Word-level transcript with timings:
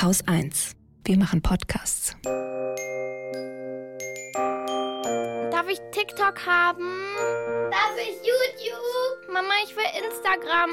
Haus 0.00 0.22
1. 0.28 0.76
Wir 1.04 1.18
machen 1.18 1.42
Podcasts. 1.42 2.14
Darf 5.50 5.68
ich 5.68 5.80
TikTok 5.90 6.46
haben? 6.46 6.88
Darf 7.68 7.96
ich 7.96 8.14
YouTube? 8.24 9.32
Mama, 9.32 9.54
ich 9.64 9.74
will 9.74 9.82
Instagram. 10.06 10.70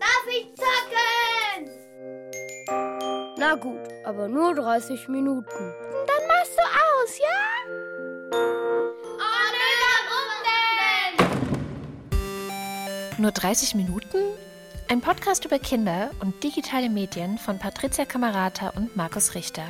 Darf 0.00 0.26
ich 0.26 0.54
zocken? 0.56 1.70
Na 3.36 3.56
gut, 3.56 3.82
aber 4.06 4.26
nur 4.26 4.54
30 4.54 5.08
Minuten. 5.08 5.74
Dann 6.06 6.26
machst 6.28 6.56
du 6.56 6.62
aus, 6.62 7.18
ja? 7.18 7.42
Oh? 8.32 9.36
Nur 13.18 13.32
30 13.32 13.74
Minuten? 13.74 14.35
Ein 14.88 15.00
Podcast 15.00 15.44
über 15.44 15.58
Kinder 15.58 16.10
und 16.20 16.44
digitale 16.44 16.88
Medien 16.88 17.38
von 17.38 17.58
Patricia 17.58 18.04
Kamerata 18.04 18.68
und 18.76 18.94
Markus 18.96 19.34
Richter. 19.34 19.64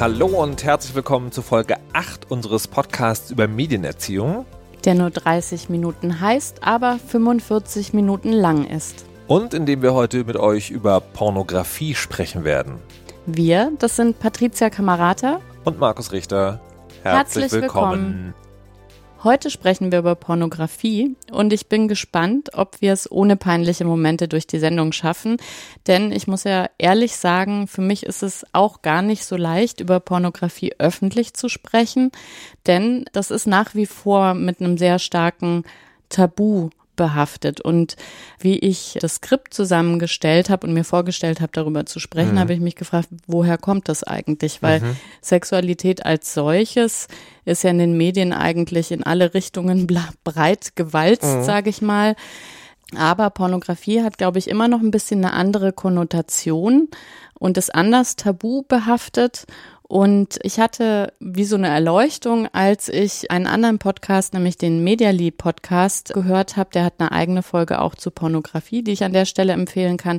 Hallo 0.00 0.26
und 0.26 0.64
herzlich 0.64 0.94
willkommen 0.94 1.30
zu 1.30 1.42
Folge 1.42 1.76
8 1.92 2.30
unseres 2.30 2.66
Podcasts 2.66 3.30
über 3.30 3.48
Medienerziehung. 3.48 4.46
Der 4.84 4.94
nur 4.94 5.10
30 5.10 5.68
Minuten 5.68 6.20
heißt, 6.20 6.62
aber 6.62 6.98
45 7.06 7.92
Minuten 7.92 8.32
lang 8.32 8.66
ist. 8.66 9.04
Und 9.26 9.52
in 9.52 9.66
dem 9.66 9.82
wir 9.82 9.92
heute 9.92 10.24
mit 10.24 10.36
euch 10.36 10.70
über 10.70 11.00
Pornografie 11.00 11.94
sprechen 11.94 12.44
werden. 12.44 12.78
Wir, 13.26 13.72
das 13.78 13.96
sind 13.96 14.18
Patricia 14.20 14.70
Kamerata 14.70 15.40
Und 15.64 15.78
Markus 15.78 16.12
Richter. 16.12 16.60
Herzlich, 17.02 17.44
Herzlich 17.44 17.52
willkommen. 17.62 17.90
willkommen. 17.92 18.34
Heute 19.24 19.48
sprechen 19.48 19.90
wir 19.90 20.00
über 20.00 20.16
Pornografie 20.16 21.16
und 21.32 21.54
ich 21.54 21.70
bin 21.70 21.88
gespannt, 21.88 22.50
ob 22.52 22.82
wir 22.82 22.92
es 22.92 23.10
ohne 23.10 23.36
peinliche 23.36 23.86
Momente 23.86 24.28
durch 24.28 24.46
die 24.46 24.58
Sendung 24.58 24.92
schaffen. 24.92 25.38
Denn 25.86 26.12
ich 26.12 26.26
muss 26.26 26.44
ja 26.44 26.68
ehrlich 26.76 27.16
sagen, 27.16 27.66
für 27.66 27.80
mich 27.80 28.02
ist 28.02 28.22
es 28.22 28.44
auch 28.52 28.82
gar 28.82 29.00
nicht 29.00 29.24
so 29.24 29.38
leicht, 29.38 29.80
über 29.80 29.98
Pornografie 29.98 30.74
öffentlich 30.78 31.32
zu 31.32 31.48
sprechen, 31.48 32.10
denn 32.66 33.06
das 33.12 33.30
ist 33.30 33.46
nach 33.46 33.74
wie 33.74 33.86
vor 33.86 34.34
mit 34.34 34.60
einem 34.60 34.76
sehr 34.76 34.98
starken 34.98 35.64
Tabu 36.10 36.68
behaftet. 36.96 37.60
Und 37.60 37.96
wie 38.38 38.58
ich 38.58 38.96
das 39.00 39.16
Skript 39.16 39.54
zusammengestellt 39.54 40.50
habe 40.50 40.66
und 40.66 40.72
mir 40.74 40.84
vorgestellt 40.84 41.40
habe, 41.40 41.52
darüber 41.52 41.86
zu 41.86 41.98
sprechen, 42.00 42.34
Mhm. 42.34 42.38
habe 42.38 42.52
ich 42.54 42.60
mich 42.60 42.76
gefragt, 42.76 43.08
woher 43.26 43.58
kommt 43.58 43.88
das 43.88 44.02
eigentlich? 44.04 44.62
Weil 44.62 44.80
Sexualität 45.20 46.04
als 46.06 46.34
solches 46.34 47.08
ist 47.44 47.64
ja 47.64 47.70
in 47.70 47.78
den 47.78 47.96
Medien 47.96 48.32
eigentlich 48.32 48.90
in 48.92 49.02
alle 49.04 49.34
Richtungen 49.34 49.86
breit 50.24 50.76
gewalzt, 50.76 51.24
Mhm. 51.24 51.44
sage 51.44 51.70
ich 51.70 51.82
mal. 51.82 52.14
Aber 52.96 53.30
Pornografie 53.30 54.02
hat, 54.02 54.18
glaube 54.18 54.38
ich, 54.38 54.48
immer 54.48 54.68
noch 54.68 54.80
ein 54.80 54.90
bisschen 54.90 55.24
eine 55.24 55.32
andere 55.34 55.72
Konnotation 55.72 56.88
und 57.38 57.58
ist 57.58 57.74
anders 57.74 58.14
tabu 58.16 58.62
behaftet. 58.62 59.46
Und 59.94 60.40
ich 60.42 60.58
hatte 60.58 61.12
wie 61.20 61.44
so 61.44 61.54
eine 61.54 61.68
Erleuchtung, 61.68 62.48
als 62.52 62.88
ich 62.88 63.30
einen 63.30 63.46
anderen 63.46 63.78
Podcast, 63.78 64.34
nämlich 64.34 64.58
den 64.58 64.82
Medially 64.82 65.30
Podcast, 65.30 66.12
gehört 66.12 66.56
habe. 66.56 66.70
Der 66.74 66.82
hat 66.82 66.94
eine 66.98 67.12
eigene 67.12 67.44
Folge 67.44 67.80
auch 67.80 67.94
zu 67.94 68.10
Pornografie, 68.10 68.82
die 68.82 68.90
ich 68.90 69.04
an 69.04 69.12
der 69.12 69.24
Stelle 69.24 69.52
empfehlen 69.52 69.96
kann. 69.96 70.18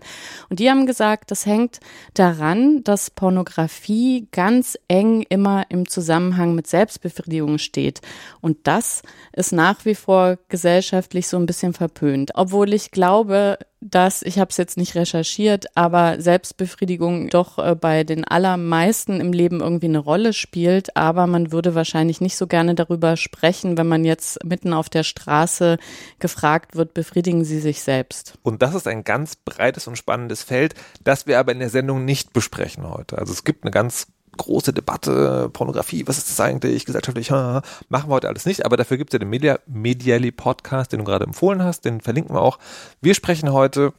Und 0.49 0.59
die 0.59 0.69
haben 0.69 0.85
gesagt, 0.85 1.29
das 1.29 1.45
hängt 1.45 1.81
daran, 2.13 2.85
dass 2.85 3.09
Pornografie 3.09 4.29
ganz 4.31 4.79
eng 4.87 5.25
immer 5.27 5.65
im 5.67 5.89
Zusammenhang 5.89 6.55
mit 6.55 6.67
Selbstbefriedigung 6.67 7.57
steht. 7.57 7.99
Und 8.39 8.67
das 8.67 9.01
ist 9.33 9.51
nach 9.51 9.83
wie 9.83 9.95
vor 9.95 10.37
gesellschaftlich 10.47 11.27
so 11.27 11.35
ein 11.35 11.47
bisschen 11.47 11.73
verpönt. 11.73 12.31
Obwohl 12.35 12.73
ich 12.73 12.91
glaube, 12.91 13.57
dass, 13.81 14.21
ich 14.21 14.39
habe 14.39 14.49
es 14.49 14.57
jetzt 14.57 14.77
nicht 14.77 14.95
recherchiert, 14.95 15.65
aber 15.75 16.19
Selbstbefriedigung 16.19 17.29
doch 17.29 17.59
äh, 17.59 17.75
bei 17.75 18.03
den 18.03 18.25
allermeisten 18.25 19.19
im 19.19 19.31
Leben 19.31 19.61
irgendwie 19.61 19.87
eine 19.87 19.99
Rolle 19.99 20.33
spielt. 20.33 20.95
Aber 20.97 21.27
man 21.27 21.51
würde 21.51 21.75
wahrscheinlich 21.75 22.21
nicht 22.21 22.37
so 22.37 22.47
gerne 22.47 22.75
darüber 22.75 23.17
sprechen, 23.17 23.77
wenn 23.77 23.87
man 23.87 24.03
jetzt 24.03 24.43
mitten 24.43 24.73
auf 24.73 24.89
der 24.89 25.03
Straße 25.03 25.77
gefragt 26.19 26.75
wird, 26.75 26.93
befriedigen 26.93 27.43
Sie 27.43 27.59
sich 27.59 27.81
selbst. 27.81 28.37
Und 28.43 28.61
das 28.61 28.73
ist 28.73 28.87
ein 28.87 29.03
ganz 29.03 29.35
breites 29.35 29.87
und 29.87 29.97
spannendes 29.97 30.43
Feld, 30.43 30.73
das 31.03 31.27
wir 31.27 31.39
aber 31.39 31.51
in 31.51 31.59
der 31.59 31.69
Sendung 31.69 32.05
nicht 32.05 32.33
besprechen 32.33 32.89
heute. 32.89 33.17
Also 33.17 33.33
es 33.33 33.43
gibt 33.43 33.63
eine 33.63 33.71
ganz 33.71 34.07
große 34.37 34.73
Debatte, 34.73 35.49
Pornografie, 35.51 36.07
was 36.07 36.17
ist 36.17 36.29
das 36.29 36.39
eigentlich, 36.39 36.85
gesellschaftlich, 36.85 37.31
ha, 37.31 37.55
ha, 37.55 37.61
machen 37.89 38.09
wir 38.09 38.15
heute 38.15 38.27
alles 38.27 38.45
nicht, 38.45 38.65
aber 38.65 38.77
dafür 38.77 38.97
gibt 38.97 39.11
es 39.11 39.13
ja 39.13 39.19
den 39.19 39.29
Media, 39.29 39.59
Medially 39.65 40.31
Podcast, 40.31 40.91
den 40.91 40.99
du 40.99 41.05
gerade 41.05 41.25
empfohlen 41.25 41.63
hast, 41.63 41.85
den 41.85 42.01
verlinken 42.01 42.35
wir 42.35 42.41
auch. 42.41 42.59
Wir 43.01 43.15
sprechen 43.15 43.51
heute 43.51 43.93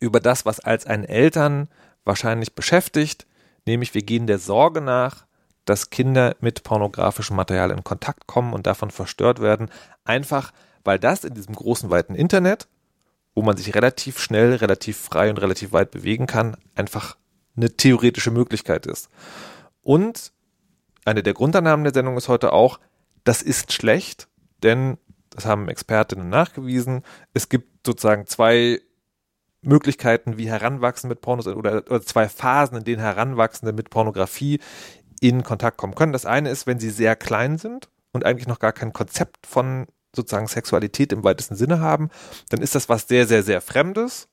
über 0.00 0.20
das, 0.20 0.44
was 0.44 0.60
als 0.60 0.86
einen 0.86 1.04
Eltern 1.04 1.68
wahrscheinlich 2.04 2.54
beschäftigt, 2.54 3.26
nämlich 3.66 3.94
wir 3.94 4.02
gehen 4.02 4.26
der 4.26 4.38
Sorge 4.38 4.80
nach, 4.80 5.24
dass 5.64 5.90
Kinder 5.90 6.36
mit 6.40 6.62
pornografischem 6.62 7.36
Material 7.36 7.70
in 7.70 7.84
Kontakt 7.84 8.26
kommen 8.26 8.52
und 8.52 8.66
davon 8.66 8.90
verstört 8.90 9.40
werden, 9.40 9.70
einfach 10.04 10.52
weil 10.84 10.98
das 10.98 11.24
in 11.24 11.34
diesem 11.34 11.54
großen, 11.54 11.90
weiten 11.90 12.14
Internet, 12.14 12.68
wo 13.34 13.42
man 13.42 13.56
sich 13.56 13.74
relativ 13.74 14.20
schnell, 14.20 14.54
relativ 14.54 14.98
frei 14.98 15.30
und 15.30 15.38
relativ 15.38 15.72
weit 15.72 15.90
bewegen 15.90 16.26
kann, 16.26 16.56
einfach 16.74 17.16
eine 17.56 17.76
theoretische 17.76 18.30
Möglichkeit 18.30 18.86
ist. 18.86 19.08
Und 19.82 20.32
eine 21.04 21.22
der 21.22 21.34
Grundannahmen 21.34 21.84
der 21.84 21.94
Sendung 21.94 22.16
ist 22.16 22.28
heute 22.28 22.52
auch, 22.52 22.80
das 23.24 23.42
ist 23.42 23.72
schlecht, 23.72 24.28
denn 24.62 24.98
das 25.30 25.46
haben 25.46 25.68
Expertinnen 25.68 26.28
nachgewiesen. 26.28 27.02
Es 27.32 27.48
gibt 27.48 27.86
sozusagen 27.86 28.26
zwei 28.26 28.80
Möglichkeiten, 29.62 30.36
wie 30.36 30.48
Heranwachsende 30.48 31.14
mit 31.14 31.22
Pornos 31.22 31.46
oder, 31.46 31.78
oder 31.78 32.02
zwei 32.02 32.28
Phasen, 32.28 32.78
in 32.78 32.84
denen 32.84 33.00
Heranwachsende 33.00 33.72
mit 33.72 33.90
Pornografie 33.90 34.60
in 35.20 35.42
Kontakt 35.42 35.78
kommen 35.78 35.94
können. 35.94 36.12
Das 36.12 36.26
eine 36.26 36.50
ist, 36.50 36.66
wenn 36.66 36.78
sie 36.78 36.90
sehr 36.90 37.16
klein 37.16 37.58
sind 37.58 37.88
und 38.12 38.24
eigentlich 38.24 38.46
noch 38.46 38.58
gar 38.58 38.72
kein 38.72 38.92
Konzept 38.92 39.46
von 39.46 39.86
sozusagen 40.14 40.46
Sexualität 40.46 41.12
im 41.12 41.24
weitesten 41.24 41.56
Sinne 41.56 41.80
haben, 41.80 42.10
dann 42.50 42.62
ist 42.62 42.74
das 42.74 42.88
was 42.88 43.08
sehr, 43.08 43.26
sehr, 43.26 43.42
sehr 43.42 43.60
Fremdes. 43.60 44.28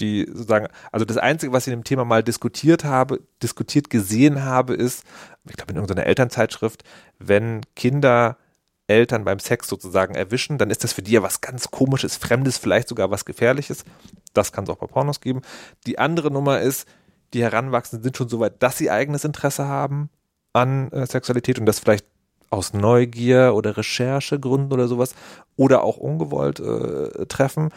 Die 0.00 0.26
sozusagen, 0.26 0.68
also 0.92 1.04
das 1.04 1.18
Einzige, 1.18 1.52
was 1.52 1.66
ich 1.66 1.72
in 1.72 1.80
dem 1.80 1.84
Thema 1.84 2.04
mal 2.04 2.22
diskutiert 2.22 2.84
habe, 2.84 3.20
diskutiert 3.42 3.90
gesehen 3.90 4.44
habe, 4.44 4.74
ist, 4.74 5.04
ich 5.48 5.56
glaube 5.56 5.72
in 5.72 5.76
irgendeiner 5.76 6.06
Elternzeitschrift, 6.06 6.84
wenn 7.18 7.60
Kinder 7.76 8.38
Eltern 8.90 9.24
beim 9.24 9.38
Sex 9.38 9.68
sozusagen 9.68 10.14
erwischen, 10.14 10.58
dann 10.58 10.70
ist 10.70 10.82
das 10.82 10.92
für 10.92 11.02
die 11.02 11.12
ja 11.12 11.22
was 11.22 11.40
ganz 11.40 11.70
komisches, 11.70 12.16
Fremdes, 12.16 12.58
vielleicht 12.58 12.88
sogar 12.88 13.10
was 13.10 13.24
Gefährliches. 13.24 13.84
Das 14.34 14.52
kann 14.52 14.64
es 14.64 14.70
auch 14.70 14.78
bei 14.78 14.86
Pornos 14.86 15.20
geben. 15.20 15.42
Die 15.86 15.98
andere 15.98 16.30
Nummer 16.30 16.60
ist, 16.60 16.88
die 17.32 17.42
Heranwachsenden 17.42 18.02
sind 18.02 18.16
schon 18.16 18.28
so 18.28 18.40
weit, 18.40 18.60
dass 18.62 18.78
sie 18.78 18.90
eigenes 18.90 19.24
Interesse 19.24 19.66
haben 19.66 20.10
an 20.52 20.90
äh, 20.90 21.06
Sexualität 21.06 21.60
und 21.60 21.66
das 21.66 21.78
vielleicht 21.78 22.04
aus 22.50 22.72
Neugier 22.74 23.52
oder 23.54 23.76
Recherchegründen 23.76 24.72
oder 24.72 24.88
sowas 24.88 25.14
oder 25.54 25.84
auch 25.84 25.96
ungewollt 25.96 26.58
äh, 26.58 27.26
treffen. 27.26 27.70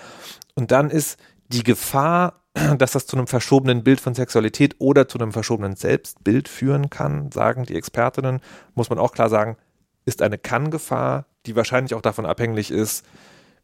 Und 0.56 0.72
dann 0.72 0.90
ist 0.90 1.20
die 1.48 1.64
Gefahr, 1.64 2.42
dass 2.78 2.92
das 2.92 3.08
zu 3.08 3.18
einem 3.18 3.28
verschobenen 3.28 3.84
Bild 3.84 4.00
von 4.00 4.16
Sexualität 4.16 4.76
oder 4.80 5.08
zu 5.08 5.18
einem 5.18 5.32
verschobenen 5.32 5.76
Selbstbild 5.76 6.48
führen 6.48 6.90
kann, 6.90 7.32
sagen 7.32 7.66
die 7.66 7.76
Expertinnen, 7.76 8.42
muss 8.76 8.90
man 8.90 9.00
auch 9.00 9.12
klar 9.12 9.30
sagen, 9.30 9.58
ist 10.06 10.22
eine 10.22 10.38
Kann-Gefahr, 10.38 11.26
die 11.46 11.56
wahrscheinlich 11.56 11.94
auch 11.94 12.02
davon 12.02 12.26
abhängig 12.26 12.72
ist, 12.72 13.06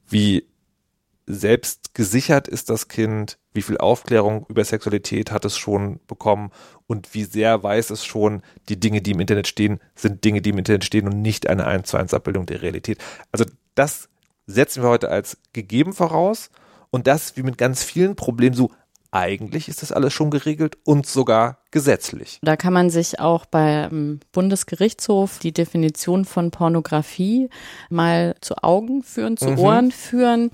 wie 0.08 0.48
selbst 1.30 1.94
gesichert 1.94 2.48
ist 2.48 2.72
das 2.72 2.88
Kind, 2.88 3.38
wie 3.54 3.62
viel 3.62 3.78
Aufklärung 3.78 4.48
über 4.50 4.66
Sexualität 4.66 5.32
hat 5.32 5.46
es 5.46 5.58
schon 5.58 6.00
bekommen 6.08 6.52
und 6.88 7.14
wie 7.14 7.24
sehr 7.24 7.62
weiß 7.62 7.92
es 7.92 8.04
schon, 8.04 8.42
die 8.68 8.80
Dinge, 8.80 9.02
die 9.02 9.12
im 9.12 9.20
Internet 9.20 9.48
stehen, 9.48 9.80
sind 9.94 10.24
Dinge, 10.24 10.42
die 10.42 10.50
im 10.50 10.58
Internet 10.58 10.86
stehen 10.86 11.06
und 11.06 11.22
nicht 11.22 11.48
eine 11.48 11.68
1 11.68 11.88
zu 11.88 11.98
1 11.98 12.16
Abbildung 12.16 12.48
der 12.48 12.64
Realität. 12.64 12.98
Also 13.32 13.46
das 13.76 14.10
setzen 14.48 14.82
wir 14.82 14.90
heute 14.90 15.10
als 15.10 15.38
gegeben 15.54 15.94
voraus 15.94 16.50
und 16.92 17.08
das 17.08 17.38
wie 17.38 17.44
mit 17.44 17.58
ganz 17.58 17.84
vielen 17.84 18.16
Problemen 18.16 18.56
so, 18.56 18.72
eigentlich 19.12 19.68
ist 19.70 19.82
das 19.82 19.92
alles 19.92 20.14
schon 20.14 20.30
geregelt 20.30 20.78
und 20.84 21.08
sogar 21.08 21.64
gesetzlich. 21.72 22.40
Da 22.42 22.56
kann 22.56 22.74
man 22.74 22.90
sich 22.90 23.20
auch 23.20 23.46
beim 23.46 24.20
Bundesgerichtshof 24.32 25.40
die 25.40 25.52
Definition 25.52 26.26
von 26.26 26.52
Pornografie 26.52 27.50
mal 27.90 28.36
zu 28.42 28.56
Augen 28.64 29.04
führen, 29.04 29.38
zu 29.38 29.50
Mhm. 29.52 29.60
Ohren 29.60 29.92
führen. 29.92 30.52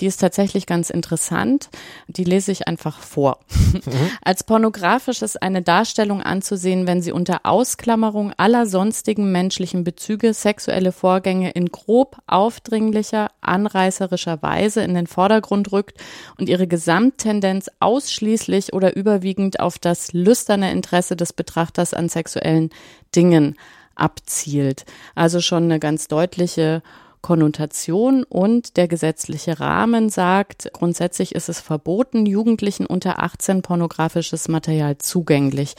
Die 0.00 0.06
ist 0.06 0.18
tatsächlich 0.20 0.66
ganz 0.66 0.90
interessant. 0.90 1.68
Die 2.08 2.24
lese 2.24 2.52
ich 2.52 2.66
einfach 2.68 3.00
vor. 3.00 3.38
Als 4.24 4.44
pornografisch 4.44 5.22
ist 5.22 5.40
eine 5.42 5.62
Darstellung 5.62 6.22
anzusehen, 6.22 6.86
wenn 6.86 7.02
sie 7.02 7.12
unter 7.12 7.40
Ausklammerung 7.44 8.32
aller 8.36 8.66
sonstigen 8.66 9.30
menschlichen 9.32 9.84
Bezüge 9.84 10.34
sexuelle 10.34 10.92
Vorgänge 10.92 11.50
in 11.50 11.66
grob 11.66 12.18
aufdringlicher, 12.26 13.28
anreißerischer 13.40 14.42
Weise 14.42 14.82
in 14.82 14.94
den 14.94 15.06
Vordergrund 15.06 15.70
rückt 15.72 15.98
und 16.38 16.48
ihre 16.48 16.66
Gesamttendenz 16.66 17.70
ausschließlich 17.80 18.72
oder 18.72 18.96
überwiegend 18.96 19.60
auf 19.60 19.78
das 19.78 20.12
lüsterne 20.56 20.72
Interesse 20.72 21.16
des 21.16 21.32
Betrachters 21.32 21.92
an 21.92 22.08
sexuellen 22.08 22.70
Dingen 23.14 23.56
abzielt. 23.94 24.84
Also 25.14 25.40
schon 25.40 25.64
eine 25.64 25.78
ganz 25.78 26.08
deutliche 26.08 26.82
Konnotation 27.20 28.24
und 28.24 28.76
der 28.76 28.88
gesetzliche 28.88 29.58
Rahmen 29.58 30.10
sagt, 30.10 30.70
grundsätzlich 30.72 31.34
ist 31.34 31.48
es 31.48 31.60
verboten, 31.60 32.24
Jugendlichen 32.24 32.86
unter 32.86 33.22
18 33.22 33.62
pornografisches 33.62 34.48
Material 34.48 34.98
zugänglich 34.98 35.74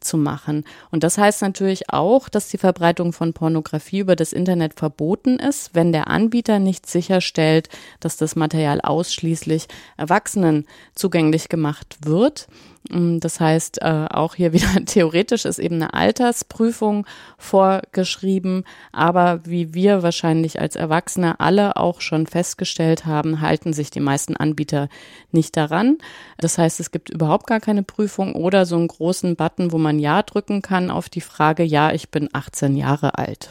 zu 0.00 0.16
machen. 0.16 0.64
Und 0.90 1.02
das 1.02 1.18
heißt 1.18 1.42
natürlich 1.42 1.90
auch, 1.90 2.28
dass 2.28 2.48
die 2.48 2.58
Verbreitung 2.58 3.12
von 3.12 3.32
Pornografie 3.32 4.00
über 4.00 4.16
das 4.16 4.32
Internet 4.32 4.74
verboten 4.74 5.38
ist, 5.38 5.74
wenn 5.74 5.92
der 5.92 6.08
Anbieter 6.08 6.58
nicht 6.58 6.86
sicherstellt, 6.86 7.68
dass 8.00 8.16
das 8.16 8.36
Material 8.36 8.80
ausschließlich 8.80 9.66
Erwachsenen 9.96 10.66
zugänglich 10.94 11.48
gemacht 11.48 11.96
wird. 12.04 12.46
Mm, 12.90 13.18
das 13.18 13.40
heißt, 13.40 13.80
äh, 13.82 14.06
auch 14.10 14.34
hier 14.34 14.52
wieder 14.54 14.84
theoretisch 14.84 15.44
ist 15.44 15.58
eben 15.58 15.76
eine 15.76 15.94
Altersprüfung 15.94 17.06
vorgeschrieben, 17.38 18.64
aber 18.92 19.40
wie 19.44 19.74
wir 19.74 20.02
wahrscheinlich 20.02 20.60
als 20.60 20.76
Erwachsene 20.76 21.40
alle 21.40 21.76
auch 21.76 22.00
schon 22.00 22.26
festgestellt 22.26 23.06
haben, 23.06 23.40
halten 23.40 23.72
sich 23.72 23.90
die 23.90 24.00
meisten 24.00 24.36
Anbieter 24.36 24.88
nicht 25.32 25.56
daran. 25.56 25.98
Das 26.38 26.58
heißt, 26.58 26.80
es 26.80 26.90
gibt 26.90 27.10
überhaupt 27.10 27.46
gar 27.46 27.60
keine 27.60 27.82
Prüfung 27.82 28.34
oder 28.34 28.66
so 28.66 28.76
einen 28.76 28.88
großen 28.88 29.36
Button, 29.36 29.72
wo 29.72 29.78
man 29.78 29.98
Ja 29.98 30.22
drücken 30.22 30.62
kann 30.62 30.90
auf 30.90 31.08
die 31.08 31.20
Frage, 31.20 31.62
ja, 31.62 31.92
ich 31.92 32.10
bin 32.10 32.28
18 32.32 32.76
Jahre 32.76 33.18
alt. 33.18 33.50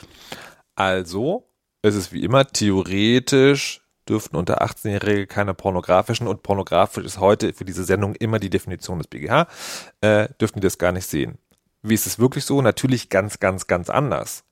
Also, 0.76 1.48
es 1.82 1.96
ist 1.96 2.14
wie 2.14 2.24
immer 2.24 2.48
theoretisch 2.48 3.83
dürften 4.08 4.36
unter 4.36 4.62
18-Jährige 4.62 5.28
keine 5.28 5.54
pornografischen 5.54 6.28
und 6.28 6.44
pornografisch 6.44 7.06
ist 7.06 7.20
heute 7.20 7.54
für 7.54 7.66
diese 7.66 7.84
Sendung 7.84 8.16
immer 8.16 8.40
die 8.40 8.50
Definition 8.50 8.98
des 8.98 9.08
BGH, 9.08 9.48
äh, 10.02 10.30
dürften 10.40 10.60
die 10.60 10.66
das 10.68 10.78
gar 10.78 10.92
nicht 10.92 11.08
sehen. 11.08 11.38
Wie 11.82 11.94
ist 11.94 12.08
es 12.08 12.20
wirklich 12.20 12.46
so? 12.46 12.62
Natürlich 12.62 13.10
ganz, 13.10 13.40
ganz, 13.40 13.68
ganz 13.68 13.90
anders. 13.90 14.44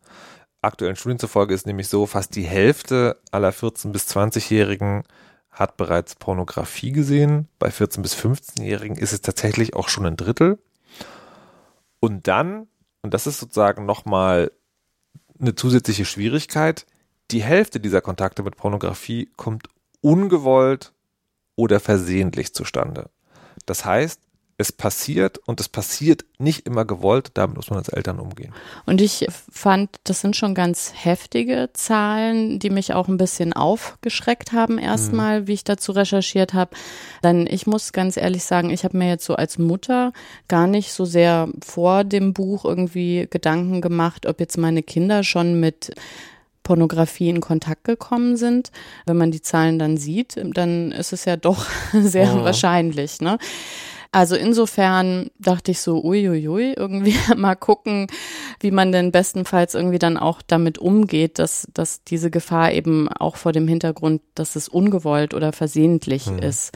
Aktuellen 0.62 0.96
Studien 0.96 1.20
zufolge 1.20 1.54
ist 1.54 1.66
nämlich 1.66 1.88
so, 1.88 2.06
fast 2.06 2.36
die 2.36 2.44
Hälfte 2.44 3.20
aller 3.32 3.52
14- 3.52 3.92
bis 3.92 4.08
20-Jährigen 4.08 5.04
hat 5.50 5.76
bereits 5.76 6.16
Pornografie 6.16 6.92
gesehen. 6.92 7.48
Bei 7.58 7.70
14- 7.70 8.02
bis 8.02 8.16
15-Jährigen 8.16 8.98
ist 8.98 9.12
es 9.12 9.22
tatsächlich 9.22 9.76
auch 9.76 9.90
schon 9.90 10.06
ein 10.06 10.18
Drittel. 10.18 10.60
Und 12.00 12.28
dann, 12.28 12.68
und 13.02 13.14
das 13.14 13.28
ist 13.28 13.40
sozusagen 13.40 13.86
nochmal 13.86 14.52
eine 15.40 15.56
zusätzliche 15.56 16.06
Schwierigkeit, 16.06 16.86
die 17.32 17.44
Hälfte 17.44 17.80
dieser 17.80 18.02
Kontakte 18.02 18.44
mit 18.44 18.58
Pornografie 18.58 19.30
kommt 19.36 19.68
ungewollt 20.02 20.94
oder 21.56 21.80
versehentlich 21.80 22.54
zustande. 22.54 23.10
Das 23.66 23.86
heißt, 23.86 24.20
es 24.62 24.72
passiert 24.72 25.40
und 25.40 25.60
es 25.60 25.68
passiert 25.68 26.24
nicht 26.38 26.68
immer 26.68 26.86
gewollt, 26.86 27.32
damit 27.34 27.58
muss 27.58 27.72
man 27.72 27.80
als 27.80 27.90
Eltern 27.90 28.20
umgehen. 28.20 28.54
Und 28.86 29.02
ich 29.02 29.26
fand, 29.52 29.90
das 30.04 30.22
sind 30.22 30.36
schon 30.36 30.54
ganz 30.54 30.94
heftige 30.96 31.70
Zahlen, 31.74 32.60
die 32.60 32.70
mich 32.70 32.94
auch 32.94 33.08
ein 33.08 33.18
bisschen 33.18 33.54
aufgeschreckt 33.54 34.52
haben 34.52 34.78
erstmal, 34.78 35.42
mhm. 35.42 35.48
wie 35.48 35.54
ich 35.54 35.64
dazu 35.64 35.92
recherchiert 35.94 36.54
habe. 36.54 36.76
Denn 37.24 37.48
ich 37.48 37.66
muss 37.66 37.92
ganz 37.92 38.18
ehrlich 38.18 38.44
sagen, 38.44 38.70
ich 38.70 38.84
habe 38.84 38.98
mir 38.98 39.10
jetzt 39.10 39.26
so 39.26 39.36
als 39.36 39.58
Mutter 39.58 40.14
gar 40.48 40.68
nicht 40.68 40.94
so 40.94 41.06
sehr 41.06 41.50
vor 41.66 42.04
dem 42.04 42.34
Buch 42.34 42.64
irgendwie 42.64 43.28
Gedanken 43.30 43.82
gemacht, 43.82 44.28
ob 44.28 44.40
jetzt 44.40 44.58
meine 44.58 44.84
Kinder 44.84 45.24
schon 45.24 45.60
mit 45.60 45.96
Pornografie 46.72 47.28
in 47.28 47.42
Kontakt 47.42 47.84
gekommen 47.84 48.38
sind. 48.38 48.72
Wenn 49.06 49.18
man 49.18 49.30
die 49.30 49.42
Zahlen 49.42 49.78
dann 49.78 49.98
sieht, 49.98 50.40
dann 50.54 50.94
ist 50.94 51.12
es 51.12 51.26
ja 51.26 51.36
doch 51.36 51.66
sehr 51.94 52.34
oh. 52.34 52.46
wahrscheinlich. 52.46 53.20
Ne? 53.20 53.40
Also 54.14 54.38
insofern 54.38 55.32
dachte 55.38 55.72
ich 55.72 55.82
so, 55.82 56.02
uiuiui, 56.02 56.74
irgendwie 56.78 57.16
mal 57.36 57.56
gucken, 57.56 58.08
wie 58.62 58.72
man 58.72 58.94
denn 58.94 59.12
bestenfalls 59.12 59.76
irgendwie 59.76 60.00
dann 60.00 60.16
auch 60.16 60.42
damit 60.42 60.78
umgeht, 60.78 61.40
dass, 61.40 61.68
dass 61.74 62.06
diese 62.06 62.32
Gefahr 62.32 62.72
eben 62.72 63.10
auch 63.10 63.36
vor 63.36 63.52
dem 63.52 63.68
Hintergrund, 63.68 64.22
dass 64.34 64.56
es 64.56 64.70
ungewollt 64.70 65.34
oder 65.34 65.52
versehentlich 65.52 66.28
hm. 66.28 66.40
ist. 66.40 66.72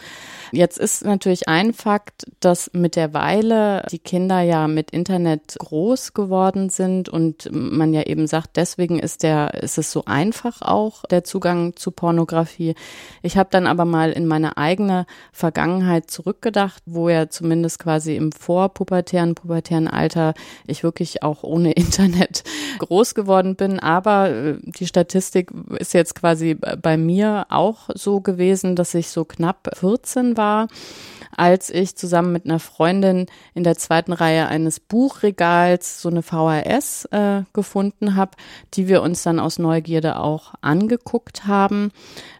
Jetzt 0.55 0.77
ist 0.77 1.03
natürlich 1.03 1.49
ein 1.49 1.73
Fakt, 1.73 2.27
dass 2.39 2.71
mit 2.71 2.95
der 2.95 3.13
Weile 3.13 3.85
die 3.91 3.99
Kinder 3.99 4.39
ja 4.39 4.69
mit 4.69 4.91
Internet 4.91 5.57
groß 5.59 6.13
geworden 6.13 6.69
sind 6.69 7.09
und 7.09 7.49
man 7.51 7.93
ja 7.93 8.03
eben 8.03 8.25
sagt, 8.25 8.55
deswegen 8.55 8.97
ist 8.97 9.23
der, 9.23 9.53
ist 9.55 9.77
es 9.77 9.91
so 9.91 10.05
einfach 10.05 10.61
auch 10.61 11.03
der 11.11 11.25
Zugang 11.25 11.75
zu 11.75 11.91
Pornografie. 11.91 12.73
Ich 13.21 13.35
habe 13.35 13.49
dann 13.51 13.67
aber 13.67 13.83
mal 13.83 14.13
in 14.13 14.27
meine 14.27 14.55
eigene 14.55 15.05
Vergangenheit 15.33 16.09
zurückgedacht, 16.09 16.81
wo 16.85 17.09
ja 17.09 17.29
zumindest 17.29 17.79
quasi 17.79 18.15
im 18.15 18.31
vorpubertären, 18.31 19.35
pubertären 19.35 19.89
Alter 19.89 20.35
ich 20.67 20.83
wirklich 20.83 21.21
auch 21.21 21.43
ohne 21.43 21.71
Internet 21.73 22.45
groß 22.79 23.13
geworden 23.13 23.57
bin. 23.57 23.81
Aber 23.81 24.29
äh, 24.29 24.57
die 24.63 24.87
Statistik 24.87 25.51
ist 25.79 25.93
jetzt 25.93 26.15
quasi 26.15 26.55
bei 26.55 26.95
mir 26.95 27.47
auch 27.49 27.89
so 27.93 28.21
gewesen, 28.21 28.77
dass 28.77 28.93
ich 28.93 29.09
so 29.09 29.25
knapp 29.25 29.69
14 29.77 30.37
war 30.37 30.44
als 31.35 31.69
ich 31.69 31.95
zusammen 31.95 32.31
mit 32.31 32.45
einer 32.45 32.59
Freundin 32.59 33.25
in 33.53 33.63
der 33.63 33.77
zweiten 33.77 34.13
Reihe 34.13 34.47
eines 34.47 34.79
Buchregals 34.79 36.01
so 36.01 36.09
eine 36.09 36.23
VHS 36.23 37.05
äh, 37.11 37.43
gefunden 37.53 38.15
habe, 38.15 38.31
die 38.73 38.87
wir 38.87 39.01
uns 39.01 39.23
dann 39.23 39.39
aus 39.39 39.59
Neugierde 39.59 40.17
auch 40.17 40.53
angeguckt 40.61 41.45
haben. 41.47 41.91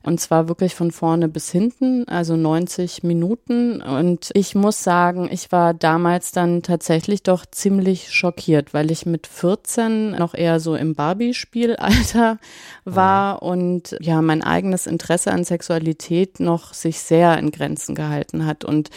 Und 0.05 0.19
zwar 0.19 0.47
wirklich 0.47 0.75
von 0.75 0.91
vorne 0.91 1.27
bis 1.27 1.49
hinten, 1.49 2.07
also 2.07 2.35
90 2.35 3.01
Minuten. 3.01 3.81
Und 3.81 4.29
ich 4.35 4.53
muss 4.53 4.83
sagen, 4.83 5.27
ich 5.31 5.51
war 5.51 5.73
damals 5.73 6.31
dann 6.31 6.61
tatsächlich 6.61 7.23
doch 7.23 7.43
ziemlich 7.47 8.13
schockiert, 8.13 8.71
weil 8.75 8.91
ich 8.91 9.07
mit 9.07 9.25
14 9.25 10.11
noch 10.11 10.35
eher 10.35 10.59
so 10.59 10.75
im 10.75 10.93
Barbie-Spielalter 10.93 12.37
war 12.83 13.43
mhm. 13.43 13.49
und 13.49 13.97
ja, 13.99 14.21
mein 14.21 14.43
eigenes 14.43 14.85
Interesse 14.85 15.31
an 15.31 15.43
Sexualität 15.43 16.39
noch 16.39 16.75
sich 16.75 16.99
sehr 16.99 17.39
in 17.39 17.49
Grenzen 17.49 17.95
gehalten 17.95 18.45
hat. 18.45 18.63
Und 18.63 18.91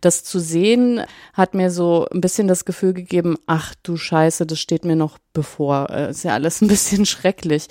das 0.00 0.24
zu 0.24 0.38
sehen 0.38 1.02
hat 1.34 1.52
mir 1.52 1.70
so 1.70 2.06
ein 2.10 2.22
bisschen 2.22 2.48
das 2.48 2.64
Gefühl 2.64 2.94
gegeben, 2.94 3.36
ach 3.46 3.74
du 3.82 3.98
Scheiße, 3.98 4.46
das 4.46 4.60
steht 4.60 4.86
mir 4.86 4.96
noch 4.96 5.18
bevor. 5.34 5.90
Äh, 5.90 6.10
ist 6.10 6.24
ja 6.24 6.32
alles 6.32 6.60
ein 6.62 6.68
bisschen 6.68 7.04
schrecklich. 7.04 7.66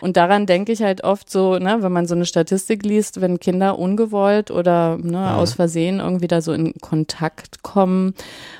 Und 0.00 0.16
daran 0.16 0.46
denke 0.46 0.70
ich 0.70 0.82
halt 0.82 1.02
oft 1.02 1.28
so, 1.28 1.58
ne, 1.58 1.78
wenn 1.80 1.92
man 1.92 2.06
so 2.06 2.14
eine 2.14 2.26
Statistik 2.36 2.84
liest, 2.84 3.22
wenn 3.22 3.40
Kinder 3.40 3.78
ungewollt 3.78 4.50
oder 4.50 4.98
ne, 4.98 5.12
ja. 5.12 5.36
aus 5.36 5.54
Versehen 5.54 6.00
irgendwie 6.00 6.26
da 6.26 6.42
so 6.42 6.52
in 6.52 6.74
Kontakt 6.82 7.62
kommen 7.62 8.14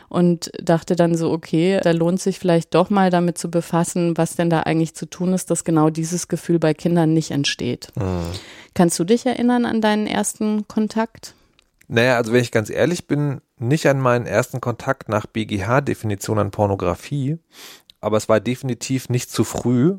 und 0.09 0.51
dachte 0.63 0.97
dann 0.97 1.15
so, 1.15 1.31
okay, 1.31 1.79
da 1.83 1.91
lohnt 1.91 2.19
sich 2.19 2.39
vielleicht 2.39 2.75
doch 2.75 2.89
mal 2.89 3.11
damit 3.11 3.37
zu 3.37 3.51
befassen, 3.51 4.17
was 4.17 4.35
denn 4.35 4.49
da 4.49 4.61
eigentlich 4.61 4.95
zu 4.95 5.05
tun 5.05 5.35
ist, 5.35 5.51
dass 5.51 5.65
genau 5.65 5.91
dieses 5.91 6.29
Gefühl 6.29 6.59
bei 6.59 6.73
Kindern 6.73 7.13
nicht 7.13 7.33
entsteht. 7.33 7.89
Mhm. 7.97 8.31
Kannst 8.73 8.99
du 8.99 9.05
dich 9.05 9.27
erinnern 9.27 9.67
an 9.67 9.83
deinen 9.83 10.07
ersten 10.07 10.67
Kontakt? 10.69 11.35
Naja, 11.87 12.17
also 12.17 12.33
wenn 12.33 12.41
ich 12.41 12.53
ganz 12.53 12.71
ehrlich 12.71 13.07
bin, 13.07 13.43
nicht 13.59 13.87
an 13.89 14.01
meinen 14.01 14.25
ersten 14.25 14.63
Kontakt 14.63 15.11
nach 15.11 15.27
BGH-Definition 15.27 16.39
an 16.39 16.51
Pornografie, 16.51 17.37
aber 18.01 18.17
es 18.17 18.31
war 18.31 18.41
definitiv 18.41 19.11
nicht 19.11 19.31
zu 19.31 19.45
früh. 19.45 19.99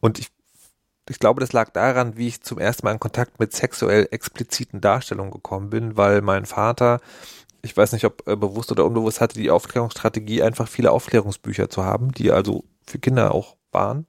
Und 0.00 0.18
ich, 0.18 0.28
ich 1.08 1.18
glaube, 1.18 1.40
das 1.40 1.52
lag 1.52 1.70
daran, 1.70 2.16
wie 2.16 2.28
ich 2.28 2.42
zum 2.42 2.58
ersten 2.58 2.86
Mal 2.86 2.92
in 2.92 3.00
Kontakt 3.00 3.38
mit 3.38 3.52
sexuell 3.52 4.08
expliziten 4.10 4.80
Darstellungen 4.80 5.30
gekommen 5.30 5.70
bin, 5.70 5.96
weil 5.96 6.20
mein 6.20 6.46
Vater, 6.46 7.00
ich 7.62 7.76
weiß 7.76 7.92
nicht, 7.92 8.04
ob 8.04 8.24
bewusst 8.24 8.72
oder 8.72 8.84
unbewusst, 8.84 9.20
hatte 9.20 9.38
die 9.38 9.50
Aufklärungsstrategie, 9.50 10.42
einfach 10.42 10.68
viele 10.68 10.90
Aufklärungsbücher 10.90 11.70
zu 11.70 11.84
haben, 11.84 12.12
die 12.12 12.30
also 12.30 12.64
für 12.86 12.98
Kinder 12.98 13.34
auch 13.34 13.56
waren 13.72 14.06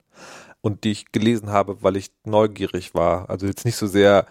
und 0.61 0.83
die 0.83 0.91
ich 0.91 1.11
gelesen 1.11 1.49
habe, 1.49 1.83
weil 1.83 1.97
ich 1.97 2.11
neugierig 2.23 2.93
war. 2.93 3.29
Also 3.29 3.45
jetzt 3.47 3.65
nicht 3.65 3.77
so 3.77 3.87
sehr 3.87 4.25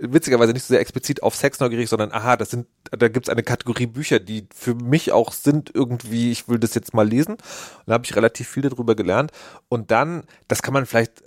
witzigerweise 0.00 0.52
nicht 0.52 0.62
so 0.62 0.72
sehr 0.74 0.80
explizit 0.80 1.22
auf 1.22 1.34
Sex 1.34 1.60
neugierig, 1.60 1.88
sondern 1.88 2.12
aha, 2.12 2.36
das 2.36 2.50
sind, 2.50 2.66
da 2.90 3.08
gibt's 3.08 3.28
eine 3.28 3.42
Kategorie 3.42 3.86
Bücher, 3.86 4.20
die 4.20 4.46
für 4.54 4.74
mich 4.74 5.12
auch 5.12 5.32
sind 5.32 5.72
irgendwie, 5.74 6.30
ich 6.30 6.48
will 6.48 6.58
das 6.58 6.74
jetzt 6.74 6.94
mal 6.94 7.08
lesen. 7.08 7.34
Und 7.34 7.86
da 7.86 7.94
habe 7.94 8.04
ich 8.04 8.14
relativ 8.14 8.48
viel 8.48 8.62
darüber 8.62 8.94
gelernt. 8.94 9.32
Und 9.68 9.90
dann, 9.90 10.24
das 10.46 10.62
kann 10.62 10.74
man 10.74 10.86
vielleicht 10.86 11.22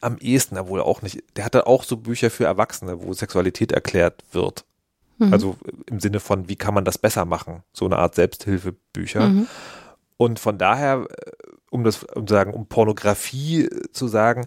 am 0.00 0.18
ehesten, 0.18 0.56
wohl 0.68 0.80
auch 0.80 1.02
nicht, 1.02 1.22
der 1.36 1.44
hatte 1.44 1.66
auch 1.66 1.84
so 1.84 1.96
Bücher 1.96 2.30
für 2.30 2.44
Erwachsene, 2.44 3.02
wo 3.02 3.12
Sexualität 3.12 3.72
erklärt 3.72 4.22
wird. 4.32 4.64
Mhm. 5.18 5.32
Also 5.32 5.56
im 5.86 6.00
Sinne 6.00 6.20
von, 6.20 6.48
wie 6.48 6.56
kann 6.56 6.74
man 6.74 6.84
das 6.84 6.98
besser 6.98 7.24
machen? 7.24 7.62
So 7.72 7.86
eine 7.86 7.98
Art 7.98 8.14
Selbsthilfebücher. 8.14 9.28
Mhm. 9.28 9.46
Und 10.16 10.38
von 10.38 10.58
daher, 10.58 11.06
äh, 11.08 11.30
um 11.70 11.84
das, 11.84 12.04
um 12.04 12.26
zu 12.26 12.34
sagen, 12.34 12.54
um 12.54 12.66
Pornografie 12.66 13.68
zu 13.92 14.08
sagen, 14.08 14.46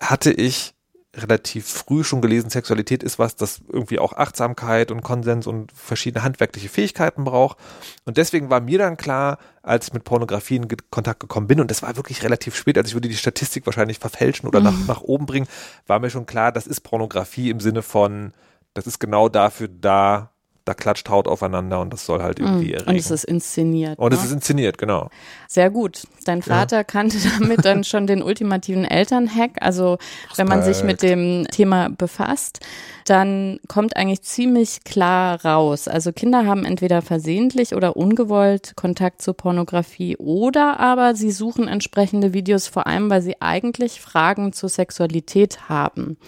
hatte 0.00 0.32
ich 0.32 0.74
relativ 1.22 1.66
früh 1.66 2.04
schon 2.04 2.20
gelesen, 2.20 2.50
Sexualität 2.50 3.02
ist 3.02 3.18
was, 3.18 3.36
das 3.36 3.60
irgendwie 3.68 3.98
auch 3.98 4.12
Achtsamkeit 4.12 4.90
und 4.90 5.02
Konsens 5.02 5.46
und 5.46 5.72
verschiedene 5.72 6.24
handwerkliche 6.24 6.68
Fähigkeiten 6.68 7.24
braucht. 7.24 7.58
Und 8.04 8.16
deswegen 8.16 8.50
war 8.50 8.60
mir 8.60 8.78
dann 8.78 8.96
klar, 8.96 9.38
als 9.62 9.88
ich 9.88 9.92
mit 9.92 10.04
Pornografie 10.04 10.56
in 10.56 10.68
Kontakt 10.90 11.20
gekommen 11.20 11.46
bin, 11.46 11.60
und 11.60 11.70
das 11.70 11.82
war 11.82 11.96
wirklich 11.96 12.22
relativ 12.22 12.56
spät, 12.56 12.78
also 12.78 12.88
ich 12.88 12.94
würde 12.94 13.08
die 13.08 13.16
Statistik 13.16 13.66
wahrscheinlich 13.66 13.98
verfälschen 13.98 14.48
oder 14.48 14.60
nach, 14.60 14.76
mhm. 14.76 14.86
nach 14.86 15.02
oben 15.02 15.26
bringen, 15.26 15.46
war 15.86 15.98
mir 15.98 16.10
schon 16.10 16.26
klar, 16.26 16.52
das 16.52 16.66
ist 16.66 16.80
Pornografie 16.80 17.50
im 17.50 17.60
Sinne 17.60 17.82
von, 17.82 18.32
das 18.74 18.86
ist 18.86 18.98
genau 18.98 19.28
dafür 19.28 19.68
da, 19.68 20.29
da 20.64 20.74
klatscht 20.74 21.08
Haut 21.08 21.26
aufeinander 21.26 21.80
und 21.80 21.92
das 21.92 22.06
soll 22.06 22.22
halt 22.22 22.38
irgendwie 22.38 22.72
erregen. 22.72 22.90
Und 22.90 22.96
es 22.96 23.10
ist 23.10 23.24
inszeniert. 23.24 23.98
Und 23.98 24.12
es 24.12 24.20
ne? 24.20 24.26
ist 24.26 24.32
inszeniert, 24.32 24.78
genau. 24.78 25.08
Sehr 25.48 25.70
gut. 25.70 26.06
Dein 26.24 26.42
Vater 26.42 26.84
kannte 26.84 27.18
damit 27.38 27.64
dann 27.64 27.84
schon 27.84 28.06
den 28.06 28.22
ultimativen 28.22 28.84
Elternhack. 28.84 29.52
Also 29.60 29.98
wenn 30.36 30.46
man 30.46 30.62
sich 30.62 30.84
mit 30.84 31.02
dem 31.02 31.46
Thema 31.50 31.88
befasst, 31.88 32.60
dann 33.04 33.58
kommt 33.68 33.96
eigentlich 33.96 34.22
ziemlich 34.22 34.84
klar 34.84 35.44
raus. 35.44 35.88
Also 35.88 36.12
Kinder 36.12 36.46
haben 36.46 36.64
entweder 36.64 37.02
versehentlich 37.02 37.74
oder 37.74 37.96
ungewollt 37.96 38.76
Kontakt 38.76 39.22
zur 39.22 39.34
Pornografie 39.34 40.16
oder 40.16 40.78
aber 40.78 41.14
sie 41.14 41.32
suchen 41.32 41.68
entsprechende 41.68 42.32
Videos 42.32 42.68
vor 42.68 42.86
allem, 42.86 43.10
weil 43.10 43.22
sie 43.22 43.40
eigentlich 43.40 44.00
Fragen 44.00 44.52
zur 44.52 44.68
Sexualität 44.68 45.68
haben. 45.68 46.18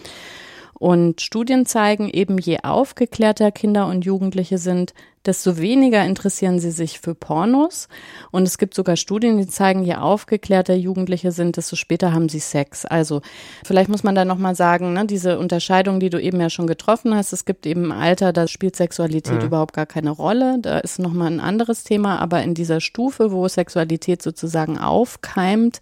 Und 0.83 1.21
Studien 1.21 1.65
zeigen 1.65 2.11
eben, 2.11 2.39
je 2.39 2.59
aufgeklärter 2.65 3.53
Kinder 3.53 3.87
und 3.87 4.05
Jugendliche 4.05 4.59
sind, 4.59 4.95
desto 5.25 5.57
weniger 5.59 6.05
interessieren 6.05 6.59
sie 6.59 6.73
sich 6.73 6.99
für 6.99 7.15
Pornos. 7.15 7.87
Und 8.33 8.43
es 8.49 8.59
gibt 8.59 8.75
sogar 8.75 8.97
Studien, 8.97 9.39
die 9.39 9.47
zeigen, 9.47 9.85
je 9.85 9.95
aufgeklärter 9.95 10.75
Jugendliche 10.75 11.31
sind, 11.31 11.57
desto 11.57 11.77
später 11.77 12.13
haben 12.13 12.29
sie 12.29 12.41
Sex. 12.41 12.85
Also 12.85 13.23
vielleicht 13.65 13.91
muss 13.91 14.03
man 14.03 14.17
da 14.17 14.25
nochmal 14.25 14.57
sagen, 14.57 14.93
ne, 14.93 15.07
diese 15.07 15.39
Unterscheidung, 15.39 16.01
die 16.01 16.11
du 16.11 16.21
eben 16.21 16.41
ja 16.41 16.51
schon 16.51 16.67
getroffen 16.67 17.15
hast, 17.15 17.33
es 17.33 17.45
gibt 17.45 17.65
eben 17.65 17.93
ein 17.93 18.01
Alter, 18.01 18.33
da 18.33 18.49
spielt 18.49 18.75
Sexualität 18.75 19.39
Mhm. 19.39 19.47
überhaupt 19.47 19.75
gar 19.75 19.87
keine 19.87 20.11
Rolle. 20.11 20.57
Da 20.61 20.81
ist 20.81 20.99
nochmal 20.99 21.29
ein 21.29 21.39
anderes 21.39 21.85
Thema. 21.85 22.19
Aber 22.19 22.43
in 22.43 22.55
dieser 22.55 22.81
Stufe, 22.81 23.31
wo 23.31 23.47
Sexualität 23.47 24.21
sozusagen 24.21 24.79
aufkeimt 24.79 25.81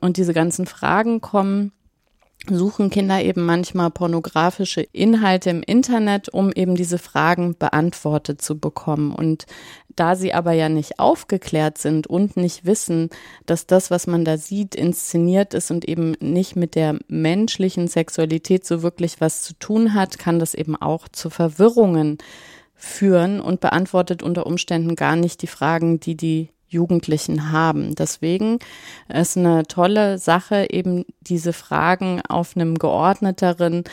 und 0.00 0.18
diese 0.18 0.34
ganzen 0.34 0.66
Fragen 0.66 1.20
kommen, 1.20 1.72
suchen 2.48 2.90
Kinder 2.90 3.22
eben 3.22 3.44
manchmal 3.44 3.90
pornografische 3.90 4.80
Inhalte 4.80 5.50
im 5.50 5.62
Internet, 5.62 6.28
um 6.30 6.52
eben 6.52 6.74
diese 6.74 6.98
Fragen 6.98 7.56
beantwortet 7.58 8.40
zu 8.40 8.58
bekommen. 8.58 9.14
Und 9.14 9.46
da 9.96 10.16
sie 10.16 10.32
aber 10.32 10.52
ja 10.52 10.68
nicht 10.68 10.98
aufgeklärt 10.98 11.78
sind 11.78 12.06
und 12.06 12.36
nicht 12.36 12.64
wissen, 12.64 13.10
dass 13.46 13.66
das, 13.66 13.90
was 13.90 14.06
man 14.06 14.24
da 14.24 14.38
sieht, 14.38 14.74
inszeniert 14.74 15.52
ist 15.52 15.70
und 15.70 15.86
eben 15.86 16.12
nicht 16.20 16.56
mit 16.56 16.74
der 16.74 16.98
menschlichen 17.08 17.88
Sexualität 17.88 18.64
so 18.64 18.82
wirklich 18.82 19.20
was 19.20 19.42
zu 19.42 19.54
tun 19.54 19.94
hat, 19.94 20.18
kann 20.18 20.38
das 20.38 20.54
eben 20.54 20.76
auch 20.76 21.08
zu 21.08 21.28
Verwirrungen 21.28 22.18
führen 22.74 23.40
und 23.40 23.60
beantwortet 23.60 24.22
unter 24.22 24.46
Umständen 24.46 24.96
gar 24.96 25.16
nicht 25.16 25.42
die 25.42 25.46
Fragen, 25.46 26.00
die 26.00 26.16
die 26.16 26.48
Jugendlichen 26.70 27.52
haben. 27.52 27.94
Deswegen 27.94 28.58
ist 29.08 29.36
eine 29.36 29.64
tolle 29.64 30.18
Sache, 30.18 30.68
eben 30.70 31.04
diese 31.20 31.52
Fragen 31.52 32.22
auf 32.28 32.56
einem 32.56 32.78
geordneteren 32.78 33.84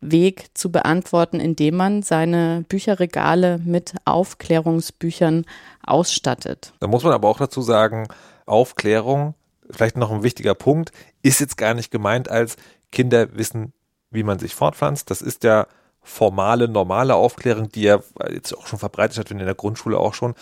Weg 0.00 0.46
zu 0.54 0.70
beantworten, 0.70 1.40
indem 1.40 1.76
man 1.76 2.02
seine 2.02 2.64
Bücherregale 2.68 3.58
mit 3.64 3.94
Aufklärungsbüchern 4.04 5.46
ausstattet. 5.84 6.72
Da 6.80 6.86
muss 6.86 7.02
man 7.02 7.12
aber 7.12 7.28
auch 7.28 7.38
dazu 7.38 7.62
sagen, 7.62 8.06
Aufklärung, 8.44 9.34
vielleicht 9.70 9.96
noch 9.96 10.12
ein 10.12 10.22
wichtiger 10.22 10.54
Punkt, 10.54 10.92
ist 11.22 11.40
jetzt 11.40 11.56
gar 11.56 11.74
nicht 11.74 11.90
gemeint 11.90 12.30
als 12.30 12.56
Kinder 12.92 13.36
wissen, 13.36 13.72
wie 14.10 14.22
man 14.22 14.38
sich 14.38 14.54
fortpflanzt. 14.54 15.10
Das 15.10 15.22
ist 15.22 15.44
ja 15.44 15.66
formale, 16.02 16.68
normale 16.68 17.16
Aufklärung, 17.16 17.68
die 17.70 17.82
ja 17.82 18.00
jetzt 18.30 18.56
auch 18.56 18.66
schon 18.66 18.78
verbreitet 18.78 19.18
hat, 19.18 19.30
in 19.30 19.38
der 19.38 19.54
Grundschule 19.54 19.98
auch 19.98 20.14
schon. 20.14 20.34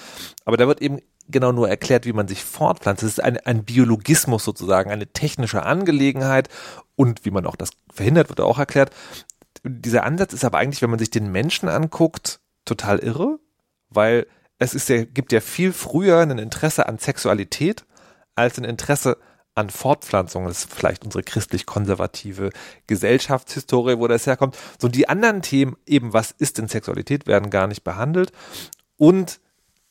Aber 0.45 0.59
da 0.59 0.67
wird 0.67 0.83
eben 0.83 0.99
genau 1.29 1.53
nur 1.53 1.69
erklärt, 1.69 2.07
wie 2.07 2.13
man 2.13 2.29
sich 2.29 2.45
fortpflanzt. 2.45 3.03
Das 3.03 3.11
ist 3.11 3.23
ein, 3.23 3.39
ein 3.39 3.65
Biologismus 3.65 4.45
sozusagen, 4.45 4.91
eine 4.91 5.07
technische 5.07 5.63
Angelegenheit 5.63 6.49
und 6.97 7.25
wie 7.25 7.31
man 7.31 7.47
auch 7.47 7.57
das 7.57 7.71
verhindert, 7.93 8.29
wird 8.29 8.41
auch 8.41 8.59
erklärt. 8.59 8.91
Dieser 9.63 10.05
Ansatz 10.05 10.33
ist 10.33 10.45
aber 10.45 10.59
eigentlich, 10.59 10.83
wenn 10.83 10.91
man 10.91 10.99
sich 10.99 11.11
den 11.11 11.33
Menschen 11.33 11.69
anguckt, 11.69 12.41
total 12.65 12.99
irre, 12.99 13.39
weil 13.89 14.27
es 14.59 14.75
ist 14.75 14.89
ja, 14.89 15.05
gibt 15.05 15.33
ja 15.33 15.41
viel 15.41 15.73
früher 15.73 16.19
ein 16.19 16.39
Interesse 16.39 16.87
an 16.87 16.99
Sexualität 16.99 17.85
als 18.35 18.59
ein 18.59 18.65
Interesse 18.65 19.17
an 19.55 19.71
Fortpflanzung. 19.71 20.47
Das 20.47 20.65
ist 20.65 20.75
vielleicht 20.75 21.05
unsere 21.05 21.23
christlich-konservative 21.23 22.51
Gesellschaftshistorie, 22.87 23.99
wo 23.99 24.09
das 24.09 24.27
herkommt. 24.27 24.57
So 24.81 24.89
die 24.89 25.09
anderen 25.09 25.43
Themen, 25.43 25.77
eben 25.87 26.13
was 26.13 26.33
ist 26.33 26.59
denn 26.59 26.69
Sexualität, 26.69 27.27
werden 27.27 27.51
gar 27.51 27.67
nicht 27.67 27.85
behandelt. 27.85 28.33
Und 28.97 29.41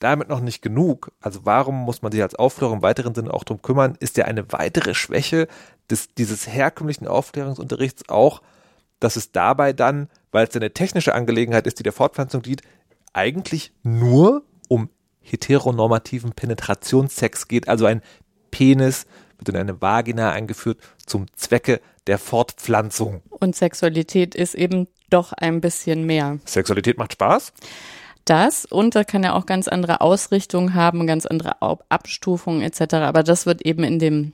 damit 0.03 0.29
noch 0.29 0.41
nicht 0.41 0.61
genug. 0.61 1.11
Also 1.21 1.41
warum 1.43 1.75
muss 1.75 2.01
man 2.01 2.11
sich 2.11 2.21
als 2.21 2.35
Aufklärung 2.35 2.77
im 2.77 2.81
weiteren 2.81 3.15
Sinne 3.15 3.33
auch 3.33 3.43
drum 3.43 3.61
kümmern? 3.61 3.95
Ist 3.99 4.17
ja 4.17 4.25
eine 4.25 4.51
weitere 4.51 4.93
Schwäche 4.93 5.47
des, 5.89 6.13
dieses 6.13 6.47
herkömmlichen 6.47 7.07
Aufklärungsunterrichts 7.07 8.09
auch, 8.09 8.41
dass 8.99 9.15
es 9.15 9.31
dabei 9.31 9.73
dann, 9.73 10.09
weil 10.31 10.47
es 10.47 10.55
eine 10.55 10.71
technische 10.71 11.15
Angelegenheit 11.15 11.67
ist, 11.67 11.79
die 11.79 11.83
der 11.83 11.93
Fortpflanzung 11.93 12.41
dient, 12.41 12.61
eigentlich 13.13 13.73
nur 13.83 14.43
um 14.67 14.89
heteronormativen 15.21 16.33
Penetrationssex 16.33 17.47
geht, 17.47 17.67
also 17.67 17.85
ein 17.85 18.01
Penis 18.51 19.05
wird 19.37 19.49
in 19.49 19.57
eine 19.57 19.81
Vagina 19.81 20.31
eingeführt 20.31 20.79
zum 21.05 21.25
Zwecke 21.35 21.81
der 22.07 22.19
Fortpflanzung. 22.19 23.21
Und 23.29 23.55
Sexualität 23.55 24.35
ist 24.35 24.55
eben 24.55 24.87
doch 25.09 25.33
ein 25.33 25.61
bisschen 25.61 26.05
mehr. 26.05 26.39
Sexualität 26.45 26.97
macht 26.97 27.13
Spaß? 27.13 27.53
Das 28.25 28.65
und 28.65 28.95
da 28.95 29.03
kann 29.03 29.23
ja 29.23 29.33
auch 29.33 29.45
ganz 29.45 29.67
andere 29.67 30.01
Ausrichtungen 30.01 30.73
haben, 30.73 31.07
ganz 31.07 31.25
andere 31.25 31.61
Abstufungen 31.89 32.61
etc. 32.61 32.95
Aber 32.95 33.23
das 33.23 33.45
wird 33.45 33.61
eben 33.63 33.83
in 33.83 33.99
dem, 33.99 34.33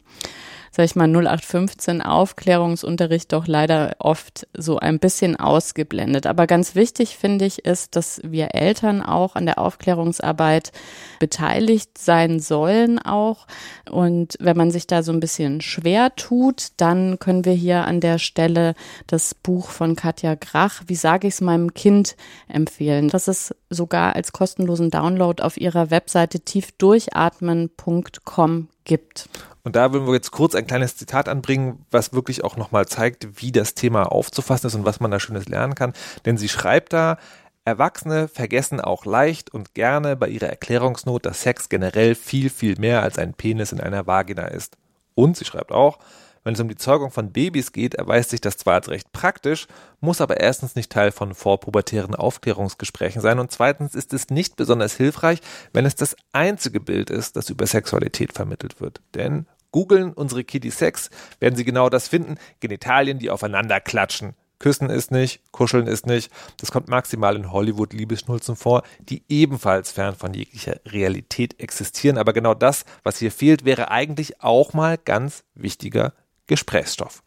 sag 0.72 0.86
ich 0.86 0.96
mal, 0.96 1.08
0815 1.08 2.02
Aufklärungsunterricht 2.02 3.32
doch 3.34 3.48
leider 3.48 3.96
oft 4.00 4.48
so 4.56 4.80
ein 4.80 5.00
bisschen 5.00 5.36
ausgeblendet. 5.36 6.28
Aber 6.28 6.48
ganz 6.48 6.76
wichtig 6.76 7.18
finde 7.18 7.46
ich 7.46 7.66
ist, 7.66 7.96
dass 7.96 8.22
wir 8.24 8.56
Eltern 8.56 9.02
auch 9.02 9.36
an 9.36 9.46
der 9.46 9.60
Aufklärungsarbeit 9.60 10.72
beteiligt 11.20 11.98
sein 11.98 12.40
sollen 12.40 13.00
auch. 13.00 13.48
Und 13.90 14.36
wenn 14.40 14.58
man 14.58 14.72
sich 14.72 14.88
da 14.88 15.04
so 15.04 15.12
ein 15.12 15.20
bisschen 15.20 15.60
schwer 15.62 16.16
tut, 16.16 16.68
dann 16.78 17.20
können 17.20 17.44
wir 17.46 17.54
hier 17.54 17.86
an 17.86 18.00
der 18.00 18.18
Stelle 18.20 18.76
das 19.08 19.36
Buch 19.36 19.70
von 19.70 19.96
Katja 19.96 20.36
Grach, 20.36 20.84
wie 20.88 20.96
sage 20.96 21.28
ich 21.28 21.36
es 21.36 21.42
meinem 21.42 21.74
Kind, 21.74 22.16
empfehlen. 22.48 23.10
Das 23.10 23.28
ist 23.28 23.56
sogar 23.70 24.16
als 24.16 24.32
kostenlosen 24.32 24.90
Download 24.92 25.44
auf 25.44 25.58
ihrer 25.58 25.92
Webseite 25.92 26.40
tiefdurchatmen.com 26.40 28.70
gibt. 28.90 29.30
Und 29.64 29.76
da 29.76 29.94
wollen 29.94 30.08
wir 30.08 30.14
jetzt 30.16 30.32
kurz 30.32 30.56
ein 30.56 30.66
kleines 30.66 30.98
Zitat 30.98 31.30
anbringen, 31.30 31.86
was 31.92 32.12
wirklich 32.12 32.44
auch 32.44 32.58
nochmal 32.58 32.88
zeigt, 32.88 33.42
wie 33.42 33.52
das 33.52 33.76
Thema 33.76 34.12
aufzufassen 34.12 34.68
ist 34.68 34.74
und 34.74 34.84
was 34.84 35.00
man 35.00 35.12
da 35.12 35.20
Schönes 35.20 35.48
lernen 35.48 35.76
kann. 35.76 35.94
Denn 36.26 36.38
sie 36.38 36.50
schreibt 36.50 36.92
da, 36.92 37.18
Erwachsene 37.66 38.28
vergessen 38.28 38.82
auch 38.82 39.06
leicht 39.06 39.54
und 39.54 39.76
gerne 39.76 40.16
bei 40.16 40.28
ihrer 40.28 40.48
Erklärungsnot, 40.48 41.28
dass 41.28 41.44
Sex 41.44 41.70
generell 41.70 42.16
viel, 42.16 42.50
viel 42.50 42.80
mehr 42.80 43.04
als 43.04 43.20
ein 43.20 43.36
Penis 43.36 43.72
in 43.72 43.80
einer 43.80 44.08
Vagina 44.08 44.48
ist. 44.48 44.76
Und 45.14 45.38
sie 45.38 45.46
schreibt 45.46 45.72
auch, 45.72 46.00
wenn 46.44 46.54
es 46.54 46.60
um 46.60 46.68
die 46.68 46.76
Zeugung 46.76 47.12
von 47.12 47.32
Babys 47.32 47.72
geht, 47.72 47.96
erweist 47.96 48.30
sich 48.30 48.42
das 48.42 48.58
zwar 48.58 48.76
als 48.76 48.90
recht 48.90 49.12
praktisch, 49.12 49.68
muss 50.00 50.22
aber 50.22 50.40
erstens 50.40 50.76
nicht 50.76 50.92
Teil 50.92 51.12
von 51.12 51.34
vorpubertären 51.34 52.16
Aufklärungsgesprächen 52.16 53.22
sein 53.22 53.40
und 53.40 53.52
zweitens 53.52 53.96
ist 53.96 54.14
es 54.14 54.30
nicht 54.30 54.56
besonders 54.56 54.96
hilfreich, 54.96 55.40
wenn 55.74 55.86
es 55.86 55.96
das 55.96 56.16
einzige 56.32 56.80
Bild 56.80 57.10
ist, 57.10 57.36
das 57.36 57.50
über 57.50 57.68
Sexualität 57.68 58.34
vermittelt 58.34 58.82
wird. 58.82 59.02
Denn 59.16 59.46
googeln 59.72 60.14
unsere 60.14 60.44
Kitty 60.44 60.72
Sex, 60.72 61.10
werden 61.40 61.56
sie 61.56 61.66
genau 61.66 61.90
das 61.90 62.08
finden, 62.08 62.38
Genitalien, 62.60 63.20
die 63.20 63.30
aufeinander 63.30 63.80
klatschen. 63.80 64.36
Küssen 64.60 64.90
ist 64.90 65.12
nicht, 65.12 65.42
kuscheln 65.52 65.88
ist 65.88 66.06
nicht. 66.06 66.32
Das 66.58 66.72
kommt 66.72 66.90
maximal 66.90 67.38
in 67.38 67.52
Hollywood-Liebesschnulzen 67.52 68.58
vor, 68.58 68.84
die 69.00 69.24
ebenfalls 69.30 69.92
fern 69.94 70.16
von 70.16 70.34
jeglicher 70.34 70.82
Realität 70.86 71.62
existieren. 71.62 72.18
Aber 72.18 72.34
genau 72.34 72.54
das, 72.54 72.84
was 73.04 73.20
hier 73.20 73.32
fehlt, 73.32 73.64
wäre 73.64 73.90
eigentlich 73.90 74.42
auch 74.42 74.74
mal 74.74 74.98
ganz 74.98 75.46
wichtiger 75.56 76.14
Gesprächsstoff. 76.50 77.24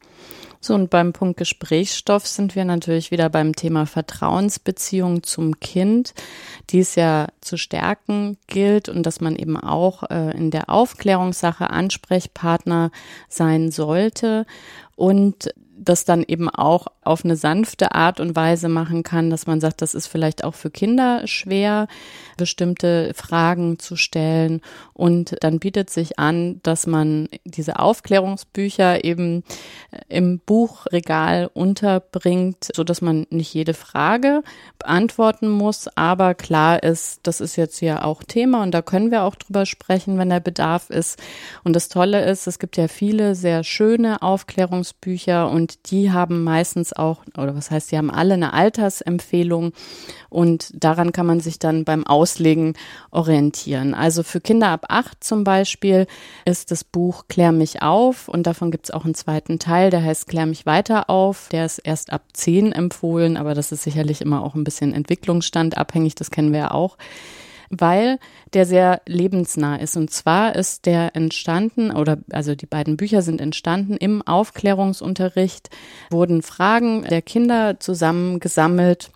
So, 0.64 0.75
und 0.75 0.91
beim 0.91 1.12
Punkt 1.12 1.38
Gesprächsstoff 1.38 2.25
sind 2.25 2.55
wir 2.55 2.64
natürlich 2.64 3.11
wieder 3.11 3.29
beim 3.29 3.57
Thema 3.57 3.85
Vertrauensbeziehung 3.85 5.25
zum 5.25 5.59
Kind, 5.59 6.14
die 6.71 6.79
es 6.79 6.95
ja 6.95 7.26
zu 7.41 7.57
stärken 7.57 8.38
gilt 8.47 8.88
und 8.88 9.02
dass 9.05 9.21
man 9.21 9.35
eben 9.35 9.57
auch 9.57 10.05
äh, 10.05 10.37
in 10.37 10.52
der 10.52 10.71
Aufklärungssache 10.71 11.69
Ansprechpartner 11.69 12.93
sein 13.29 13.73
sollte 13.73 14.47
und 14.95 15.52
das 15.85 16.05
dann 16.05 16.23
eben 16.23 16.49
auch 16.49 16.87
auf 17.03 17.25
eine 17.25 17.37
sanfte 17.37 17.95
Art 17.95 18.21
und 18.21 18.37
Weise 18.37 18.69
machen 18.69 19.03
kann, 19.03 19.31
dass 19.31 19.47
man 19.47 19.61
sagt, 19.61 19.83
das 19.83 19.95
ist 19.95 20.07
vielleicht 20.07 20.45
auch 20.45 20.55
für 20.55 20.71
Kinder 20.71 21.27
schwer, 21.27 21.89
bestimmte 22.37 23.12
Fragen 23.15 23.79
zu 23.79 23.97
stellen. 23.97 24.61
Und 24.93 25.37
dann 25.41 25.59
bietet 25.59 25.91
sich 25.91 26.19
an, 26.19 26.61
dass 26.62 26.87
man 26.87 27.29
diese 27.45 27.79
Aufklärungsbücher 27.79 29.05
eben 29.05 29.43
im 30.09 30.39
Buchregal 30.39 31.51
unterbringt, 31.53 32.69
so 32.75 32.85
dass 32.85 33.03
man 33.03 33.27
nicht 33.31 33.53
jede 33.53 33.75
Frage 33.75 34.43
beantworten 34.79 35.49
muss. 35.49 35.89
Aber 35.97 36.35
klar 36.35 36.83
ist, 36.83 37.21
das 37.25 37.41
ist 37.41 37.57
jetzt 37.57 37.81
ja 37.81 38.05
auch 38.05 38.23
Thema 38.23 38.62
und 38.62 38.73
da 38.73 38.83
können 38.83 39.11
wir 39.11 39.25
auch 39.25 39.35
drüber 39.35 39.67
sprechen, 39.67 40.19
wenn 40.19 40.31
der 40.31 40.41
Bedarf 40.41 40.91
ist. 40.91 41.21
Und 41.65 41.75
das 41.75 41.89
Tolle 41.89 42.25
ist, 42.25 42.47
es 42.47 42.59
gibt 42.59 42.77
ja 42.77 42.89
viele 42.89 43.35
sehr 43.35 43.65
schöne 43.65 44.23
Aufklärungsbücher 44.23 45.51
und 45.51 45.72
und 45.73 45.91
die 45.91 46.12
haben 46.12 46.45
meistens 46.45 46.93
auch, 46.93 47.23
oder 47.37 47.55
was 47.55 47.71
heißt, 47.71 47.93
die 47.93 47.99
haben 47.99 48.11
alle 48.11 48.35
eine 48.35 48.52
Altersempfehlung 48.52 49.73
und 50.29 50.71
daran 50.75 51.12
kann 51.12 51.26
man 51.26 51.41
sich 51.41 51.59
dann 51.59 51.85
beim 51.85 52.07
Auslegen 52.07 52.75
orientieren. 53.11 53.95
Also 53.95 54.23
für 54.23 54.41
Kinder 54.41 54.69
ab 54.69 54.87
acht 54.88 55.25
zum 55.25 55.45
Beispiel 55.45 56.07
ist 56.45 56.71
das 56.71 56.85
Buch 56.85 57.25
Klär 57.29 57.52
mich 57.52 57.83
auf 57.83 58.29
und 58.29 58.47
davon 58.47 58.71
gibt 58.71 58.87
es 58.87 58.91
auch 58.91 59.05
einen 59.05 59.14
zweiten 59.14 59.59
Teil, 59.59 59.91
der 59.91 60.02
heißt 60.02 60.29
Klär 60.29 60.47
mich 60.47 60.67
weiter 60.67 61.09
auf. 61.09 61.49
Der 61.52 61.64
ist 61.64 61.79
erst 61.79 62.12
ab 62.12 62.23
zehn 62.33 62.73
empfohlen, 62.73 63.37
aber 63.37 63.55
das 63.55 63.73
ist 63.73 63.83
sicherlich 63.83 64.21
immer 64.21 64.43
auch 64.43 64.55
ein 64.55 64.64
bisschen 64.64 64.93
Entwicklungsstand 64.93 65.79
abhängig, 65.79 66.14
das 66.14 66.31
kennen 66.31 66.52
wir 66.52 66.61
ja 66.61 66.71
auch 66.71 66.97
weil 67.73 68.19
der 68.52 68.67
sehr 68.67 69.00
lebensnah 69.07 69.76
ist. 69.76 69.97
Und 69.97 70.11
zwar 70.11 70.55
ist 70.55 70.87
der 70.87 71.17
entstanden, 71.17 71.91
oder 71.91 72.19
also 72.31 72.55
die 72.55 72.67
beiden 72.67 72.97
Bücher 72.97 73.23
sind 73.23 73.41
entstanden 73.41 73.97
im 73.97 74.23
Aufklärungsunterricht, 74.23 75.71
wurden 76.11 76.43
Fragen 76.43 77.02
der 77.02 77.23
Kinder 77.23 77.81
zusammengesammelt 77.81 79.11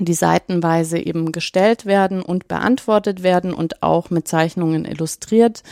die 0.00 0.14
seitenweise 0.14 0.98
eben 0.98 1.32
gestellt 1.32 1.84
werden 1.84 2.22
und 2.22 2.46
beantwortet 2.46 3.24
werden 3.24 3.52
und 3.52 3.82
auch 3.82 4.10
mit 4.10 4.28
Zeichnungen 4.28 4.84
illustriert 4.84 5.64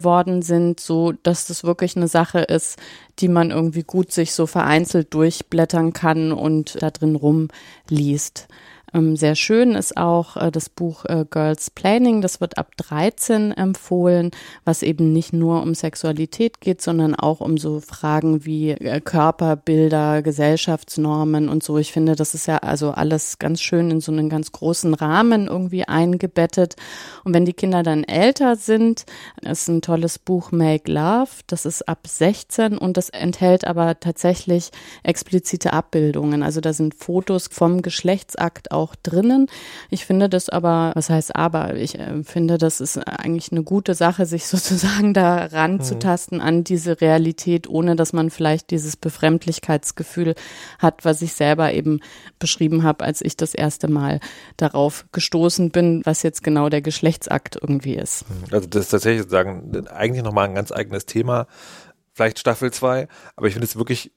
worden 0.00 0.42
sind, 0.42 0.80
so 0.80 1.12
dass 1.12 1.46
das 1.46 1.62
wirklich 1.62 1.96
eine 1.96 2.08
Sache 2.08 2.40
ist, 2.40 2.78
die 3.18 3.28
man 3.28 3.50
irgendwie 3.50 3.82
gut 3.82 4.12
sich 4.12 4.32
so 4.32 4.46
vereinzelt 4.46 5.12
durchblättern 5.14 5.92
kann 5.92 6.32
und 6.32 6.82
da 6.82 6.90
drin 6.90 7.16
rumliest. 7.16 8.48
Ähm, 8.92 9.16
sehr 9.16 9.34
schön 9.34 9.74
ist 9.74 9.96
auch 9.96 10.36
äh, 10.36 10.50
das 10.50 10.68
Buch 10.68 11.04
äh, 11.04 11.24
Girls 11.30 11.70
Planning. 11.70 12.20
Das 12.22 12.40
wird 12.40 12.58
ab 12.58 12.76
13 12.76 13.52
empfohlen, 13.52 14.30
was 14.64 14.82
eben 14.82 15.12
nicht 15.12 15.32
nur 15.32 15.62
um 15.62 15.74
Sexualität 15.74 16.60
geht, 16.60 16.82
sondern 16.82 17.14
auch 17.14 17.40
um 17.40 17.56
so 17.58 17.80
Fragen 17.80 18.44
wie 18.44 18.70
äh, 18.70 19.00
Körperbilder, 19.00 20.22
Gesellschaftsnormen 20.22 21.48
und 21.48 21.62
so. 21.62 21.78
Ich 21.78 21.92
finde, 21.92 22.16
das 22.16 22.34
ist 22.34 22.46
ja 22.46 22.58
also 22.58 22.90
alles 22.90 23.38
ganz 23.38 23.60
schön 23.60 23.90
in 23.90 24.00
so 24.00 24.10
einen 24.12 24.28
ganz 24.28 24.52
großen 24.52 24.94
Rahmen 24.94 25.46
irgendwie 25.46 25.84
eingebettet. 25.84 26.76
Und 27.24 27.34
wenn 27.34 27.44
die 27.44 27.52
Kinder 27.52 27.82
dann 27.82 28.04
älter 28.04 28.56
sind, 28.56 29.04
ist 29.42 29.68
ein 29.68 29.82
tolles 29.82 30.18
Buch 30.18 30.52
Make 30.52 30.90
Love. 30.90 31.30
Das 31.46 31.64
ist 31.64 31.88
ab 31.88 32.06
16 32.06 32.76
und 32.76 32.96
das 32.96 33.10
enthält 33.10 33.66
aber 33.66 34.00
tatsächlich 34.00 34.70
explizite 35.02 35.72
Abbildungen. 35.72 36.42
Also 36.42 36.60
da 36.60 36.72
sind 36.72 36.94
Fotos 36.94 37.48
vom 37.50 37.82
Geschlechtsakt 37.82 38.70
auch 38.80 38.94
drinnen. 38.96 39.46
Ich 39.90 40.06
finde 40.06 40.28
das 40.28 40.48
aber, 40.48 40.92
was 40.94 41.10
heißt 41.10 41.36
aber, 41.36 41.76
ich 41.76 41.98
äh, 41.98 42.22
finde, 42.24 42.58
das 42.58 42.80
ist 42.80 42.98
eigentlich 42.98 43.52
eine 43.52 43.62
gute 43.62 43.94
Sache, 43.94 44.26
sich 44.26 44.46
sozusagen 44.54 45.14
da 45.14 45.46
ranzutasten 45.46 46.38
mhm. 46.38 46.44
an 46.44 46.64
diese 46.64 47.00
Realität, 47.00 47.68
ohne 47.68 47.94
dass 47.96 48.12
man 48.12 48.30
vielleicht 48.30 48.70
dieses 48.70 48.96
Befremdlichkeitsgefühl 48.96 50.34
hat, 50.78 51.04
was 51.04 51.22
ich 51.22 51.34
selber 51.34 51.72
eben 51.72 52.00
beschrieben 52.38 52.82
habe, 52.82 53.04
als 53.04 53.20
ich 53.20 53.36
das 53.36 53.54
erste 53.54 53.88
Mal 53.88 54.20
darauf 54.56 55.04
gestoßen 55.12 55.70
bin, 55.70 56.02
was 56.04 56.22
jetzt 56.22 56.42
genau 56.42 56.68
der 56.68 56.82
Geschlechtsakt 56.82 57.58
irgendwie 57.60 57.94
ist. 57.94 58.24
Mhm. 58.28 58.54
Also 58.54 58.66
das 58.66 58.84
ist 58.84 58.90
tatsächlich 58.90 59.28
sagen, 59.28 59.86
eigentlich 59.88 60.24
nochmal 60.24 60.48
ein 60.48 60.54
ganz 60.54 60.72
eigenes 60.72 61.06
Thema, 61.06 61.46
vielleicht 62.14 62.38
Staffel 62.38 62.72
2, 62.72 63.08
aber 63.36 63.46
ich 63.46 63.54
finde 63.54 63.66
es 63.66 63.76
wirklich, 63.76 64.12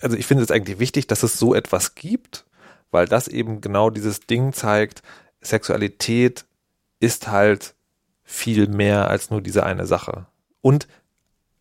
also 0.00 0.16
ich 0.16 0.26
finde 0.26 0.42
es 0.42 0.50
eigentlich 0.50 0.78
wichtig, 0.78 1.06
dass 1.06 1.22
es 1.22 1.38
so 1.38 1.54
etwas 1.54 1.94
gibt, 1.94 2.44
weil 2.92 3.06
das 3.06 3.26
eben 3.26 3.60
genau 3.60 3.90
dieses 3.90 4.20
Ding 4.20 4.52
zeigt, 4.52 5.02
Sexualität 5.40 6.44
ist 7.00 7.26
halt 7.28 7.74
viel 8.22 8.68
mehr 8.68 9.08
als 9.08 9.30
nur 9.30 9.42
diese 9.42 9.66
eine 9.66 9.86
Sache. 9.86 10.26
Und 10.60 10.86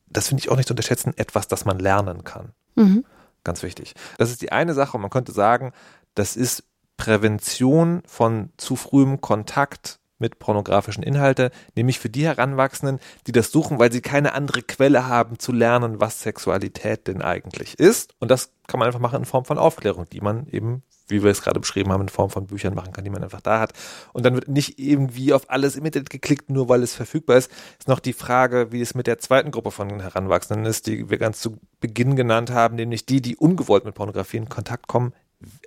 das 0.08 0.28
finde 0.28 0.42
ich 0.42 0.50
auch 0.50 0.58
nicht 0.58 0.68
zu 0.68 0.74
unterschätzen, 0.74 1.14
etwas, 1.18 1.48
das 1.48 1.66
man 1.66 1.80
lernen 1.80 2.24
kann. 2.24 2.52
Mhm. 2.76 3.04
Ganz 3.44 3.64
wichtig. 3.64 3.96
Das 4.20 4.30
ist 4.30 4.42
die 4.42 4.52
eine 4.52 4.76
Sache 4.76 4.98
und 4.98 5.02
man 5.02 5.10
könnte 5.10 5.32
sagen, 5.32 5.74
das 6.14 6.36
ist 6.36 6.64
Prävention 6.98 8.04
von 8.06 8.52
zu 8.58 8.76
frühem 8.76 9.22
Kontakt 9.22 10.00
mit 10.20 10.38
pornografischen 10.38 11.02
Inhalten, 11.02 11.50
nämlich 11.76 12.00
für 12.00 12.10
die 12.10 12.26
Heranwachsenden, 12.26 13.00
die 13.26 13.32
das 13.32 13.52
suchen, 13.52 13.80
weil 13.80 13.92
sie 13.92 14.02
keine 14.02 14.34
andere 14.34 14.62
Quelle 14.62 15.08
haben 15.08 15.40
zu 15.40 15.52
lernen, 15.52 16.00
was 16.00 16.22
Sexualität 16.22 17.08
denn 17.08 17.24
eigentlich 17.24 17.80
ist. 17.80 18.14
Und 18.20 18.30
das 18.30 18.52
kann 18.68 18.80
man 18.80 18.86
einfach 18.86 19.00
machen 19.00 19.20
in 19.20 19.26
Form 19.26 19.46
von 19.46 19.58
Aufklärung, 19.58 20.06
die 20.12 20.22
man 20.22 20.46
eben 20.48 20.84
wie 21.12 21.24
wir 21.24 21.32
es 21.32 21.42
gerade 21.42 21.60
beschrieben 21.60 21.92
haben, 21.92 22.02
in 22.02 22.10
Form 22.10 22.30
von 22.30 22.48
Büchern 22.48 22.74
machen 22.74 22.94
kann, 22.94 23.04
die 23.04 23.10
man 23.10 23.24
einfach 23.24 23.42
da 23.42 23.60
hat. 23.60 23.74
Und 24.14 24.26
dann 24.26 24.34
wird 24.36 24.48
nicht 24.48 24.80
irgendwie 24.80 25.34
auf 25.34 25.50
alles 25.50 25.76
im 25.76 25.86
Internet 25.86 26.10
geklickt, 26.10 26.50
nur 26.50 26.70
weil 26.70 26.82
es 26.82 26.96
verfügbar 26.96 27.38
ist. 27.38 27.52
Ist 27.78 27.88
noch 27.88 28.00
die 28.00 28.14
Frage, 28.14 28.72
wie 28.72 28.82
es 28.82 28.96
mit 28.96 29.08
der 29.08 29.20
zweiten 29.20 29.52
Gruppe 29.52 29.72
von 29.72 30.00
Heranwachsenden 30.00 30.66
ist, 30.66 30.88
die 30.88 31.10
wir 31.10 31.18
ganz 31.18 31.40
zu 31.40 31.58
Beginn 31.80 32.16
genannt 32.16 32.52
haben, 32.52 32.76
nämlich 32.76 33.06
die, 33.06 33.22
die 33.22 33.36
ungewollt 33.36 33.86
mit 33.86 33.96
Pornografie 33.96 34.38
in 34.38 34.50
Kontakt 34.50 34.88
kommen. 34.88 35.14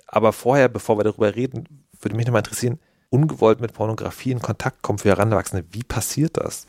Aber 0.07 0.33
vorher, 0.33 0.69
bevor 0.69 0.99
wir 0.99 1.05
darüber 1.05 1.35
reden, 1.35 1.87
würde 2.01 2.17
mich 2.17 2.27
nochmal 2.27 2.41
interessieren, 2.41 2.79
ungewollt 3.11 3.61
mit 3.61 3.73
Pornografie 3.73 4.33
in 4.33 4.41
Kontakt 4.41 4.83
kommen 4.83 4.99
für 4.99 5.11
Heranwachsende. 5.11 5.65
Wie 5.71 5.85
passiert 5.85 6.37
das? 6.37 6.67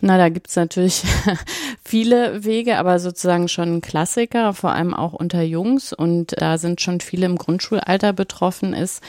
Na, 0.00 0.16
da 0.16 0.28
gibt's 0.28 0.54
natürlich 0.54 1.02
viele 1.84 2.44
Wege, 2.44 2.78
aber 2.78 3.00
sozusagen 3.00 3.48
schon 3.48 3.80
Klassiker, 3.80 4.54
vor 4.54 4.70
allem 4.70 4.94
auch 4.94 5.12
unter 5.12 5.42
Jungs. 5.42 5.92
Und 5.92 6.40
da 6.40 6.56
sind 6.56 6.80
schon 6.80 7.00
viele 7.00 7.26
im 7.26 7.36
Grundschulalter 7.36 8.12
betroffen, 8.12 8.74
ist, 8.74 9.02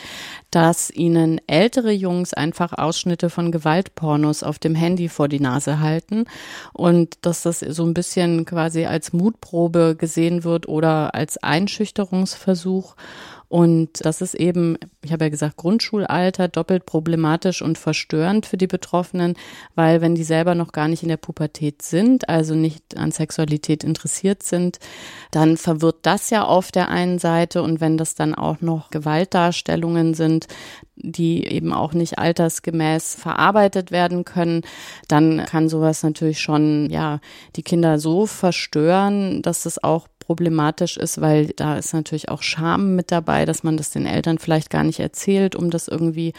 dass 0.49 0.89
ihnen 0.89 1.39
ältere 1.45 1.91
Jungs 1.91 2.33
einfach 2.33 2.73
Ausschnitte 2.73 3.29
von 3.29 3.51
Gewaltpornos 3.51 4.41
auf 4.41 4.57
dem 4.57 4.73
Handy 4.73 5.09
vor 5.09 5.27
die 5.27 5.39
Nase 5.39 5.79
halten 5.79 6.25
und 6.73 7.19
dass 7.21 7.43
das 7.43 7.59
so 7.59 7.85
ein 7.85 7.93
bisschen 7.93 8.45
quasi 8.45 8.85
als 8.85 9.13
Mutprobe 9.13 9.95
gesehen 9.95 10.43
wird 10.43 10.67
oder 10.67 11.13
als 11.13 11.37
Einschüchterungsversuch. 11.37 12.95
Und 13.49 14.05
das 14.05 14.21
ist 14.21 14.35
eben, 14.35 14.77
ich 15.03 15.11
habe 15.11 15.25
ja 15.25 15.29
gesagt, 15.29 15.57
Grundschulalter 15.57 16.47
doppelt 16.47 16.85
problematisch 16.85 17.63
und 17.63 17.79
verstörend 17.79 18.45
für 18.45 18.57
die 18.57 18.67
Betroffenen, 18.67 19.33
weil 19.73 20.01
wenn 20.01 20.13
die 20.13 20.23
selber 20.23 20.53
noch 20.53 20.71
gar 20.71 20.87
nicht 20.87 21.01
in 21.01 21.09
der 21.09 21.17
Pubertät 21.17 21.81
sind, 21.81 22.29
also 22.29 22.53
nicht 22.53 22.95
an 22.95 23.11
Sexualität 23.11 23.83
interessiert 23.83 24.43
sind, 24.43 24.77
dann 25.31 25.57
verwirrt 25.57 25.97
das 26.03 26.29
ja 26.29 26.45
auf 26.45 26.71
der 26.71 26.89
einen 26.89 27.17
Seite. 27.17 27.63
Und 27.63 27.81
wenn 27.81 27.97
das 27.97 28.13
dann 28.13 28.35
auch 28.35 28.61
noch 28.61 28.91
Gewaltdarstellungen 28.91 30.13
sind, 30.13 30.47
die 30.95 31.47
eben 31.47 31.73
auch 31.73 31.93
nicht 31.93 32.19
altersgemäß 32.19 33.15
verarbeitet 33.15 33.89
werden 33.89 34.25
können, 34.25 34.61
dann 35.07 35.43
kann 35.45 35.69
sowas 35.69 36.03
natürlich 36.03 36.39
schon, 36.39 36.89
ja, 36.91 37.19
die 37.55 37.63
Kinder 37.63 37.97
so 37.97 38.27
verstören, 38.27 39.41
dass 39.41 39.65
es 39.65 39.83
auch 39.83 40.07
problematisch 40.29 40.95
ist, 40.95 41.21
weil 41.21 41.47
da 41.55 41.75
ist 41.75 41.91
natürlich 41.91 42.29
auch 42.29 42.43
Scham 42.43 42.95
mit 42.95 43.11
dabei, 43.11 43.45
dass 43.45 43.63
man 43.63 43.77
das 43.77 43.89
den 43.89 44.05
Eltern 44.05 44.37
vielleicht 44.37 44.69
gar 44.69 44.83
nicht 44.83 44.99
erzählt, 44.99 45.55
um 45.55 45.71
das 45.71 45.87
irgendwie 45.87 46.33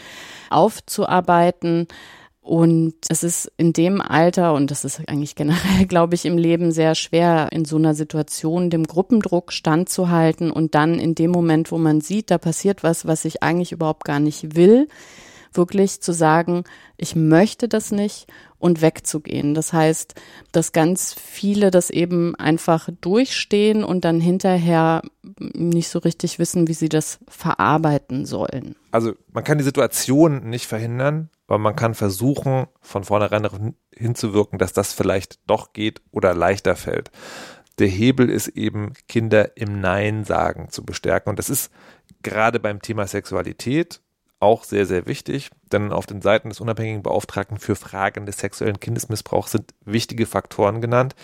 aufzuarbeiten. 0.49 1.89
Und 2.39 2.93
es 3.09 3.21
ist 3.21 3.51
in 3.57 3.73
dem 3.73 3.99
Alter, 3.99 4.53
und 4.53 4.71
das 4.71 4.85
ist 4.85 5.01
eigentlich 5.09 5.35
generell, 5.35 5.85
glaube 5.89 6.15
ich, 6.15 6.25
im 6.25 6.37
Leben 6.37 6.71
sehr 6.71 6.95
schwer, 6.95 7.49
in 7.51 7.65
so 7.65 7.75
einer 7.75 7.93
Situation 7.93 8.69
dem 8.69 8.85
Gruppendruck 8.85 9.51
standzuhalten 9.51 10.51
und 10.51 10.73
dann 10.73 10.97
in 10.97 11.13
dem 11.13 11.31
Moment, 11.31 11.69
wo 11.69 11.77
man 11.77 11.99
sieht, 11.99 12.31
da 12.31 12.37
passiert 12.37 12.83
was, 12.83 13.05
was 13.05 13.25
ich 13.25 13.43
eigentlich 13.43 13.73
überhaupt 13.73 14.05
gar 14.05 14.21
nicht 14.21 14.55
will, 14.55 14.87
wirklich 15.53 16.01
zu 16.01 16.13
sagen, 16.13 16.63
ich 16.97 17.15
möchte 17.15 17.67
das 17.67 17.91
nicht 17.91 18.27
und 18.57 18.81
wegzugehen. 18.81 19.53
Das 19.53 19.73
heißt, 19.73 20.15
dass 20.51 20.71
ganz 20.71 21.13
viele 21.13 21.71
das 21.71 21.89
eben 21.89 22.35
einfach 22.35 22.89
durchstehen 23.01 23.83
und 23.83 24.05
dann 24.05 24.21
hinterher 24.21 25.01
nicht 25.39 25.89
so 25.89 25.99
richtig 25.99 26.39
wissen, 26.39 26.67
wie 26.67 26.73
sie 26.73 26.89
das 26.89 27.19
verarbeiten 27.27 28.25
sollen. 28.25 28.75
Also 28.91 29.13
man 29.31 29.43
kann 29.43 29.57
die 29.57 29.63
Situation 29.63 30.49
nicht 30.49 30.67
verhindern, 30.67 31.29
aber 31.47 31.57
man 31.57 31.75
kann 31.75 31.95
versuchen, 31.95 32.67
von 32.81 33.03
vornherein 33.03 33.43
darauf 33.43 33.59
hinzuwirken, 33.93 34.59
dass 34.59 34.73
das 34.73 34.93
vielleicht 34.93 35.39
doch 35.47 35.73
geht 35.73 36.01
oder 36.11 36.33
leichter 36.33 36.75
fällt. 36.75 37.11
Der 37.79 37.87
Hebel 37.87 38.29
ist 38.29 38.49
eben, 38.49 38.93
Kinder 39.07 39.57
im 39.57 39.81
Nein 39.81 40.23
sagen 40.23 40.69
zu 40.69 40.85
bestärken. 40.85 41.29
Und 41.29 41.39
das 41.39 41.49
ist 41.49 41.71
gerade 42.21 42.59
beim 42.59 42.81
Thema 42.81 43.07
Sexualität 43.07 44.01
auch 44.41 44.63
sehr, 44.63 44.85
sehr 44.85 45.05
wichtig, 45.05 45.51
denn 45.71 45.91
auf 45.91 46.05
den 46.05 46.21
Seiten 46.21 46.49
des 46.49 46.59
unabhängigen 46.59 47.03
Beauftragten 47.03 47.57
für 47.57 47.75
Fragen 47.75 48.25
des 48.25 48.39
sexuellen 48.39 48.79
Kindesmissbrauchs 48.79 49.51
sind 49.51 49.73
wichtige 49.85 50.25
Faktoren 50.25 50.81
genannt, 50.81 51.15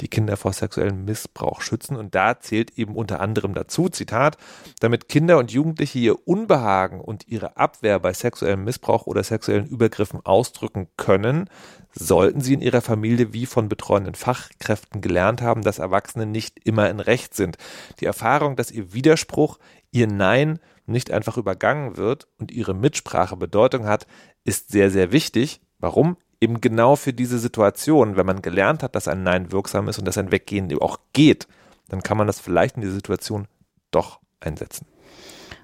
die 0.00 0.08
Kinder 0.08 0.36
vor 0.36 0.52
sexuellem 0.52 1.04
Missbrauch 1.04 1.60
schützen. 1.60 1.96
Und 1.96 2.14
da 2.14 2.40
zählt 2.40 2.76
eben 2.76 2.96
unter 2.96 3.20
anderem 3.20 3.54
dazu, 3.54 3.88
Zitat, 3.88 4.36
damit 4.80 5.08
Kinder 5.08 5.38
und 5.38 5.52
Jugendliche 5.52 5.98
ihr 5.98 6.26
Unbehagen 6.26 7.00
und 7.00 7.28
ihre 7.28 7.56
Abwehr 7.56 7.98
bei 8.00 8.12
sexuellem 8.12 8.64
Missbrauch 8.64 9.06
oder 9.06 9.22
sexuellen 9.22 9.66
Übergriffen 9.66 10.20
ausdrücken 10.24 10.88
können, 10.96 11.48
sollten 11.94 12.40
sie 12.40 12.54
in 12.54 12.62
ihrer 12.62 12.80
Familie 12.80 13.32
wie 13.32 13.46
von 13.46 13.68
betreuenden 13.68 14.14
Fachkräften 14.14 15.00
gelernt 15.00 15.42
haben, 15.42 15.62
dass 15.62 15.78
Erwachsene 15.78 16.26
nicht 16.26 16.58
immer 16.66 16.90
in 16.90 17.00
Recht 17.00 17.34
sind. 17.34 17.56
Die 18.00 18.06
Erfahrung, 18.06 18.56
dass 18.56 18.70
ihr 18.70 18.92
Widerspruch, 18.92 19.58
ihr 19.92 20.08
Nein 20.08 20.58
nicht 20.86 21.10
einfach 21.12 21.36
übergangen 21.36 21.96
wird 21.96 22.26
und 22.38 22.50
ihre 22.50 22.74
Mitsprache 22.74 23.36
Bedeutung 23.36 23.86
hat, 23.86 24.06
ist 24.44 24.72
sehr, 24.72 24.90
sehr 24.90 25.12
wichtig. 25.12 25.60
Warum? 25.78 26.16
Eben 26.40 26.60
genau 26.60 26.96
für 26.96 27.12
diese 27.12 27.38
Situation, 27.38 28.16
wenn 28.16 28.26
man 28.26 28.42
gelernt 28.42 28.82
hat, 28.82 28.96
dass 28.96 29.06
ein 29.06 29.22
Nein 29.22 29.52
wirksam 29.52 29.88
ist 29.88 29.98
und 29.98 30.06
dass 30.06 30.18
ein 30.18 30.32
Weggehen 30.32 30.76
auch 30.80 30.98
geht, 31.12 31.46
dann 31.88 32.02
kann 32.02 32.16
man 32.16 32.26
das 32.26 32.40
vielleicht 32.40 32.76
in 32.76 32.82
dieser 32.82 32.94
Situation 32.94 33.46
doch 33.92 34.20
einsetzen. 34.40 34.86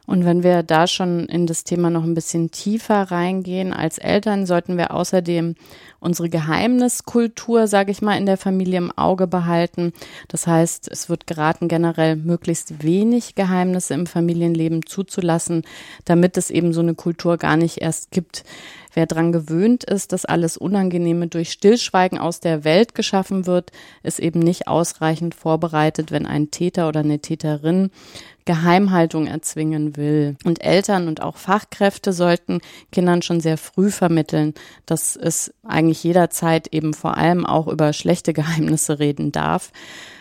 Und 0.09 0.25
wenn 0.25 0.43
wir 0.43 0.63
da 0.63 0.87
schon 0.87 1.27
in 1.27 1.47
das 1.47 1.65
Thema 1.65 1.91
noch 1.91 2.03
ein 2.03 2.15
bisschen 2.15 2.51
tiefer 2.51 3.03
reingehen, 3.11 3.75
als 3.75 3.99
Eltern 3.99 4.47
sollten 4.47 4.79
wir 4.79 4.95
außerdem 4.95 5.55
unsere 6.01 6.31
Geheimniskultur, 6.31 7.67
sage 7.67 7.91
ich 7.91 8.01
mal, 8.01 8.17
in 8.17 8.25
der 8.25 8.39
Familie 8.39 8.79
im 8.79 8.91
Auge 8.91 9.27
behalten. 9.27 9.93
Das 10.29 10.47
heißt, 10.47 10.91
es 10.91 11.11
wird 11.11 11.27
geraten, 11.27 11.69
generell 11.69 12.17
möglichst 12.17 12.83
wenig 12.83 13.35
Geheimnisse 13.35 13.93
im 13.93 14.07
Familienleben 14.07 14.87
zuzulassen, 14.87 15.65
damit 16.07 16.39
es 16.39 16.51
eben 16.51 16.73
so 16.73 16.81
eine 16.81 16.95
Kultur 16.95 17.37
gar 17.37 17.59
nicht 17.59 17.83
erst 17.83 18.11
gibt. 18.11 18.45
Wer 18.99 19.07
dran 19.07 19.31
gewöhnt 19.31 19.85
ist, 19.85 20.11
dass 20.11 20.25
alles 20.25 20.57
Unangenehme 20.57 21.29
durch 21.29 21.53
Stillschweigen 21.53 22.19
aus 22.19 22.41
der 22.41 22.65
Welt 22.65 22.97
geschaffen 22.97 23.47
wird, 23.47 23.71
ist 24.03 24.19
eben 24.19 24.41
nicht 24.41 24.67
ausreichend 24.67 25.37
vorbereitet, 25.37 26.11
wenn 26.11 26.27
ein 26.27 26.51
Täter 26.51 26.89
oder 26.89 26.99
eine 26.99 27.21
Täterin 27.21 27.93
Geheimhaltung 28.45 29.29
erzwingen 29.29 29.97
will. 29.97 30.37
Und 30.43 30.65
Eltern 30.65 31.07
und 31.07 31.23
auch 31.23 31.37
Fachkräfte 31.37 32.13
sollten 32.13 32.61
Kindern 32.91 33.23
schon 33.23 33.39
sehr 33.39 33.57
früh 33.57 33.93
vermitteln, 33.93 34.53
dass 34.85 35.15
es 35.15 35.55
eigentlich 35.63 36.03
jederzeit 36.03 36.67
eben 36.75 36.93
vor 36.93 37.17
allem 37.17 37.47
auch 37.47 37.69
über 37.69 37.93
schlechte 37.93 38.33
Geheimnisse 38.33 38.99
reden 38.99 39.31
darf. 39.31 39.71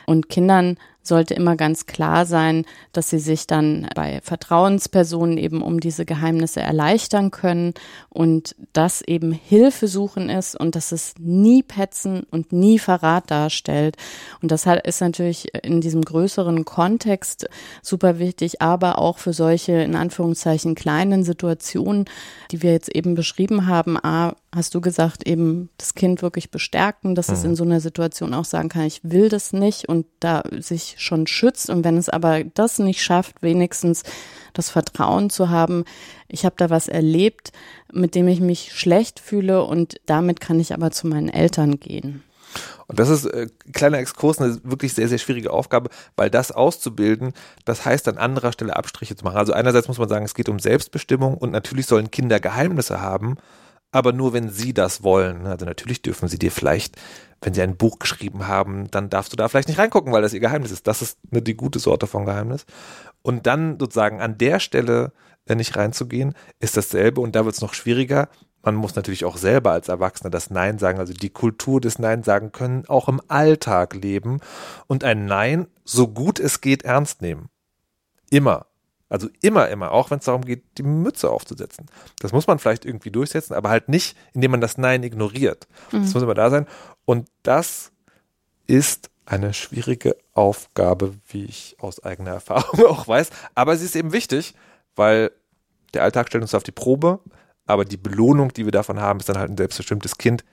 Und 0.07 0.29
Kindern 0.29 0.77
sollte 1.03 1.33
immer 1.33 1.55
ganz 1.55 1.85
klar 1.85 2.25
sein, 2.25 2.65
dass 2.91 3.09
sie 3.09 3.19
sich 3.19 3.45
dann 3.45 3.87
bei 3.95 4.19
Vertrauenspersonen 4.21 5.37
eben 5.37 5.61
um 5.61 5.79
diese 5.79 6.05
Geheimnisse 6.05 6.61
erleichtern 6.61 7.31
können 7.31 7.73
und 8.09 8.55
das 8.73 9.01
eben 9.01 9.31
Hilfe 9.31 9.87
suchen 9.87 10.29
ist 10.29 10.55
und 10.55 10.75
dass 10.75 10.91
es 10.91 11.15
nie 11.19 11.61
Petzen 11.61 12.23
und 12.31 12.51
nie 12.51 12.79
Verrat 12.79 13.31
darstellt. 13.31 13.97
Und 14.41 14.51
das 14.51 14.65
ist 14.65 15.01
natürlich 15.01 15.53
in 15.63 15.81
diesem 15.81 16.03
größeren 16.03 16.65
Kontext 16.65 17.49
super 17.81 18.19
wichtig, 18.19 18.61
aber 18.61 18.97
auch 18.97 19.17
für 19.17 19.33
solche 19.33 19.73
in 19.73 19.95
Anführungszeichen 19.95 20.75
kleinen 20.75 21.23
Situationen, 21.23 22.05
die 22.51 22.61
wir 22.61 22.71
jetzt 22.71 22.93
eben 22.93 23.15
beschrieben 23.15 23.67
haben. 23.67 23.97
A, 23.97 24.35
hast 24.55 24.73
du 24.73 24.81
gesagt, 24.81 25.27
eben 25.27 25.69
das 25.77 25.93
Kind 25.93 26.21
wirklich 26.21 26.51
bestärken, 26.51 27.15
dass 27.15 27.27
mhm. 27.27 27.33
es 27.33 27.43
in 27.43 27.55
so 27.55 27.63
einer 27.63 27.79
Situation 27.79 28.33
auch 28.33 28.45
sagen 28.45 28.69
kann, 28.69 28.83
ich 28.83 29.01
will 29.03 29.29
das 29.29 29.53
nicht 29.53 29.89
und 29.89 30.05
da 30.19 30.43
sich 30.59 30.95
schon 30.97 31.27
schützt. 31.27 31.69
Und 31.69 31.83
wenn 31.83 31.97
es 31.97 32.09
aber 32.09 32.43
das 32.43 32.79
nicht 32.79 33.01
schafft, 33.03 33.41
wenigstens 33.41 34.03
das 34.53 34.69
Vertrauen 34.69 35.29
zu 35.29 35.49
haben, 35.49 35.83
ich 36.27 36.45
habe 36.45 36.55
da 36.57 36.69
was 36.69 36.87
erlebt, 36.87 37.51
mit 37.91 38.15
dem 38.15 38.27
ich 38.27 38.39
mich 38.39 38.73
schlecht 38.73 39.19
fühle 39.19 39.63
und 39.63 39.99
damit 40.05 40.39
kann 40.39 40.59
ich 40.59 40.73
aber 40.73 40.91
zu 40.91 41.07
meinen 41.07 41.29
Eltern 41.29 41.79
gehen. 41.79 42.23
Und 42.87 42.99
das 42.99 43.09
ist 43.09 43.25
äh, 43.25 43.47
kleiner 43.73 43.99
Exkurs, 43.99 44.39
eine 44.39 44.63
wirklich 44.63 44.93
sehr, 44.93 45.09
sehr 45.09 45.17
schwierige 45.17 45.51
Aufgabe, 45.51 45.89
weil 46.15 46.29
das 46.29 46.51
auszubilden, 46.51 47.33
das 47.65 47.85
heißt 47.85 48.07
an 48.07 48.17
anderer 48.17 48.53
Stelle 48.53 48.77
Abstriche 48.77 49.15
zu 49.15 49.25
machen. 49.25 49.37
Also 49.37 49.51
einerseits 49.51 49.89
muss 49.89 49.97
man 49.97 50.07
sagen, 50.07 50.25
es 50.25 50.33
geht 50.33 50.47
um 50.47 50.59
Selbstbestimmung 50.59 51.35
und 51.35 51.51
natürlich 51.51 51.85
sollen 51.85 52.11
Kinder 52.11 52.39
Geheimnisse 52.39 53.01
haben, 53.01 53.37
aber 53.91 54.13
nur 54.13 54.33
wenn 54.33 54.49
sie 54.49 54.73
das 54.73 55.03
wollen. 55.03 55.45
Also 55.45 55.65
natürlich 55.65 56.01
dürfen 56.01 56.27
sie 56.27 56.39
dir 56.39 56.51
vielleicht 56.51 56.97
wenn 57.41 57.53
sie 57.53 57.61
ein 57.61 57.77
Buch 57.77 57.99
geschrieben 57.99 58.47
haben, 58.47 58.89
dann 58.89 59.09
darfst 59.09 59.31
du 59.31 59.37
da 59.37 59.47
vielleicht 59.47 59.67
nicht 59.67 59.77
reingucken, 59.77 60.11
weil 60.11 60.21
das 60.21 60.33
ihr 60.33 60.39
Geheimnis 60.39 60.71
ist. 60.71 60.87
Das 60.87 61.01
ist 61.01 61.19
eine, 61.31 61.41
die 61.41 61.55
gute 61.55 61.79
Sorte 61.79 62.07
von 62.07 62.25
Geheimnis. 62.25 62.65
Und 63.21 63.45
dann 63.45 63.79
sozusagen 63.79 64.21
an 64.21 64.37
der 64.37 64.59
Stelle 64.59 65.11
äh, 65.45 65.55
nicht 65.55 65.75
reinzugehen, 65.75 66.33
ist 66.59 66.77
dasselbe 66.77 67.21
und 67.21 67.35
da 67.35 67.45
wird 67.45 67.55
es 67.55 67.61
noch 67.61 67.73
schwieriger. 67.73 68.29
Man 68.63 68.75
muss 68.75 68.95
natürlich 68.95 69.23
auch 69.23 69.37
selber 69.37 69.71
als 69.71 69.87
Erwachsener 69.87 70.29
das 70.29 70.49
Nein 70.49 70.79
sagen, 70.79 70.99
also 70.99 71.13
die 71.13 71.29
Kultur 71.29 71.79
des 71.79 71.99
Nein 71.99 72.23
sagen 72.23 72.51
können, 72.51 72.85
auch 72.87 73.07
im 73.07 73.21
Alltag 73.27 73.93
leben 73.93 74.39
und 74.87 75.03
ein 75.03 75.25
Nein 75.25 75.67
so 75.83 76.07
gut 76.07 76.39
es 76.39 76.59
geht 76.61 76.83
ernst 76.83 77.21
nehmen. 77.21 77.49
Immer. 78.29 78.65
Also 79.09 79.29
immer, 79.41 79.69
immer, 79.69 79.91
auch 79.91 80.11
wenn 80.11 80.19
es 80.19 80.25
darum 80.25 80.43
geht, 80.43 80.63
die 80.77 80.83
Mütze 80.83 81.29
aufzusetzen. 81.29 81.85
Das 82.19 82.33
muss 82.33 82.47
man 82.47 82.59
vielleicht 82.59 82.85
irgendwie 82.85 83.11
durchsetzen, 83.11 83.53
aber 83.53 83.69
halt 83.69 83.87
nicht, 83.87 84.17
indem 84.33 84.51
man 84.51 84.61
das 84.61 84.77
Nein 84.77 85.03
ignoriert. 85.03 85.67
Mhm. 85.91 86.03
Das 86.03 86.13
muss 86.13 86.23
immer 86.23 86.33
da 86.33 86.49
sein. 86.49 86.67
Und 87.05 87.29
das 87.43 87.91
ist 88.67 89.09
eine 89.25 89.53
schwierige 89.53 90.17
Aufgabe, 90.33 91.13
wie 91.27 91.45
ich 91.45 91.75
aus 91.79 92.03
eigener 92.03 92.31
Erfahrung 92.31 92.85
auch 92.87 93.07
weiß. 93.07 93.29
Aber 93.55 93.77
sie 93.77 93.85
ist 93.85 93.95
eben 93.95 94.13
wichtig, 94.13 94.55
weil 94.95 95.31
der 95.93 96.03
Alltag 96.03 96.27
stellt 96.27 96.41
uns 96.43 96.55
auf 96.55 96.63
die 96.63 96.71
Probe, 96.71 97.19
aber 97.65 97.85
die 97.85 97.97
Belohnung, 97.97 98.53
die 98.53 98.65
wir 98.65 98.71
davon 98.71 98.99
haben, 98.99 99.19
ist 99.19 99.29
dann 99.29 99.37
halt 99.37 99.49
ein 99.49 99.57
selbstbestimmtes 99.57 100.17
Kind, 100.17 100.43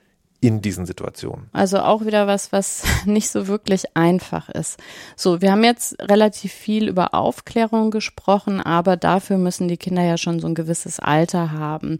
in 0.45 0.61
diesen 0.61 0.85
Situationen. 0.85 1.49
Also 1.53 1.79
auch 1.79 2.05
wieder 2.05 2.27
was, 2.27 2.51
was 2.51 2.83
nicht 3.05 3.29
so 3.29 3.47
wirklich 3.47 3.97
einfach 3.97 4.47
ist. 4.49 4.79
So, 5.15 5.41
wir 5.41 5.51
haben 5.51 5.63
jetzt 5.63 5.99
relativ 5.99 6.53
viel 6.53 6.87
über 6.87 7.15
Aufklärung 7.15 7.89
gesprochen, 7.89 8.61
aber 8.61 8.95
dafür 8.95 9.37
müssen 9.37 9.67
die 9.67 9.77
Kinder 9.77 10.03
ja 10.03 10.17
schon 10.17 10.39
so 10.39 10.47
ein 10.47 10.53
gewisses 10.53 10.99
Alter 10.99 11.51
haben. 11.51 11.97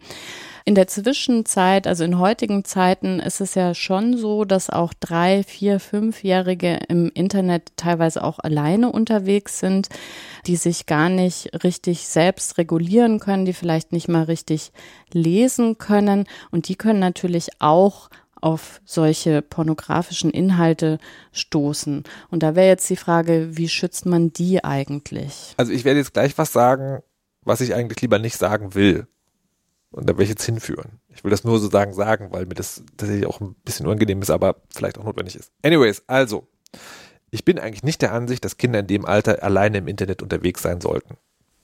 In 0.68 0.74
der 0.74 0.88
Zwischenzeit, 0.88 1.86
also 1.86 2.02
in 2.02 2.18
heutigen 2.18 2.64
Zeiten, 2.64 3.20
ist 3.20 3.40
es 3.40 3.54
ja 3.54 3.72
schon 3.72 4.16
so, 4.16 4.44
dass 4.44 4.68
auch 4.68 4.92
drei, 4.98 5.44
vier, 5.44 5.78
fünfjährige 5.78 6.80
im 6.88 7.08
Internet 7.14 7.70
teilweise 7.76 8.24
auch 8.24 8.40
alleine 8.40 8.90
unterwegs 8.90 9.60
sind, 9.60 9.88
die 10.44 10.56
sich 10.56 10.86
gar 10.86 11.08
nicht 11.08 11.62
richtig 11.62 12.08
selbst 12.08 12.58
regulieren 12.58 13.20
können, 13.20 13.44
die 13.44 13.52
vielleicht 13.52 13.92
nicht 13.92 14.08
mal 14.08 14.24
richtig 14.24 14.72
lesen 15.12 15.78
können 15.78 16.24
und 16.50 16.66
die 16.66 16.74
können 16.74 16.98
natürlich 16.98 17.50
auch 17.60 18.10
auf 18.40 18.80
solche 18.84 19.42
pornografischen 19.42 20.32
Inhalte 20.32 20.98
stoßen. 21.30 22.02
Und 22.32 22.42
da 22.42 22.56
wäre 22.56 22.66
jetzt 22.66 22.90
die 22.90 22.96
Frage, 22.96 23.56
wie 23.56 23.68
schützt 23.68 24.04
man 24.04 24.32
die 24.32 24.64
eigentlich? 24.64 25.54
Also 25.58 25.70
ich 25.70 25.84
werde 25.84 26.00
jetzt 26.00 26.12
gleich 26.12 26.36
was 26.36 26.52
sagen, 26.52 27.04
was 27.42 27.60
ich 27.60 27.72
eigentlich 27.72 28.00
lieber 28.02 28.18
nicht 28.18 28.36
sagen 28.36 28.74
will. 28.74 29.06
Und 29.96 30.04
da 30.04 30.12
werde 30.12 30.24
ich 30.24 30.28
jetzt 30.28 30.44
hinführen. 30.44 31.00
Ich 31.08 31.24
will 31.24 31.30
das 31.30 31.42
nur 31.42 31.58
sozusagen 31.58 31.94
sagen, 31.94 32.28
weil 32.30 32.44
mir 32.44 32.54
das 32.54 32.82
tatsächlich 32.98 33.26
auch 33.26 33.40
ein 33.40 33.54
bisschen 33.64 33.86
unangenehm 33.86 34.20
ist, 34.20 34.28
aber 34.28 34.56
vielleicht 34.68 34.98
auch 34.98 35.04
notwendig 35.04 35.36
ist. 35.36 35.50
Anyways, 35.62 36.02
also, 36.06 36.46
ich 37.30 37.46
bin 37.46 37.58
eigentlich 37.58 37.82
nicht 37.82 38.02
der 38.02 38.12
Ansicht, 38.12 38.44
dass 38.44 38.58
Kinder 38.58 38.80
in 38.80 38.86
dem 38.86 39.06
Alter 39.06 39.42
alleine 39.42 39.78
im 39.78 39.88
Internet 39.88 40.20
unterwegs 40.20 40.60
sein 40.60 40.82
sollten. 40.82 41.16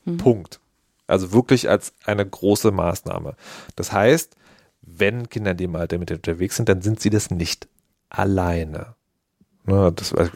Mhm. 0.06 0.16
Punkt. 0.16 0.60
Also 1.06 1.32
wirklich 1.32 1.68
als 1.68 1.92
eine 2.06 2.26
große 2.26 2.70
Maßnahme. 2.70 3.36
Das 3.76 3.92
heißt, 3.92 4.34
wenn 4.80 5.28
Kinder 5.28 5.50
in 5.50 5.58
dem 5.58 5.76
Alter 5.76 5.98
mit 5.98 6.10
unterwegs 6.10 6.56
sind, 6.56 6.70
dann 6.70 6.80
sind 6.80 7.00
sie 7.00 7.10
das 7.10 7.30
nicht 7.30 7.68
alleine. 8.08 8.94
Ne, 9.64 9.92
das, 9.94 10.14
also 10.14 10.32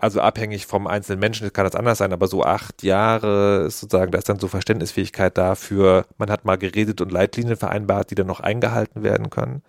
abhängig 0.00 0.66
vom 0.66 0.86
einzelnen 0.86 1.20
Menschen 1.20 1.52
kann 1.52 1.64
das 1.64 1.74
anders 1.74 1.98
sein, 1.98 2.12
aber 2.12 2.28
so 2.28 2.42
acht 2.42 2.82
Jahre 2.82 3.64
ist 3.66 3.80
sozusagen, 3.80 4.12
da 4.12 4.18
ist 4.18 4.28
dann 4.28 4.38
so 4.38 4.48
Verständnisfähigkeit 4.48 5.36
dafür, 5.36 6.06
man 6.18 6.30
hat 6.30 6.44
mal 6.44 6.56
geredet 6.56 7.00
und 7.00 7.12
Leitlinien 7.12 7.56
vereinbart, 7.56 8.10
die 8.10 8.14
dann 8.14 8.26
noch 8.26 8.40
eingehalten 8.40 9.02
werden 9.02 9.30
können. 9.30 9.62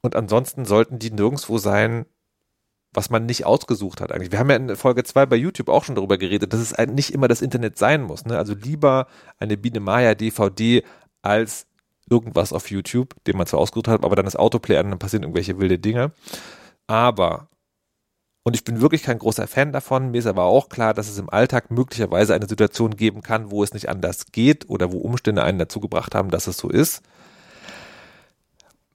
Und 0.00 0.16
ansonsten 0.16 0.64
sollten 0.64 0.98
die 0.98 1.10
nirgendwo 1.10 1.58
sein, 1.58 2.06
was 2.92 3.08
man 3.08 3.24
nicht 3.24 3.46
ausgesucht 3.46 4.00
hat 4.00 4.12
eigentlich. 4.12 4.32
Wir 4.32 4.38
haben 4.38 4.50
ja 4.50 4.56
in 4.56 4.76
Folge 4.76 5.02
zwei 5.04 5.24
bei 5.24 5.36
YouTube 5.36 5.68
auch 5.68 5.84
schon 5.84 5.94
darüber 5.94 6.18
geredet, 6.18 6.52
dass 6.52 6.60
es 6.60 6.76
nicht 6.88 7.14
immer 7.14 7.28
das 7.28 7.40
Internet 7.40 7.78
sein 7.78 8.02
muss. 8.02 8.26
Ne? 8.26 8.36
Also 8.36 8.54
lieber 8.54 9.06
eine 9.38 9.56
Biene 9.56 9.80
Maya 9.80 10.14
DVD 10.14 10.82
als 11.22 11.66
irgendwas 12.10 12.52
auf 12.52 12.70
YouTube, 12.70 13.14
den 13.24 13.38
man 13.38 13.46
zwar 13.46 13.60
ausgesucht 13.60 13.88
hat, 13.88 14.04
aber 14.04 14.16
dann 14.16 14.26
das 14.26 14.36
Autoplay 14.36 14.76
an, 14.76 14.90
dann 14.90 14.98
passieren 14.98 15.22
irgendwelche 15.22 15.58
wilde 15.58 15.78
Dinge. 15.78 16.12
Aber, 16.86 17.48
und 18.44 18.56
ich 18.56 18.64
bin 18.64 18.80
wirklich 18.80 19.04
kein 19.04 19.18
großer 19.18 19.46
Fan 19.46 19.72
davon, 19.72 20.10
mir 20.10 20.18
ist 20.18 20.26
aber 20.26 20.44
auch 20.44 20.68
klar, 20.68 20.94
dass 20.94 21.08
es 21.08 21.18
im 21.18 21.30
Alltag 21.30 21.70
möglicherweise 21.70 22.34
eine 22.34 22.48
Situation 22.48 22.96
geben 22.96 23.22
kann, 23.22 23.50
wo 23.50 23.62
es 23.62 23.72
nicht 23.72 23.88
anders 23.88 24.26
geht 24.32 24.68
oder 24.68 24.92
wo 24.92 24.98
Umstände 24.98 25.44
einen 25.44 25.58
dazu 25.58 25.80
gebracht 25.80 26.14
haben, 26.14 26.30
dass 26.30 26.48
es 26.48 26.56
so 26.56 26.68
ist. 26.68 27.02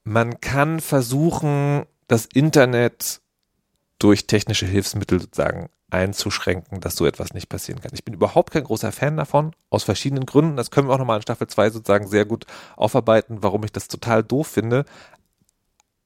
Man 0.03 0.41
kann 0.41 0.79
versuchen, 0.79 1.86
das 2.07 2.25
Internet 2.25 3.21
durch 3.99 4.27
technische 4.27 4.65
Hilfsmittel 4.65 5.19
sozusagen 5.19 5.69
einzuschränken, 5.89 6.81
dass 6.81 6.95
so 6.95 7.05
etwas 7.05 7.33
nicht 7.33 7.47
passieren 7.47 7.81
kann. 7.81 7.91
Ich 7.93 8.03
bin 8.03 8.13
überhaupt 8.13 8.51
kein 8.51 8.65
großer 8.65 8.91
Fan 8.91 9.15
davon, 9.15 9.53
aus 9.69 9.83
verschiedenen 9.83 10.25
Gründen. 10.25 10.57
Das 10.57 10.71
können 10.71 10.89
wir 10.89 10.93
auch 10.93 10.99
nochmal 10.99 11.17
in 11.17 11.21
Staffel 11.21 11.47
2 11.47 11.69
sozusagen 11.69 12.07
sehr 12.07 12.25
gut 12.25 12.45
aufarbeiten, 12.75 13.38
warum 13.41 13.63
ich 13.63 13.71
das 13.71 13.88
total 13.88 14.23
doof 14.23 14.47
finde. 14.47 14.86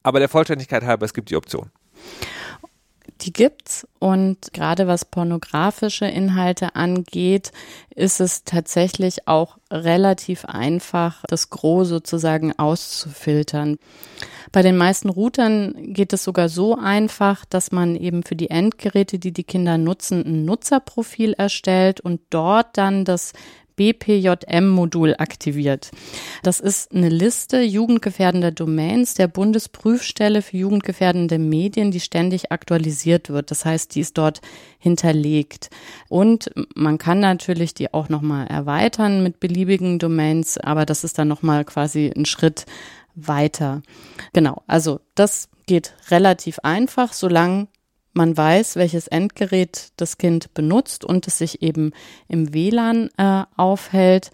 Aber 0.04 0.20
der 0.20 0.28
Vollständigkeit 0.28 0.84
halber, 0.84 1.04
es 1.04 1.14
gibt 1.14 1.30
die 1.30 1.36
Option. 1.36 1.70
Die 3.22 3.32
gibt's 3.32 3.86
und 4.00 4.52
gerade 4.52 4.88
was 4.88 5.04
pornografische 5.04 6.06
Inhalte 6.06 6.74
angeht, 6.74 7.52
ist 7.94 8.20
es 8.20 8.42
tatsächlich 8.42 9.28
auch 9.28 9.58
relativ 9.70 10.44
einfach, 10.44 11.22
das 11.28 11.48
Gros 11.48 11.88
sozusagen 11.88 12.52
auszufiltern. 12.58 13.78
Bei 14.50 14.62
den 14.62 14.76
meisten 14.76 15.08
Routern 15.08 15.94
geht 15.94 16.12
es 16.12 16.24
sogar 16.24 16.48
so 16.48 16.76
einfach, 16.76 17.44
dass 17.44 17.70
man 17.70 17.94
eben 17.94 18.24
für 18.24 18.34
die 18.34 18.50
Endgeräte, 18.50 19.20
die 19.20 19.32
die 19.32 19.44
Kinder 19.44 19.78
nutzen, 19.78 20.24
ein 20.26 20.44
Nutzerprofil 20.44 21.34
erstellt 21.34 22.00
und 22.00 22.20
dort 22.30 22.76
dann 22.76 23.04
das 23.04 23.32
BPJM-Modul 23.82 25.16
aktiviert. 25.18 25.90
Das 26.44 26.60
ist 26.60 26.92
eine 26.92 27.08
Liste 27.08 27.62
jugendgefährdender 27.62 28.52
Domains 28.52 29.14
der 29.14 29.26
Bundesprüfstelle 29.26 30.40
für 30.40 30.56
jugendgefährdende 30.56 31.40
Medien, 31.40 31.90
die 31.90 31.98
ständig 31.98 32.52
aktualisiert 32.52 33.30
wird. 33.30 33.50
Das 33.50 33.64
heißt, 33.64 33.96
die 33.96 34.00
ist 34.00 34.18
dort 34.18 34.40
hinterlegt. 34.78 35.70
Und 36.08 36.52
man 36.76 36.98
kann 36.98 37.18
natürlich 37.18 37.74
die 37.74 37.92
auch 37.92 38.08
nochmal 38.08 38.46
erweitern 38.46 39.24
mit 39.24 39.40
beliebigen 39.40 39.98
Domains, 39.98 40.58
aber 40.58 40.86
das 40.86 41.02
ist 41.02 41.18
dann 41.18 41.26
nochmal 41.26 41.64
quasi 41.64 42.12
ein 42.14 42.24
Schritt 42.24 42.66
weiter. 43.16 43.82
Genau, 44.32 44.62
also 44.68 45.00
das 45.16 45.48
geht 45.66 45.94
relativ 46.08 46.60
einfach, 46.60 47.12
solange 47.12 47.66
man 48.12 48.36
weiß, 48.36 48.76
welches 48.76 49.08
Endgerät 49.08 49.92
das 49.96 50.18
Kind 50.18 50.54
benutzt 50.54 51.04
und 51.04 51.26
es 51.26 51.38
sich 51.38 51.62
eben 51.62 51.92
im 52.28 52.52
WLAN 52.52 53.10
äh, 53.16 53.44
aufhält. 53.56 54.30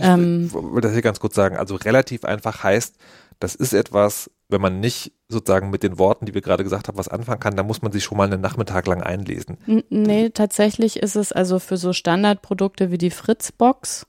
Ähm, 0.00 0.46
ich 0.46 0.54
will 0.54 0.80
das 0.80 0.92
hier 0.92 1.02
ganz 1.02 1.20
kurz 1.20 1.34
sagen. 1.34 1.56
Also 1.56 1.76
relativ 1.76 2.24
einfach 2.24 2.62
heißt, 2.62 2.96
das 3.38 3.54
ist 3.54 3.72
etwas, 3.74 4.30
wenn 4.48 4.60
man 4.60 4.80
nicht 4.80 5.12
sozusagen 5.28 5.70
mit 5.70 5.82
den 5.82 5.98
Worten, 5.98 6.26
die 6.26 6.34
wir 6.34 6.42
gerade 6.42 6.62
gesagt 6.62 6.88
haben, 6.88 6.98
was 6.98 7.08
anfangen 7.08 7.40
kann, 7.40 7.56
dann 7.56 7.66
muss 7.66 7.82
man 7.82 7.90
sich 7.90 8.04
schon 8.04 8.18
mal 8.18 8.30
einen 8.30 8.40
Nachmittag 8.40 8.86
lang 8.86 9.02
einlesen. 9.02 9.58
Nee, 9.88 10.30
tatsächlich 10.30 10.98
ist 10.98 11.16
es 11.16 11.32
also 11.32 11.58
für 11.58 11.76
so 11.76 11.92
Standardprodukte 11.92 12.90
wie 12.90 12.98
die 12.98 13.10
Fritzbox 13.10 14.06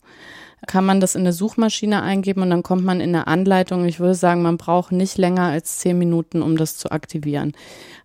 kann 0.68 0.86
man 0.86 1.00
das 1.00 1.16
in 1.16 1.22
eine 1.22 1.34
Suchmaschine 1.34 2.02
eingeben 2.02 2.42
und 2.42 2.50
dann 2.50 2.64
kommt 2.64 2.84
man 2.84 3.02
in 3.02 3.10
eine 3.10 3.28
Anleitung. 3.28 3.86
Ich 3.86 4.00
würde 4.00 4.16
sagen, 4.16 4.42
man 4.42 4.58
braucht 4.58 4.92
nicht 4.92 5.18
länger 5.18 5.44
als 5.44 5.80
zehn 5.80 5.98
Minuten, 5.98 6.42
um 6.42 6.58
das 6.58 6.78
zu 6.78 6.92
aktivieren. 6.92 7.54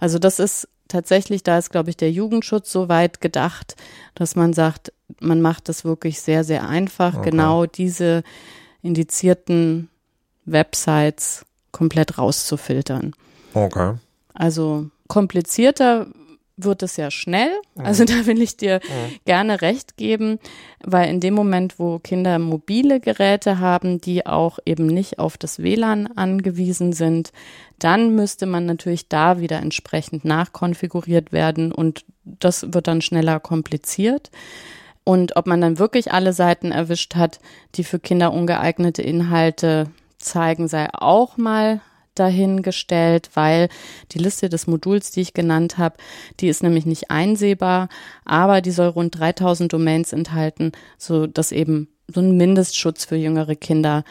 Also 0.00 0.18
das 0.18 0.38
ist 0.38 0.68
tatsächlich, 0.88 1.42
da 1.42 1.58
ist, 1.58 1.70
glaube 1.70 1.90
ich, 1.90 1.96
der 1.96 2.10
Jugendschutz 2.10 2.72
so 2.72 2.88
weit 2.88 3.20
gedacht, 3.20 3.76
dass 4.14 4.34
man 4.34 4.52
sagt, 4.52 4.92
man 5.20 5.40
macht 5.40 5.68
das 5.68 5.84
wirklich 5.84 6.20
sehr, 6.20 6.44
sehr 6.44 6.68
einfach, 6.68 7.14
okay. 7.18 7.30
genau 7.30 7.66
diese 7.66 8.22
indizierten 8.82 9.88
Websites 10.44 11.44
komplett 11.72 12.18
rauszufiltern. 12.18 13.12
Okay. 13.54 13.94
Also 14.34 14.90
komplizierter 15.08 16.06
wird 16.58 16.82
es 16.82 16.96
ja 16.96 17.10
schnell. 17.10 17.50
Mhm. 17.74 17.84
Also 17.84 18.04
da 18.04 18.26
will 18.26 18.42
ich 18.42 18.56
dir 18.56 18.80
mhm. 18.82 19.16
gerne 19.24 19.62
recht 19.62 19.96
geben, 19.96 20.38
weil 20.84 21.08
in 21.08 21.20
dem 21.20 21.34
Moment, 21.34 21.78
wo 21.78 21.98
Kinder 21.98 22.38
mobile 22.38 23.00
Geräte 23.00 23.58
haben, 23.58 24.00
die 24.00 24.26
auch 24.26 24.58
eben 24.66 24.86
nicht 24.86 25.18
auf 25.18 25.38
das 25.38 25.62
WLAN 25.62 26.08
angewiesen 26.08 26.92
sind, 26.92 27.32
dann 27.78 28.14
müsste 28.14 28.46
man 28.46 28.66
natürlich 28.66 29.08
da 29.08 29.40
wieder 29.40 29.58
entsprechend 29.58 30.24
nachkonfiguriert 30.24 31.32
werden 31.32 31.72
und 31.72 32.04
das 32.24 32.72
wird 32.74 32.88
dann 32.88 33.00
schneller 33.00 33.40
kompliziert. 33.40 34.30
Und 35.04 35.36
ob 35.36 35.46
man 35.46 35.60
dann 35.62 35.78
wirklich 35.78 36.12
alle 36.12 36.34
Seiten 36.34 36.70
erwischt 36.70 37.14
hat, 37.14 37.38
die 37.76 37.84
für 37.84 37.98
Kinder 37.98 38.32
ungeeignete 38.32 39.00
Inhalte 39.00 39.86
zeigen, 40.18 40.68
sei 40.68 40.88
auch 40.92 41.38
mal 41.38 41.80
dahingestellt, 42.18 43.30
weil 43.34 43.68
die 44.12 44.18
Liste 44.18 44.48
des 44.48 44.66
Moduls, 44.66 45.10
die 45.10 45.20
ich 45.20 45.34
genannt 45.34 45.78
habe, 45.78 45.96
die 46.40 46.48
ist 46.48 46.62
nämlich 46.62 46.86
nicht 46.86 47.10
einsehbar, 47.10 47.88
aber 48.24 48.60
die 48.60 48.70
soll 48.70 48.88
rund 48.88 49.18
3000 49.18 49.72
Domains 49.72 50.12
enthalten, 50.12 50.72
so 50.96 51.26
dass 51.26 51.52
eben 51.52 51.88
so 52.06 52.20
ein 52.20 52.36
Mindestschutz 52.36 53.04
für 53.04 53.16
jüngere 53.16 53.54
Kinder, 53.54 54.04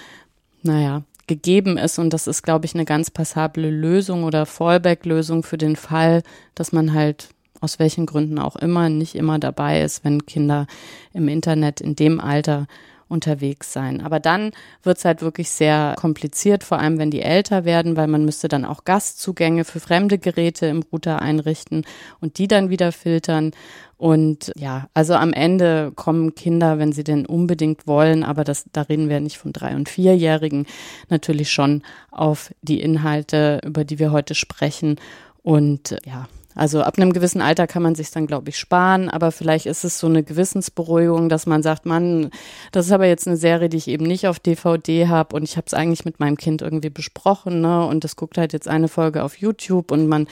naja, 0.61 1.03
gegeben 1.27 1.77
ist. 1.77 1.99
Und 1.99 2.11
das 2.11 2.27
ist, 2.27 2.41
glaube 2.41 2.65
ich, 2.65 2.73
eine 2.73 2.85
ganz 2.85 3.11
passable 3.11 3.69
Lösung 3.69 4.23
oder 4.23 4.45
Fallback-Lösung 4.45 5.43
für 5.43 5.57
den 5.57 5.75
Fall, 5.75 6.23
dass 6.55 6.71
man 6.71 6.93
halt 6.93 7.29
aus 7.59 7.79
welchen 7.79 8.05
Gründen 8.05 8.39
auch 8.39 8.55
immer 8.55 8.89
nicht 8.89 9.15
immer 9.15 9.39
dabei 9.39 9.81
ist, 9.81 10.03
wenn 10.03 10.25
Kinder 10.25 10.67
im 11.13 11.27
Internet 11.27 11.81
in 11.81 11.95
dem 11.95 12.19
Alter 12.19 12.67
unterwegs 13.07 13.73
sein. 13.73 14.01
Aber 14.01 14.19
dann 14.19 14.51
wird 14.83 14.97
es 14.97 15.05
halt 15.05 15.21
wirklich 15.21 15.49
sehr 15.49 15.95
kompliziert, 15.97 16.63
vor 16.63 16.79
allem 16.79 16.97
wenn 16.97 17.11
die 17.11 17.21
älter 17.21 17.65
werden, 17.65 17.95
weil 17.95 18.07
man 18.07 18.25
müsste 18.25 18.47
dann 18.47 18.65
auch 18.65 18.83
Gastzugänge 18.83 19.65
für 19.65 19.79
fremde 19.79 20.17
Geräte 20.17 20.67
im 20.67 20.83
Router 20.91 21.21
einrichten 21.21 21.85
und 22.19 22.37
die 22.37 22.47
dann 22.47 22.69
wieder 22.69 22.91
filtern. 22.91 23.51
Und 23.97 24.51
ja, 24.55 24.87
also 24.93 25.15
am 25.15 25.33
Ende 25.33 25.91
kommen 25.95 26.35
Kinder, 26.35 26.77
wenn 26.77 26.91
sie 26.91 27.03
denn 27.03 27.25
unbedingt 27.25 27.87
wollen, 27.87 28.23
aber 28.23 28.43
das, 28.43 28.65
da 28.71 28.83
reden 28.83 29.09
wir 29.09 29.19
nicht 29.19 29.39
von 29.39 29.53
drei- 29.53 29.75
und 29.75 29.89
vierjährigen, 29.89 30.67
natürlich 31.09 31.51
schon 31.51 31.81
auf 32.11 32.53
die 32.61 32.79
Inhalte, 32.79 33.59
über 33.65 33.85
die 33.85 33.97
wir 33.97 34.11
heute 34.11 34.35
sprechen. 34.35 34.97
Und 35.41 35.97
ja, 36.05 36.27
also 36.57 36.81
ab 36.81 36.97
einem 36.97 37.13
gewissen 37.13 37.39
Alter 37.39 37.67
kann 37.67 37.83
man 37.83 37.93
sich 37.93 38.09
dann, 38.09 38.25
glaube 38.25 38.49
ich, 38.49 38.57
sparen, 38.57 39.09
aber 39.09 39.31
vielleicht 39.31 39.67
ist 39.67 39.83
es 39.83 39.99
so 39.99 40.07
eine 40.07 40.23
Gewissensberuhigung, 40.23 41.29
dass 41.29 41.45
man 41.45 41.61
sagt, 41.61 41.85
Mann, 41.85 42.31
das 42.71 42.87
ist 42.87 42.91
aber 42.91 43.05
jetzt 43.05 43.27
eine 43.27 43.37
Serie, 43.37 43.69
die 43.69 43.77
ich 43.77 43.87
eben 43.87 44.05
nicht 44.05 44.27
auf 44.27 44.39
DVD 44.39 45.07
habe 45.07 45.35
und 45.35 45.43
ich 45.43 45.55
habe 45.55 45.67
es 45.67 45.75
eigentlich 45.75 46.03
mit 46.03 46.19
meinem 46.19 46.35
Kind 46.35 46.63
irgendwie 46.63 46.89
besprochen, 46.89 47.61
ne? 47.61 47.85
Und 47.85 48.03
das 48.03 48.15
guckt 48.15 48.39
halt 48.39 48.53
jetzt 48.53 48.67
eine 48.67 48.87
Folge 48.87 49.23
auf 49.23 49.37
YouTube 49.37 49.91
und 49.91 50.07
man 50.07 50.27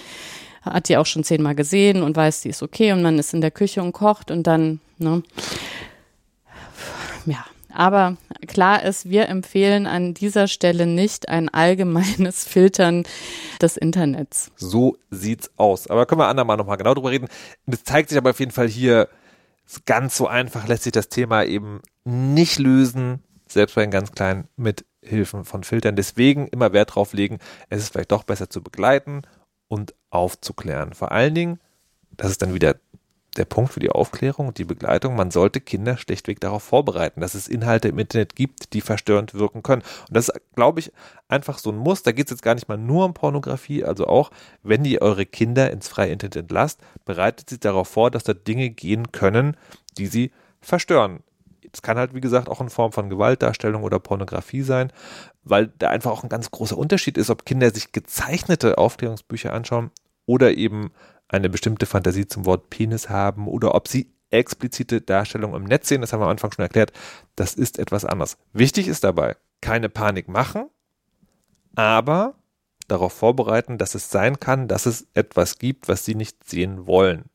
hat 0.63 0.89
die 0.89 0.97
auch 0.97 1.05
schon 1.05 1.23
zehnmal 1.23 1.53
gesehen 1.53 2.01
und 2.01 2.17
weiß, 2.17 2.41
die 2.41 2.49
ist 2.49 2.63
okay 2.63 2.91
und 2.91 3.03
man 3.03 3.19
ist 3.19 3.35
in 3.35 3.41
der 3.41 3.51
Küche 3.51 3.83
und 3.83 3.93
kocht 3.93 4.31
und 4.31 4.47
dann, 4.47 4.79
ne? 4.97 5.21
Ja, 7.27 7.45
aber 7.75 8.17
klar 8.47 8.83
ist, 8.83 9.09
wir 9.09 9.27
empfehlen 9.29 9.85
an 9.87 10.13
dieser 10.13 10.47
Stelle 10.47 10.85
nicht 10.85 11.29
ein 11.29 11.49
allgemeines 11.49 12.43
Filtern 12.47 13.03
des 13.61 13.77
Internets. 13.77 14.51
So 14.55 14.97
sieht's 15.11 15.51
aus. 15.57 15.87
Aber 15.87 16.05
können 16.05 16.21
wir 16.21 16.27
andermal 16.27 16.57
nochmal 16.57 16.77
genau 16.77 16.93
drüber 16.93 17.11
reden. 17.11 17.27
Es 17.65 17.83
zeigt 17.83 18.09
sich 18.09 18.17
aber 18.17 18.31
auf 18.31 18.39
jeden 18.39 18.51
Fall 18.51 18.67
hier, 18.67 19.09
ganz 19.85 20.15
so 20.15 20.27
einfach 20.27 20.67
lässt 20.67 20.83
sich 20.83 20.91
das 20.91 21.09
Thema 21.09 21.43
eben 21.43 21.81
nicht 22.03 22.59
lösen, 22.59 23.23
selbst 23.47 23.75
bei 23.75 23.81
den 23.81 23.91
ganz 23.91 24.11
kleinen, 24.11 24.47
mit 24.55 24.85
Hilfen 25.01 25.45
von 25.45 25.63
Filtern. 25.63 25.95
Deswegen 25.95 26.47
immer 26.47 26.73
Wert 26.73 26.95
drauf 26.95 27.13
legen, 27.13 27.39
es 27.69 27.81
ist 27.81 27.89
vielleicht 27.93 28.11
doch 28.11 28.23
besser 28.23 28.49
zu 28.49 28.61
begleiten 28.61 29.23
und 29.67 29.93
aufzuklären. 30.09 30.93
Vor 30.93 31.11
allen 31.11 31.35
Dingen, 31.35 31.59
das 32.11 32.31
ist 32.31 32.41
dann 32.41 32.53
wieder 32.53 32.75
der 33.37 33.45
Punkt 33.45 33.73
für 33.73 33.79
die 33.79 33.89
Aufklärung 33.89 34.47
und 34.47 34.57
die 34.57 34.65
Begleitung. 34.65 35.15
Man 35.15 35.31
sollte 35.31 35.61
Kinder 35.61 35.97
schlichtweg 35.97 36.39
darauf 36.39 36.63
vorbereiten, 36.63 37.21
dass 37.21 37.33
es 37.33 37.47
Inhalte 37.47 37.87
im 37.87 37.99
Internet 37.99 38.35
gibt, 38.35 38.73
die 38.73 38.81
verstörend 38.81 39.33
wirken 39.33 39.63
können. 39.63 39.81
Und 40.07 40.15
das 40.15 40.29
ist, 40.29 40.41
glaube 40.55 40.79
ich, 40.79 40.91
einfach 41.27 41.57
so 41.57 41.71
ein 41.71 41.77
Muss. 41.77 42.03
Da 42.03 42.11
geht 42.11 42.27
es 42.27 42.31
jetzt 42.31 42.41
gar 42.41 42.55
nicht 42.55 42.67
mal 42.67 42.77
nur 42.77 43.05
um 43.05 43.13
Pornografie. 43.13 43.83
Also 43.83 44.07
auch, 44.07 44.31
wenn 44.63 44.85
ihr 44.85 45.01
eure 45.01 45.25
Kinder 45.25 45.71
ins 45.71 45.87
freie 45.87 46.11
Internet 46.11 46.35
entlasst, 46.35 46.79
bereitet 47.05 47.49
sie 47.49 47.59
darauf 47.59 47.87
vor, 47.87 48.11
dass 48.11 48.23
da 48.23 48.33
Dinge 48.33 48.69
gehen 48.69 49.11
können, 49.11 49.57
die 49.97 50.07
sie 50.07 50.31
verstören. 50.61 51.21
Es 51.71 51.81
kann 51.81 51.97
halt, 51.97 52.13
wie 52.13 52.21
gesagt, 52.21 52.47
auch 52.47 52.61
in 52.61 52.69
Form 52.69 52.93
von 52.93 53.09
Gewaltdarstellung 53.09 53.83
oder 53.83 53.99
Pornografie 53.99 54.61
sein, 54.61 54.93
weil 55.43 55.73
da 55.77 55.89
einfach 55.89 56.11
auch 56.11 56.23
ein 56.23 56.29
ganz 56.29 56.49
großer 56.49 56.77
Unterschied 56.77 57.17
ist, 57.17 57.29
ob 57.29 57.45
Kinder 57.45 57.69
sich 57.71 57.91
gezeichnete 57.91 58.77
Aufklärungsbücher 58.77 59.51
anschauen 59.51 59.91
oder 60.25 60.55
eben 60.55 60.91
eine 61.27 61.49
bestimmte 61.49 61.85
Fantasie 61.85 62.27
zum 62.27 62.45
Wort 62.45 62.69
Penis 62.69 63.09
haben 63.09 63.47
oder 63.47 63.75
ob 63.75 63.87
sie 63.87 64.11
explizite 64.29 65.01
Darstellungen 65.01 65.55
im 65.55 65.67
Netz 65.67 65.87
sehen, 65.87 66.01
das 66.01 66.13
haben 66.13 66.19
wir 66.19 66.25
am 66.25 66.31
Anfang 66.31 66.51
schon 66.51 66.63
erklärt, 66.63 66.91
das 67.35 67.53
ist 67.53 67.79
etwas 67.79 68.05
anderes. 68.05 68.37
Wichtig 68.53 68.87
ist 68.87 69.03
dabei, 69.03 69.35
keine 69.61 69.89
Panik 69.89 70.27
machen, 70.27 70.65
aber 71.75 72.35
darauf 72.87 73.13
vorbereiten, 73.13 73.77
dass 73.77 73.95
es 73.95 74.09
sein 74.09 74.39
kann, 74.39 74.67
dass 74.67 74.85
es 74.85 75.07
etwas 75.13 75.57
gibt, 75.57 75.87
was 75.87 76.05
sie 76.05 76.15
nicht 76.15 76.47
sehen 76.47 76.85
wollen. 76.85 77.25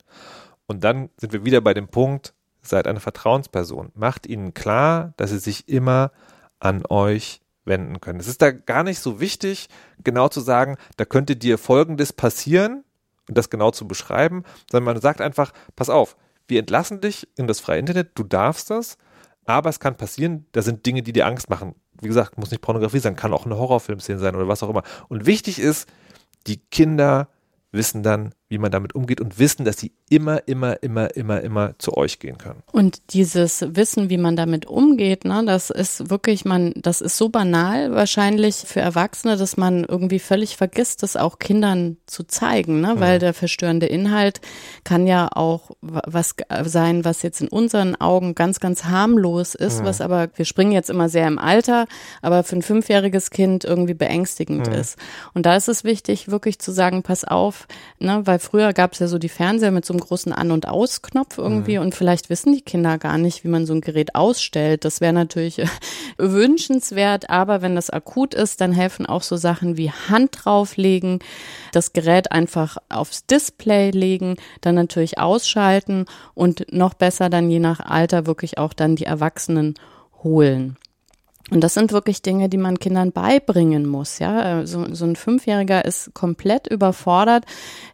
Und 0.67 0.83
dann 0.83 1.09
sind 1.17 1.33
wir 1.33 1.43
wieder 1.43 1.61
bei 1.61 1.73
dem 1.73 1.87
Punkt, 1.87 2.33
seid 2.61 2.87
eine 2.87 2.99
Vertrauensperson. 2.99 3.91
Macht 3.95 4.27
ihnen 4.27 4.53
klar, 4.53 5.13
dass 5.17 5.31
sie 5.31 5.39
sich 5.39 5.67
immer 5.67 6.11
an 6.59 6.85
euch 6.87 7.41
wenden 7.65 7.99
können. 7.99 8.19
Es 8.19 8.27
ist 8.27 8.41
da 8.41 8.51
gar 8.51 8.83
nicht 8.83 8.99
so 8.99 9.19
wichtig, 9.19 9.67
genau 10.03 10.29
zu 10.29 10.39
sagen, 10.39 10.77
da 10.97 11.05
könnte 11.05 11.35
dir 11.35 11.57
Folgendes 11.57 12.13
passieren, 12.13 12.83
das 13.27 13.49
genau 13.49 13.71
zu 13.71 13.87
beschreiben, 13.87 14.43
sondern 14.71 14.93
man 14.93 15.01
sagt 15.01 15.21
einfach, 15.21 15.51
pass 15.75 15.89
auf, 15.89 16.17
wir 16.47 16.59
entlassen 16.59 17.01
dich 17.01 17.27
in 17.37 17.47
das 17.47 17.59
freie 17.59 17.79
Internet, 17.79 18.11
du 18.15 18.23
darfst 18.23 18.69
das, 18.69 18.97
aber 19.45 19.69
es 19.69 19.79
kann 19.79 19.97
passieren, 19.97 20.45
da 20.51 20.61
sind 20.61 20.85
Dinge, 20.85 21.01
die 21.01 21.13
dir 21.13 21.25
Angst 21.25 21.49
machen. 21.49 21.75
Wie 22.01 22.07
gesagt, 22.07 22.37
muss 22.37 22.51
nicht 22.51 22.61
Pornografie 22.61 22.99
sein, 22.99 23.15
kann 23.15 23.33
auch 23.33 23.45
eine 23.45 23.57
Horrorfilmszene 23.57 24.19
sein 24.19 24.35
oder 24.35 24.47
was 24.47 24.63
auch 24.63 24.69
immer. 24.69 24.83
Und 25.07 25.25
wichtig 25.25 25.59
ist, 25.59 25.87
die 26.47 26.57
Kinder 26.57 27.29
wissen 27.71 28.03
dann, 28.03 28.33
wie 28.51 28.57
man 28.57 28.69
damit 28.69 28.93
umgeht 28.93 29.21
und 29.21 29.39
wissen, 29.39 29.63
dass 29.63 29.77
sie 29.77 29.93
immer, 30.09 30.45
immer, 30.45 30.83
immer, 30.83 31.15
immer, 31.15 31.39
immer 31.39 31.73
zu 31.79 31.95
euch 31.95 32.19
gehen 32.19 32.37
können. 32.37 32.61
Und 32.73 33.13
dieses 33.13 33.65
Wissen, 33.65 34.09
wie 34.09 34.17
man 34.17 34.35
damit 34.35 34.65
umgeht, 34.65 35.23
ne, 35.23 35.43
das 35.45 35.69
ist 35.69 36.09
wirklich, 36.09 36.43
man, 36.43 36.73
das 36.75 36.99
ist 36.99 37.17
so 37.17 37.29
banal 37.29 37.95
wahrscheinlich 37.95 38.57
für 38.57 38.81
Erwachsene, 38.81 39.37
dass 39.37 39.55
man 39.55 39.85
irgendwie 39.85 40.19
völlig 40.19 40.57
vergisst, 40.57 41.01
das 41.01 41.15
auch 41.15 41.39
Kindern 41.39 41.95
zu 42.07 42.25
zeigen, 42.25 42.81
ne, 42.81 42.95
weil 42.97 43.19
der 43.19 43.33
verstörende 43.33 43.85
Inhalt 43.85 44.41
kann 44.83 45.07
ja 45.07 45.29
auch 45.33 45.71
was 45.79 46.35
sein, 46.65 47.05
was 47.05 47.21
jetzt 47.21 47.39
in 47.39 47.47
unseren 47.47 47.95
Augen 47.95 48.35
ganz, 48.35 48.59
ganz 48.59 48.83
harmlos 48.83 49.55
ist, 49.55 49.79
ja. 49.79 49.85
was 49.85 50.01
aber, 50.01 50.27
wir 50.35 50.43
springen 50.43 50.73
jetzt 50.73 50.89
immer 50.89 51.07
sehr 51.07 51.27
im 51.29 51.39
Alter, 51.39 51.87
aber 52.21 52.43
für 52.43 52.57
ein 52.57 52.63
fünfjähriges 52.63 53.29
Kind 53.29 53.63
irgendwie 53.63 53.93
beängstigend 53.93 54.67
ja. 54.67 54.73
ist. 54.73 54.97
Und 55.33 55.45
da 55.45 55.55
ist 55.55 55.69
es 55.69 55.85
wichtig, 55.85 56.29
wirklich 56.29 56.59
zu 56.59 56.73
sagen, 56.73 57.01
pass 57.01 57.23
auf, 57.23 57.65
ne, 57.99 58.21
weil 58.25 58.40
früher 58.41 58.73
gab 58.73 58.93
es 58.93 58.99
ja 58.99 59.07
so 59.07 59.17
die 59.17 59.29
Fernseher 59.29 59.71
mit 59.71 59.85
so 59.85 59.93
einem 59.93 60.01
großen 60.01 60.33
An- 60.33 60.51
und 60.51 60.67
Ausknopf 60.67 61.37
irgendwie 61.37 61.77
mhm. 61.77 61.83
und 61.83 61.95
vielleicht 61.95 62.29
wissen 62.29 62.53
die 62.53 62.61
Kinder 62.61 62.97
gar 62.97 63.17
nicht, 63.17 63.43
wie 63.43 63.47
man 63.47 63.65
so 63.65 63.73
ein 63.73 63.81
Gerät 63.81 64.15
ausstellt. 64.15 64.83
Das 64.83 65.01
wäre 65.01 65.13
natürlich 65.13 65.61
wünschenswert, 66.17 67.29
aber 67.29 67.61
wenn 67.61 67.75
das 67.75 67.89
akut 67.89 68.33
ist, 68.33 68.61
dann 68.61 68.73
helfen 68.73 69.05
auch 69.05 69.23
so 69.23 69.37
Sachen 69.37 69.77
wie 69.77 69.91
Hand 69.91 70.31
drauflegen, 70.43 71.19
das 71.71 71.93
Gerät 71.93 72.31
einfach 72.31 72.77
aufs 72.89 73.25
Display 73.25 73.91
legen, 73.91 74.35
dann 74.61 74.75
natürlich 74.75 75.19
ausschalten 75.19 76.05
und 76.33 76.73
noch 76.73 76.93
besser 76.93 77.29
dann 77.29 77.49
je 77.49 77.59
nach 77.59 77.79
Alter 77.79 78.25
wirklich 78.25 78.57
auch 78.57 78.73
dann 78.73 78.95
die 78.95 79.05
Erwachsenen 79.05 79.75
holen. 80.23 80.77
Und 81.51 81.61
das 81.61 81.73
sind 81.73 81.91
wirklich 81.91 82.21
Dinge, 82.21 82.47
die 82.47 82.57
man 82.57 82.79
Kindern 82.79 83.11
beibringen 83.11 83.85
muss. 83.85 84.19
Ja, 84.19 84.65
so, 84.65 84.85
so 84.93 85.03
ein 85.03 85.17
Fünfjähriger 85.17 85.83
ist 85.83 86.13
komplett 86.13 86.67
überfordert, 86.67 87.43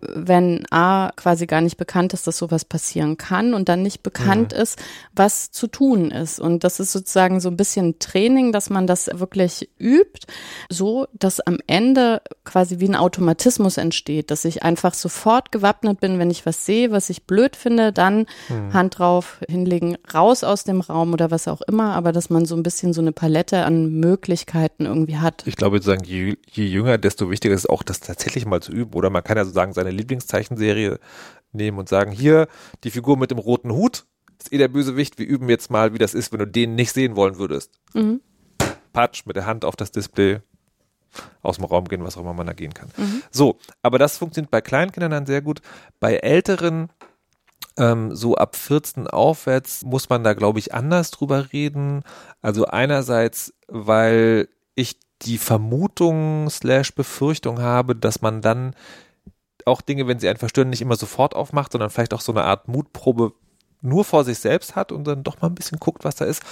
wenn 0.01 0.63
A 0.69 1.09
quasi 1.15 1.47
gar 1.47 1.61
nicht 1.61 1.77
bekannt 1.77 2.13
ist, 2.13 2.27
dass 2.27 2.37
sowas 2.37 2.65
passieren 2.65 3.17
kann 3.17 3.55
und 3.55 3.67
dann 3.67 3.81
nicht 3.81 4.03
bekannt 4.03 4.53
mhm. 4.53 4.61
ist, 4.61 4.79
was 5.15 5.49
zu 5.51 5.65
tun 5.65 6.11
ist. 6.11 6.39
Und 6.39 6.63
das 6.63 6.79
ist 6.79 6.91
sozusagen 6.91 7.39
so 7.39 7.49
ein 7.49 7.57
bisschen 7.57 7.97
Training, 7.97 8.51
dass 8.51 8.69
man 8.69 8.85
das 8.85 9.09
wirklich 9.11 9.69
übt, 9.79 10.27
so 10.69 11.07
dass 11.13 11.39
am 11.39 11.57
Ende 11.65 12.21
quasi 12.43 12.79
wie 12.79 12.87
ein 12.87 12.95
Automatismus 12.95 13.77
entsteht, 13.77 14.29
dass 14.29 14.45
ich 14.45 14.61
einfach 14.61 14.93
sofort 14.93 15.51
gewappnet 15.51 15.99
bin, 15.99 16.19
wenn 16.19 16.29
ich 16.29 16.45
was 16.45 16.63
sehe, 16.63 16.91
was 16.91 17.09
ich 17.09 17.23
blöd 17.23 17.55
finde, 17.55 17.91
dann 17.91 18.27
mhm. 18.49 18.73
Hand 18.73 18.99
drauf 18.99 19.39
hinlegen, 19.49 19.97
raus 20.13 20.43
aus 20.43 20.63
dem 20.63 20.81
Raum 20.81 21.13
oder 21.13 21.31
was 21.31 21.47
auch 21.47 21.61
immer, 21.61 21.95
aber 21.95 22.11
dass 22.11 22.29
man 22.29 22.45
so 22.45 22.55
ein 22.55 22.61
bisschen 22.61 22.93
so 22.93 23.01
eine 23.01 23.11
Palette 23.11 23.46
Palette 23.47 23.65
an 23.65 23.91
Möglichkeiten 23.99 24.85
irgendwie 24.85 25.17
hat. 25.17 25.43
Ich 25.45 25.55
glaube, 25.55 25.77
sozusagen, 25.77 26.03
je, 26.03 26.37
je 26.51 26.65
jünger, 26.65 26.97
desto 26.97 27.29
wichtiger 27.29 27.53
ist 27.53 27.61
es 27.61 27.69
auch, 27.69 27.83
das 27.83 27.99
tatsächlich 27.99 28.45
mal 28.45 28.61
zu 28.61 28.71
üben. 28.71 28.93
Oder 28.93 29.09
man 29.09 29.23
kann 29.23 29.37
ja 29.37 29.43
sozusagen 29.43 29.73
seine 29.73 29.91
Lieblingszeichenserie 29.91 30.99
nehmen 31.53 31.77
und 31.77 31.89
sagen, 31.89 32.11
hier, 32.11 32.47
die 32.83 32.91
Figur 32.91 33.17
mit 33.17 33.31
dem 33.31 33.37
roten 33.37 33.71
Hut 33.71 34.05
ist 34.39 34.51
eh 34.51 34.57
der 34.57 34.67
Bösewicht. 34.67 35.17
Wir 35.17 35.25
üben 35.25 35.49
jetzt 35.49 35.71
mal, 35.71 35.93
wie 35.93 35.97
das 35.97 36.13
ist, 36.13 36.31
wenn 36.31 36.39
du 36.39 36.47
den 36.47 36.75
nicht 36.75 36.91
sehen 36.91 37.15
wollen 37.15 37.37
würdest. 37.37 37.71
Mhm. 37.93 38.21
Patsch 38.93 39.25
mit 39.25 39.35
der 39.35 39.45
Hand 39.45 39.63
auf 39.63 39.75
das 39.75 39.91
Display 39.91 40.39
aus 41.41 41.55
dem 41.55 41.65
Raum 41.65 41.85
gehen, 41.85 42.03
was 42.03 42.17
auch 42.17 42.21
immer 42.21 42.33
man 42.33 42.47
da 42.47 42.53
gehen 42.53 42.73
kann. 42.73 42.89
Mhm. 42.97 43.23
So, 43.31 43.57
aber 43.81 43.97
das 43.97 44.17
funktioniert 44.17 44.51
bei 44.51 44.61
Kleinkindern 44.61 45.11
dann 45.11 45.25
sehr 45.25 45.41
gut. 45.41 45.61
Bei 45.99 46.17
älteren 46.17 46.89
ähm, 47.77 48.15
so 48.15 48.35
ab 48.35 48.55
14 48.55 49.07
aufwärts 49.07 49.83
muss 49.83 50.09
man 50.09 50.23
da, 50.23 50.33
glaube 50.33 50.59
ich, 50.59 50.73
anders 50.73 51.11
drüber 51.11 51.51
reden. 51.53 52.03
Also 52.41 52.65
einerseits, 52.65 53.53
weil 53.67 54.49
ich 54.75 54.99
die 55.23 55.37
Vermutung 55.37 56.49
slash 56.49 56.93
Befürchtung 56.93 57.61
habe, 57.61 57.95
dass 57.95 58.21
man 58.21 58.41
dann 58.41 58.75
auch 59.65 59.81
Dinge, 59.81 60.07
wenn 60.07 60.19
sie 60.19 60.29
einen 60.29 60.37
verstören, 60.37 60.69
nicht 60.69 60.81
immer 60.81 60.95
sofort 60.95 61.35
aufmacht, 61.35 61.71
sondern 61.71 61.89
vielleicht 61.89 62.13
auch 62.13 62.21
so 62.21 62.31
eine 62.31 62.43
Art 62.43 62.67
Mutprobe 62.67 63.33
nur 63.81 64.05
vor 64.05 64.23
sich 64.23 64.39
selbst 64.39 64.75
hat 64.75 64.91
und 64.91 65.05
dann 65.05 65.23
doch 65.23 65.41
mal 65.41 65.49
ein 65.49 65.55
bisschen 65.55 65.79
guckt, 65.79 66.03
was 66.03 66.15
da 66.15 66.25
ist. 66.25 66.43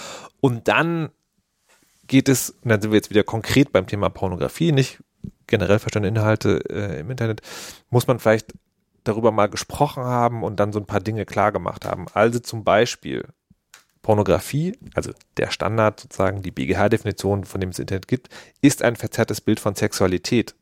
Und 0.41 0.67
dann 0.67 1.09
geht 2.07 2.29
es, 2.29 2.51
und 2.51 2.69
dann 2.69 2.81
sind 2.81 2.91
wir 2.91 2.97
jetzt 2.97 3.09
wieder 3.09 3.23
konkret 3.23 3.71
beim 3.71 3.87
Thema 3.87 4.09
Pornografie, 4.09 4.71
nicht 4.71 4.99
generell 5.47 5.79
verstandene 5.79 6.19
Inhalte 6.19 6.59
äh, 6.69 6.99
im 6.99 7.09
Internet, 7.09 7.41
muss 7.89 8.07
man 8.07 8.19
vielleicht 8.19 8.53
darüber 9.07 9.31
mal 9.31 9.47
gesprochen 9.47 10.03
haben 10.03 10.43
und 10.43 10.59
dann 10.59 10.73
so 10.73 10.79
ein 10.79 10.85
paar 10.85 10.99
Dinge 10.99 11.25
klar 11.25 11.51
gemacht 11.51 11.85
haben. 11.85 12.05
Also 12.13 12.39
zum 12.39 12.63
Beispiel 12.63 13.25
Pornografie, 14.01 14.77
also 14.93 15.11
der 15.37 15.49
Standard 15.49 15.99
sozusagen, 15.99 16.43
die 16.43 16.51
BGH-Definition, 16.51 17.43
von 17.43 17.59
dem 17.59 17.69
es 17.69 17.79
Internet 17.79 18.07
gibt, 18.07 18.29
ist 18.61 18.83
ein 18.83 18.95
verzerrtes 18.95 19.41
Bild 19.41 19.59
von 19.59 19.73
Sexualität. 19.73 20.53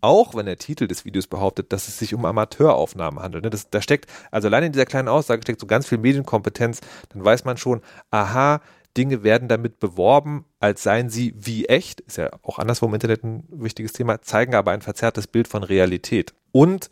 Auch 0.00 0.34
wenn 0.34 0.46
der 0.46 0.58
Titel 0.58 0.86
des 0.86 1.04
Videos 1.04 1.26
behauptet, 1.26 1.72
dass 1.72 1.88
es 1.88 1.98
sich 1.98 2.14
um 2.14 2.24
Amateuraufnahmen 2.24 3.22
handelt. 3.22 3.44
Ne? 3.44 3.50
Das, 3.50 3.68
da 3.68 3.82
steckt, 3.82 4.10
also 4.30 4.48
allein 4.48 4.64
in 4.64 4.72
dieser 4.72 4.86
kleinen 4.86 5.08
Aussage 5.08 5.42
steckt 5.42 5.60
so 5.60 5.66
ganz 5.66 5.86
viel 5.86 5.98
Medienkompetenz, 5.98 6.80
dann 7.10 7.24
weiß 7.24 7.44
man 7.44 7.56
schon, 7.56 7.82
aha, 8.10 8.60
Dinge 8.96 9.22
werden 9.22 9.48
damit 9.48 9.80
beworben, 9.80 10.44
als 10.60 10.82
seien 10.82 11.10
sie 11.10 11.34
wie 11.36 11.66
echt, 11.66 12.00
ist 12.00 12.16
ja 12.16 12.30
auch 12.42 12.58
anderswo 12.58 12.86
im 12.86 12.94
Internet 12.94 13.24
ein 13.24 13.44
wichtiges 13.50 13.92
Thema, 13.92 14.22
zeigen 14.22 14.54
aber 14.54 14.70
ein 14.70 14.82
verzerrtes 14.82 15.26
Bild 15.26 15.48
von 15.48 15.64
Realität. 15.64 16.32
Und 16.52 16.88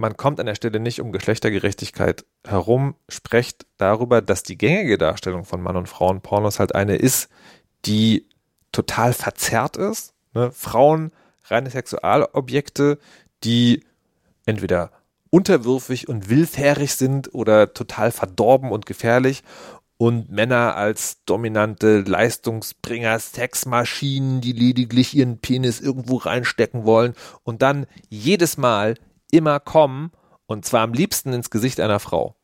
man 0.00 0.16
kommt 0.16 0.40
an 0.40 0.46
der 0.46 0.54
Stelle 0.54 0.80
nicht 0.80 1.00
um 1.02 1.12
Geschlechtergerechtigkeit 1.12 2.24
herum, 2.46 2.94
sprecht 3.08 3.66
darüber, 3.76 4.22
dass 4.22 4.42
die 4.42 4.56
gängige 4.56 4.96
Darstellung 4.96 5.44
von 5.44 5.60
Mann 5.60 5.76
und 5.76 5.90
Frauen 5.90 6.22
Pornos 6.22 6.58
halt 6.58 6.74
eine 6.74 6.96
ist, 6.96 7.28
die 7.84 8.26
total 8.72 9.12
verzerrt 9.12 9.76
ist. 9.76 10.14
Ne? 10.32 10.50
Frauen, 10.52 11.12
reine 11.44 11.68
Sexualobjekte, 11.68 12.98
die 13.44 13.84
entweder 14.46 14.90
unterwürfig 15.28 16.08
und 16.08 16.30
willfährig 16.30 16.94
sind 16.94 17.34
oder 17.34 17.74
total 17.74 18.10
verdorben 18.10 18.72
und 18.72 18.86
gefährlich 18.86 19.44
und 19.98 20.30
Männer 20.30 20.76
als 20.76 21.18
dominante 21.26 22.00
Leistungsbringer, 22.00 23.18
Sexmaschinen, 23.18 24.40
die 24.40 24.52
lediglich 24.52 25.14
ihren 25.14 25.38
Penis 25.38 25.78
irgendwo 25.78 26.16
reinstecken 26.16 26.86
wollen 26.86 27.14
und 27.44 27.60
dann 27.60 27.86
jedes 28.08 28.56
Mal 28.56 28.94
immer 29.30 29.60
kommen 29.60 30.12
und 30.46 30.64
zwar 30.64 30.82
am 30.82 30.92
liebsten 30.92 31.32
ins 31.32 31.50
Gesicht 31.50 31.80
einer 31.80 32.00
Frau. 32.00 32.36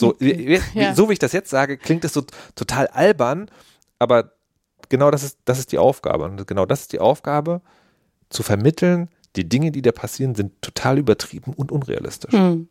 So, 0.00 0.14
wie, 0.18 0.60
ja. 0.74 0.94
so 0.94 1.08
wie 1.08 1.14
ich 1.14 1.18
das 1.18 1.32
jetzt 1.32 1.50
sage, 1.50 1.76
klingt 1.76 2.04
es 2.04 2.12
so 2.12 2.24
total 2.54 2.86
albern, 2.88 3.50
aber 3.98 4.32
genau 4.88 5.10
das 5.10 5.22
ist, 5.22 5.38
das 5.44 5.58
ist 5.58 5.72
die 5.72 5.78
Aufgabe. 5.78 6.24
Und 6.24 6.46
genau 6.46 6.66
das 6.66 6.82
ist 6.82 6.92
die 6.92 7.00
Aufgabe, 7.00 7.60
zu 8.30 8.42
vermitteln, 8.42 9.10
die 9.36 9.48
Dinge, 9.48 9.70
die 9.70 9.82
da 9.82 9.92
passieren, 9.92 10.34
sind 10.34 10.60
total 10.62 10.98
übertrieben 10.98 11.52
und 11.54 11.72
unrealistisch. 11.72 12.32
Hm. 12.32 12.68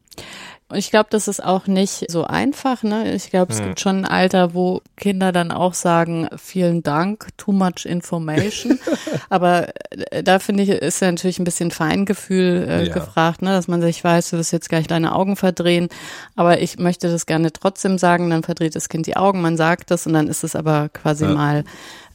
Ich 0.73 0.89
glaube, 0.89 1.07
das 1.09 1.27
ist 1.27 1.43
auch 1.43 1.67
nicht 1.67 2.09
so 2.09 2.23
einfach. 2.23 2.83
Ne? 2.83 3.13
Ich 3.13 3.29
glaube, 3.29 3.51
es 3.51 3.59
hm. 3.59 3.67
gibt 3.67 3.79
schon 3.79 3.97
ein 3.97 4.05
Alter, 4.05 4.53
wo 4.53 4.81
Kinder 4.95 5.31
dann 5.31 5.51
auch 5.51 5.73
sagen, 5.73 6.29
vielen 6.37 6.83
Dank, 6.83 7.27
too 7.37 7.51
much 7.51 7.85
information. 7.85 8.79
Aber 9.29 9.69
äh, 10.11 10.23
da 10.23 10.39
finde 10.39 10.63
ich, 10.63 10.69
ist 10.69 11.01
ja 11.01 11.11
natürlich 11.11 11.39
ein 11.39 11.45
bisschen 11.45 11.71
Feingefühl 11.71 12.67
äh, 12.69 12.87
ja. 12.87 12.93
gefragt, 12.93 13.41
ne? 13.41 13.49
dass 13.49 13.67
man 13.67 13.81
sich 13.81 14.03
weiß, 14.03 14.29
du 14.29 14.37
wirst 14.37 14.53
jetzt 14.53 14.69
gleich 14.69 14.87
deine 14.87 15.13
Augen 15.13 15.35
verdrehen. 15.35 15.89
Aber 16.35 16.61
ich 16.61 16.79
möchte 16.79 17.09
das 17.09 17.25
gerne 17.25 17.51
trotzdem 17.51 17.97
sagen, 17.97 18.29
dann 18.29 18.43
verdreht 18.43 18.75
das 18.75 18.89
Kind 18.89 19.07
die 19.07 19.17
Augen, 19.17 19.41
man 19.41 19.57
sagt 19.57 19.91
das 19.91 20.07
und 20.07 20.13
dann 20.13 20.27
ist 20.27 20.43
es 20.43 20.55
aber 20.55 20.89
quasi 20.89 21.25
ja. 21.25 21.31
mal 21.31 21.63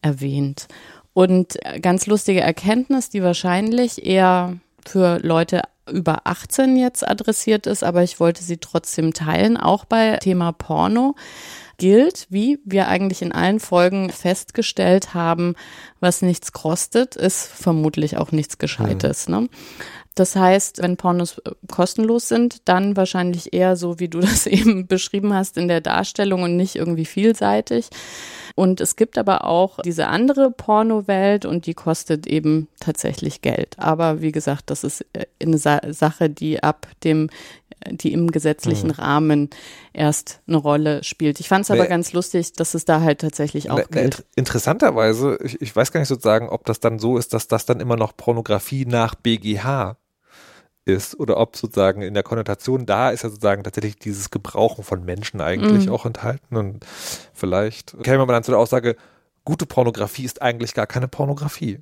erwähnt. 0.03 0.69
Und 1.13 1.57
ganz 1.81 2.07
lustige 2.07 2.41
Erkenntnis, 2.41 3.09
die 3.09 3.23
wahrscheinlich 3.23 4.05
eher 4.05 4.57
für 4.87 5.19
Leute 5.23 5.63
über 5.91 6.27
18 6.27 6.77
jetzt 6.77 7.07
adressiert 7.07 7.67
ist, 7.67 7.85
aber 7.85 8.03
ich 8.03 8.21
wollte 8.21 8.43
sie 8.43 8.59
trotzdem 8.59 9.13
teilen, 9.13 9.57
auch 9.57 9.85
bei 9.85 10.17
Thema 10.19 10.53
Porno 10.53 11.15
gilt, 11.79 12.27
wie 12.31 12.59
wir 12.65 12.89
eigentlich 12.89 13.23
in 13.23 13.33
allen 13.33 13.61
Folgen 13.61 14.11
festgestellt 14.11 15.15
haben, 15.15 15.55
was 16.01 16.23
nichts 16.23 16.53
kostet, 16.53 17.17
ist 17.17 17.47
vermutlich 17.47 18.17
auch 18.17 18.33
nichts 18.33 18.59
Gescheites. 18.59 19.29
Mhm. 19.29 19.35
Ne? 19.35 19.49
Das 20.15 20.35
heißt, 20.35 20.83
wenn 20.83 20.97
Pornos 20.97 21.39
äh, 21.39 21.53
kostenlos 21.71 22.29
sind, 22.29 22.69
dann 22.69 22.97
wahrscheinlich 22.97 23.53
eher 23.53 23.77
so, 23.77 24.01
wie 24.01 24.09
du 24.09 24.21
das 24.21 24.47
eben 24.47 24.87
beschrieben 24.87 25.35
hast 25.35 25.57
in 25.57 25.69
der 25.69 25.81
Darstellung 25.81 26.43
und 26.43 26.57
nicht 26.57 26.75
irgendwie 26.75 27.05
vielseitig. 27.05 27.91
Und 28.57 28.81
es 28.81 28.97
gibt 28.97 29.19
aber 29.19 29.45
auch 29.45 29.81
diese 29.83 30.07
andere 30.07 30.51
Pornowelt 30.51 31.45
und 31.45 31.67
die 31.67 31.75
kostet 31.75 32.27
eben 32.27 32.69
tatsächlich 32.81 33.43
Geld. 33.43 33.79
Aber 33.79 34.23
wie 34.23 34.33
gesagt, 34.33 34.71
das 34.71 34.83
ist 34.83 35.05
äh, 35.13 35.27
eine 35.41 35.59
Sa 35.59 35.81
Sache, 35.91 36.31
die 36.31 36.63
ab 36.63 36.89
dem 37.05 37.29
äh, 37.81 37.95
die 37.95 38.15
im 38.15 38.33
gesetzlichen 38.33 38.89
mhm. 38.89 38.95
Rahmen 38.95 39.51
erst 39.93 40.41
eine 40.49 40.57
Rolle 40.57 41.05
spielt. 41.05 41.39
Ich 41.39 41.49
fand 41.49 41.67
es 41.67 41.71
aber 41.71 41.83
nee. 41.83 41.89
ganz 41.91 42.15
lustig, 42.15 42.55
dass 42.55 42.73
es 42.73 42.87
da 42.87 43.03
halt 43.03 43.21
tatsächlich 43.21 43.71
auch 43.71 43.77
nee, 43.77 43.85
gilt. 43.91 44.25
Interessanterweise, 44.37 45.39
ich, 45.45 45.61
ich 45.61 45.77
weiß 45.77 45.93
gar 45.93 46.01
nicht 46.01 46.09
sozusagen, 46.09 46.49
ob 46.49 46.65
das 46.65 46.81
dann 46.81 46.99
so 46.99 47.19
ist, 47.19 47.35
dass 47.35 47.49
das 47.49 47.67
dann 47.67 47.79
immer 47.79 47.97
noch 47.97 48.17
Pornografie 48.17 48.87
nach 48.87 49.15
BGH 49.17 49.99
ist 50.87 51.19
oder 51.19 51.37
ob 51.37 51.57
sozusagen 51.57 52.01
in 52.01 52.15
der 52.15 52.23
Konnotation 52.23 52.87
da 52.87 53.11
ist 53.11 53.23
ja 53.23 53.29
sozusagen 53.29 53.65
tatsächlich 53.65 53.97
dieses 53.97 54.31
Gebrauchen 54.31 54.85
von 54.85 55.05
Menschen 55.05 55.41
eigentlich 55.41 55.87
mhm. 55.87 55.93
auch 55.93 56.07
enthalten 56.07 56.57
und 56.57 56.87
vielleicht 57.35 57.97
käme 58.03 58.19
man 58.19 58.29
dann 58.29 58.45
zu 58.45 58.53
der 58.53 58.61
Aussage, 58.61 58.97
gute 59.45 59.67
Pornografie 59.67 60.25
ist 60.25 60.41
eigentlich 60.41 60.75
gar 60.75 60.87
keine 60.87 61.09
Pornografie. 61.09 61.81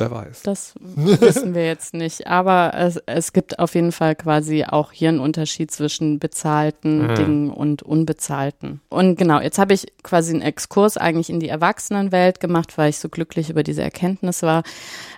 Wer 0.00 0.10
weiß. 0.10 0.42
Das 0.42 0.74
wissen 0.80 1.54
wir 1.54 1.66
jetzt 1.66 1.94
nicht. 1.94 2.26
Aber 2.26 2.72
es, 2.74 2.96
es 3.06 3.32
gibt 3.32 3.58
auf 3.58 3.74
jeden 3.74 3.92
Fall 3.92 4.16
quasi 4.16 4.64
auch 4.64 4.92
hier 4.92 5.10
einen 5.10 5.20
Unterschied 5.20 5.70
zwischen 5.70 6.18
bezahlten 6.18 7.06
mhm. 7.06 7.14
Dingen 7.14 7.50
und 7.50 7.82
unbezahlten. 7.82 8.80
Und 8.88 9.16
genau, 9.16 9.40
jetzt 9.40 9.58
habe 9.58 9.74
ich 9.74 9.86
quasi 10.02 10.32
einen 10.32 10.42
Exkurs 10.42 10.96
eigentlich 10.96 11.30
in 11.30 11.38
die 11.38 11.48
Erwachsenenwelt 11.48 12.40
gemacht, 12.40 12.78
weil 12.78 12.90
ich 12.90 12.98
so 12.98 13.08
glücklich 13.08 13.50
über 13.50 13.62
diese 13.62 13.82
Erkenntnis 13.82 14.42
war. 14.42 14.62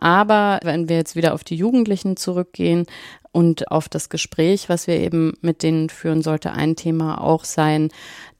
Aber 0.01 0.59
wenn 0.64 0.88
wir 0.88 0.97
jetzt 0.97 1.16
wieder 1.16 1.35
auf 1.35 1.45
die 1.45 1.57
Jugendlichen 1.57 2.16
zurückgehen, 2.16 2.87
und 3.33 3.71
auf 3.71 3.88
das 3.88 4.11
Gespräch, 4.11 4.68
was 4.68 4.87
wir 4.87 5.01
eben 5.01 5.33
mit 5.41 5.62
denen 5.62 5.89
führen, 5.89 6.20
sollte 6.20 6.53
ein 6.53 6.76
Thema 6.76 7.20
auch 7.20 7.45
sein, 7.45 7.89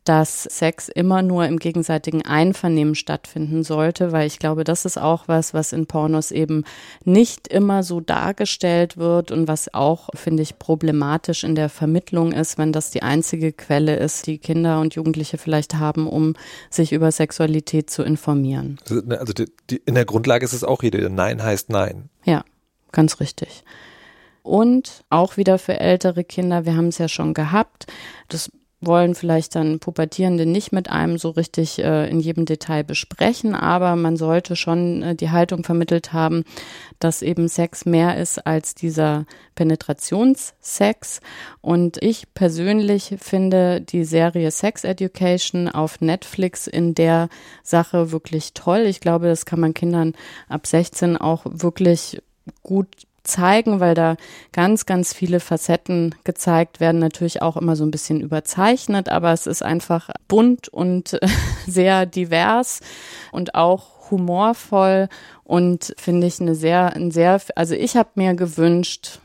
dass 0.05 0.43
Sex 0.43 0.89
immer 0.89 1.23
nur 1.23 1.47
im 1.47 1.59
gegenseitigen 1.59 2.23
Einvernehmen 2.23 2.95
stattfinden 2.95 3.63
sollte, 3.63 4.11
weil 4.11 4.27
ich 4.27 4.39
glaube, 4.39 4.65
das 4.65 4.85
ist 4.85 4.99
auch 4.99 5.29
was, 5.29 5.55
was 5.55 5.73
in 5.73 5.87
Pornos 5.87 6.33
eben 6.33 6.65
nicht 7.05 7.47
immer 7.49 7.83
so 7.83 8.01
dargestellt 8.01 8.97
wird 8.97 9.31
und 9.31 9.47
was 9.47 9.73
auch, 9.75 10.09
finde 10.15 10.43
ich, 10.43 10.59
problematisch 10.59 11.45
in 11.45 11.55
der 11.55 11.69
Vermittlung 11.69 12.33
ist, 12.33 12.59
wenn 12.59 12.73
das 12.73 12.91
die 12.91 13.03
einzige 13.03 13.53
Quelle 13.53 13.97
ist, 13.97 14.27
die 14.27 14.39
Kinder 14.39 14.81
und 14.81 14.95
Jugendliche 14.95 15.39
vielleicht 15.39 15.77
haben, 15.77 16.09
um 16.09 16.35
sich 16.69 16.93
über 16.93 17.13
Sexualität 17.13 17.89
zu 17.89 18.03
informieren. 18.03 18.79
Also, 18.83 19.03
ne, 19.07 19.21
also 19.21 19.33
die, 19.33 19.47
die, 19.71 19.77
in 19.87 19.95
der 19.95 20.05
Grundlage 20.05 20.45
ist 20.45 20.53
es 20.53 20.65
auch 20.65 20.81
hier, 20.81 20.93
Nein 21.11 21.43
heißt 21.43 21.71
Nein. 21.71 22.09
Ja, 22.25 22.45
ganz 22.91 23.21
richtig. 23.21 23.63
Und 24.43 25.05
auch 25.09 25.37
wieder 25.37 25.59
für 25.59 25.79
ältere 25.79 26.25
Kinder, 26.25 26.65
wir 26.65 26.77
haben 26.77 26.89
es 26.89 26.99
ja 26.99 27.09
schon 27.09 27.33
gehabt, 27.33 27.87
das 28.29 28.51
wollen 28.85 29.15
vielleicht 29.15 29.55
dann 29.55 29.79
Pubertierende 29.79 30.45
nicht 30.45 30.73
mit 30.73 30.91
einem 30.91 31.19
so 31.19 31.31
richtig 31.31 31.79
äh, 31.79 32.09
in 32.11 32.21
jedem 32.21 32.45
Detail 32.45 32.85
besprechen, 32.85 33.55
aber 33.55 33.97
man 33.97 34.17
sollte 34.17 34.57
schon 34.57 35.03
äh, 35.03 35.15
die 35.15 35.31
Haltung 35.31 35.65
vermittelt 35.65 36.13
haben, 36.13 36.45
dass 36.99 37.23
eben 37.23 37.49
Sex 37.49 37.85
mehr 37.85 38.17
ist 38.17 38.47
als 38.47 38.75
dieser 38.75 39.25
Penetrationssex. 39.55 41.21
Und 41.61 42.03
ich 42.03 42.35
persönlich 42.35 43.17
finde 43.21 43.81
die 43.81 44.05
Serie 44.05 44.51
Sex 44.51 44.85
Education 44.85 45.69
auf 45.69 46.01
Netflix 46.01 46.67
in 46.67 46.95
der 46.95 47.29
Sache 47.63 48.13
wirklich 48.13 48.53
toll. 48.55 48.81
Ich 48.81 49.01
glaube, 49.01 49.27
das 49.27 49.47
kann 49.47 49.61
man 49.61 49.75
Kindern 49.75 50.15
ab 50.49 50.67
16 50.67 51.17
auch 51.17 51.43
wirklich 51.45 52.21
gut 52.63 52.89
zeigen, 53.25 53.81
weil 53.81 53.95
da 53.95 54.17
ganz, 54.53 54.87
ganz 54.87 55.13
viele 55.13 55.41
Facetten 55.41 56.15
gezeigt 56.25 56.81
werden, 56.81 56.99
natürlich 56.99 57.43
auch 57.43 57.57
immer 57.57 57.77
so 57.77 57.85
ein 57.85 57.91
bisschen 57.91 58.21
überzeichnet, 58.21 59.09
aber 59.09 59.33
es 59.33 59.47
ist 59.47 59.63
einfach 59.63 60.11
bunt 60.29 60.69
und 60.69 61.19
sehr 61.67 62.07
divers 62.07 62.81
und 63.31 63.55
auch 63.55 64.11
humorvoll 64.11 65.09
und 65.45 65.95
finde 65.97 66.27
ich 66.27 66.41
eine 66.41 66.55
sehr, 66.55 66.95
ein 66.95 67.11
sehr, 67.11 67.41
also 67.57 67.75
ich 67.75 67.97
habe 67.97 68.11
mir 68.17 68.35
gewünscht, 68.35 69.21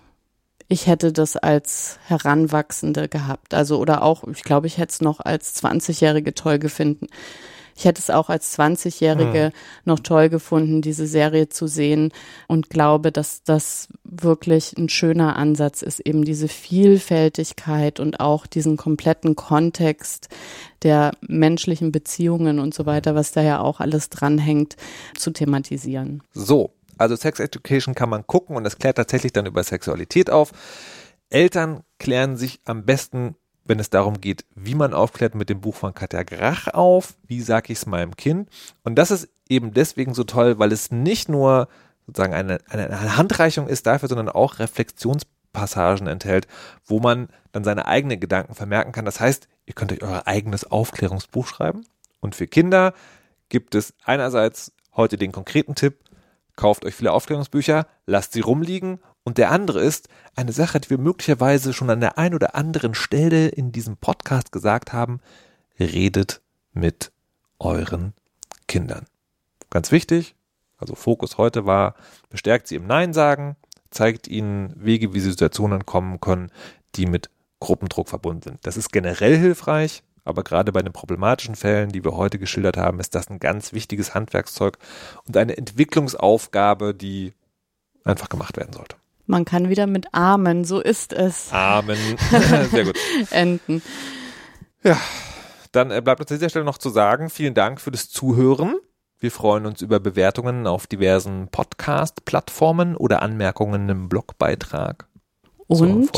ich 0.69 0.87
hätte 0.87 1.13
das 1.13 1.37
als 1.37 1.97
Heranwachsende 2.07 3.07
gehabt. 3.07 3.53
Also 3.53 3.79
oder 3.79 4.03
auch, 4.03 4.25
ich 4.27 4.43
glaube, 4.43 4.67
ich 4.67 4.77
hätte 4.77 4.91
es 4.91 5.01
noch 5.01 5.19
als 5.21 5.55
20-Jährige 5.63 6.33
toll 6.33 6.59
gefunden, 6.59 7.07
ich 7.77 7.85
hätte 7.85 8.01
es 8.01 8.09
auch 8.09 8.29
als 8.29 8.57
20-Jährige 8.57 9.51
mhm. 9.53 9.81
noch 9.85 9.99
toll 9.99 10.29
gefunden, 10.29 10.81
diese 10.81 11.05
Serie 11.05 11.47
zu 11.47 11.67
sehen 11.67 12.11
und 12.47 12.71
glaube, 12.71 13.11
dass 13.11 13.43
das 13.43 13.87
wirklich 14.03 14.75
ein 14.77 14.89
schöner 14.89 15.35
Ansatz 15.35 15.83
ist, 15.83 15.99
eben 15.99 16.25
diese 16.25 16.47
Vielfältigkeit 16.47 17.99
und 17.99 18.19
auch 18.19 18.47
diesen 18.47 18.77
kompletten 18.77 19.35
Kontext 19.35 20.27
der 20.81 21.11
menschlichen 21.21 21.91
Beziehungen 21.91 22.59
und 22.59 22.73
so 22.73 22.87
weiter, 22.87 23.13
was 23.13 23.31
da 23.31 23.43
ja 23.43 23.59
auch 23.59 23.79
alles 23.79 24.09
dranhängt, 24.09 24.75
zu 25.15 25.29
thematisieren. 25.29 26.23
So, 26.33 26.73
also 26.97 27.15
Sex 27.15 27.39
Education 27.39 27.93
kann 27.93 28.09
man 28.09 28.25
gucken 28.25 28.55
und 28.55 28.65
es 28.65 28.79
klärt 28.79 28.97
tatsächlich 28.97 29.33
dann 29.33 29.45
über 29.45 29.63
Sexualität 29.63 30.31
auf. 30.31 30.51
Eltern 31.29 31.83
klären 31.99 32.37
sich 32.37 32.59
am 32.65 32.85
besten 32.85 33.35
wenn 33.67 33.79
es 33.79 33.89
darum 33.89 34.21
geht, 34.21 34.45
wie 34.55 34.75
man 34.75 34.93
aufklärt 34.93 35.35
mit 35.35 35.49
dem 35.49 35.61
Buch 35.61 35.75
von 35.75 35.93
Katja 35.93 36.23
Grach 36.23 36.67
auf, 36.67 37.15
wie 37.27 37.41
sage 37.41 37.73
ich 37.73 37.79
es 37.79 37.85
meinem 37.85 38.15
Kind. 38.15 38.49
Und 38.83 38.95
das 38.95 39.11
ist 39.11 39.29
eben 39.49 39.73
deswegen 39.73 40.13
so 40.13 40.23
toll, 40.23 40.59
weil 40.59 40.71
es 40.71 40.91
nicht 40.91 41.29
nur 41.29 41.67
sozusagen 42.05 42.33
eine, 42.33 42.59
eine 42.69 43.17
Handreichung 43.17 43.67
ist 43.67 43.85
dafür, 43.85 44.09
sondern 44.09 44.29
auch 44.29 44.59
Reflexionspassagen 44.59 46.07
enthält, 46.07 46.47
wo 46.85 46.99
man 46.99 47.27
dann 47.51 47.63
seine 47.63 47.85
eigenen 47.85 48.19
Gedanken 48.19 48.55
vermerken 48.55 48.91
kann. 48.91 49.05
Das 49.05 49.19
heißt, 49.19 49.47
ihr 49.65 49.73
könnt 49.73 49.91
euch 49.91 50.01
euer 50.01 50.23
eigenes 50.25 50.69
Aufklärungsbuch 50.69 51.47
schreiben. 51.47 51.85
Und 52.19 52.35
für 52.35 52.47
Kinder 52.47 52.93
gibt 53.49 53.75
es 53.75 53.93
einerseits 54.03 54.71
heute 54.95 55.17
den 55.17 55.31
konkreten 55.31 55.75
Tipp, 55.75 55.99
kauft 56.55 56.85
euch 56.85 56.95
viele 56.95 57.11
Aufklärungsbücher, 57.11 57.85
lasst 58.05 58.33
sie 58.33 58.41
rumliegen 58.41 58.99
und 59.27 59.37
der 59.37 59.51
andere 59.51 59.81
ist 59.81 60.07
eine 60.37 60.53
Sache, 60.53 60.79
die 60.79 60.89
wir 60.89 60.97
möglicherweise 60.97 61.73
schon 61.73 61.89
an 61.89 61.99
der 61.99 62.17
einen 62.17 62.33
oder 62.33 62.55
anderen 62.55 62.93
Stelle 62.93 63.49
in 63.49 63.73
diesem 63.73 63.97
Podcast 63.97 64.53
gesagt 64.53 64.93
haben. 64.93 65.19
Redet 65.77 66.39
mit 66.71 67.11
euren 67.59 68.13
Kindern. 68.69 69.05
Ganz 69.69 69.91
wichtig. 69.91 70.35
Also 70.77 70.95
Fokus 70.95 71.37
heute 71.37 71.65
war, 71.65 71.95
bestärkt 72.29 72.69
sie 72.69 72.75
im 72.75 72.87
Nein 72.87 73.11
sagen, 73.11 73.57
zeigt 73.91 74.29
ihnen 74.29 74.71
Wege, 74.77 75.13
wie 75.13 75.19
sie 75.19 75.31
Situationen 75.31 75.85
kommen 75.85 76.21
können, 76.21 76.49
die 76.95 77.05
mit 77.05 77.29
Gruppendruck 77.59 78.07
verbunden 78.07 78.43
sind. 78.43 78.59
Das 78.65 78.77
ist 78.77 78.93
generell 78.93 79.37
hilfreich, 79.37 80.03
aber 80.23 80.45
gerade 80.45 80.71
bei 80.71 80.81
den 80.81 80.93
problematischen 80.93 81.55
Fällen, 81.57 81.89
die 81.89 82.05
wir 82.05 82.15
heute 82.15 82.39
geschildert 82.39 82.77
haben, 82.77 83.01
ist 83.01 83.13
das 83.13 83.29
ein 83.29 83.39
ganz 83.39 83.73
wichtiges 83.73 84.15
Handwerkszeug 84.15 84.77
und 85.25 85.35
eine 85.35 85.57
Entwicklungsaufgabe, 85.57 86.93
die 86.93 87.33
einfach 88.05 88.29
gemacht 88.29 88.55
werden 88.55 88.71
sollte. 88.71 88.95
Man 89.27 89.45
kann 89.45 89.69
wieder 89.69 89.87
mit 89.87 90.13
Amen, 90.13 90.63
so 90.63 90.79
ist 90.79 91.13
es. 91.13 91.51
Amen. 91.51 91.97
Sehr 92.71 92.85
gut. 92.85 92.97
Enden. 93.31 93.81
Ja, 94.83 94.97
dann 95.73 95.91
äh, 95.91 96.01
bleibt 96.01 96.21
uns 96.21 96.31
an 96.31 96.37
dieser 96.37 96.49
Stelle 96.49 96.65
noch 96.65 96.77
zu 96.77 96.89
sagen, 96.89 97.29
vielen 97.29 97.53
Dank 97.53 97.81
für 97.81 97.91
das 97.91 98.09
Zuhören. 98.09 98.75
Wir 99.19 99.31
freuen 99.31 99.65
uns 99.65 99.81
über 99.81 99.99
Bewertungen 99.99 100.65
auf 100.65 100.87
diversen 100.87 101.49
Podcast-Plattformen 101.49 102.95
oder 102.95 103.21
Anmerkungen 103.21 103.89
im 103.89 104.09
Blogbeitrag. 104.09 105.07
Und 105.67 106.09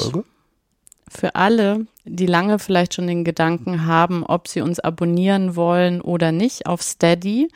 für 1.07 1.35
alle, 1.35 1.87
die 2.05 2.27
lange 2.27 2.59
vielleicht 2.59 2.93
schon 2.93 3.07
den 3.07 3.23
Gedanken 3.23 3.85
haben, 3.87 4.23
ob 4.23 4.47
sie 4.47 4.61
uns 4.61 4.79
abonnieren 4.79 5.55
wollen 5.55 6.01
oder 6.01 6.31
nicht 6.31 6.67
auf 6.67 6.83
Steady, 6.83 7.49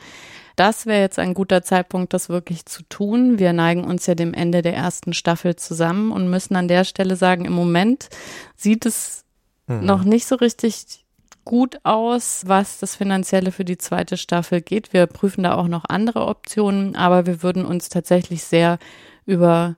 das 0.56 0.86
wäre 0.86 1.00
jetzt 1.00 1.18
ein 1.18 1.34
guter 1.34 1.62
Zeitpunkt, 1.62 2.12
das 2.12 2.28
wirklich 2.28 2.66
zu 2.66 2.82
tun. 2.88 3.38
Wir 3.38 3.52
neigen 3.52 3.84
uns 3.84 4.06
ja 4.06 4.14
dem 4.14 4.34
Ende 4.34 4.62
der 4.62 4.74
ersten 4.74 5.12
Staffel 5.12 5.56
zusammen 5.56 6.12
und 6.12 6.30
müssen 6.30 6.56
an 6.56 6.68
der 6.68 6.84
Stelle 6.84 7.16
sagen, 7.16 7.44
im 7.44 7.52
Moment 7.52 8.08
sieht 8.56 8.86
es 8.86 9.24
mhm. 9.66 9.84
noch 9.84 10.04
nicht 10.04 10.26
so 10.26 10.36
richtig 10.36 11.04
gut 11.44 11.78
aus, 11.82 12.42
was 12.46 12.78
das 12.78 12.96
Finanzielle 12.96 13.52
für 13.52 13.64
die 13.64 13.78
zweite 13.78 14.16
Staffel 14.16 14.62
geht. 14.62 14.92
Wir 14.92 15.06
prüfen 15.06 15.42
da 15.42 15.54
auch 15.54 15.68
noch 15.68 15.84
andere 15.88 16.26
Optionen, 16.26 16.96
aber 16.96 17.26
wir 17.26 17.42
würden 17.42 17.66
uns 17.66 17.88
tatsächlich 17.88 18.44
sehr 18.44 18.78
über 19.26 19.76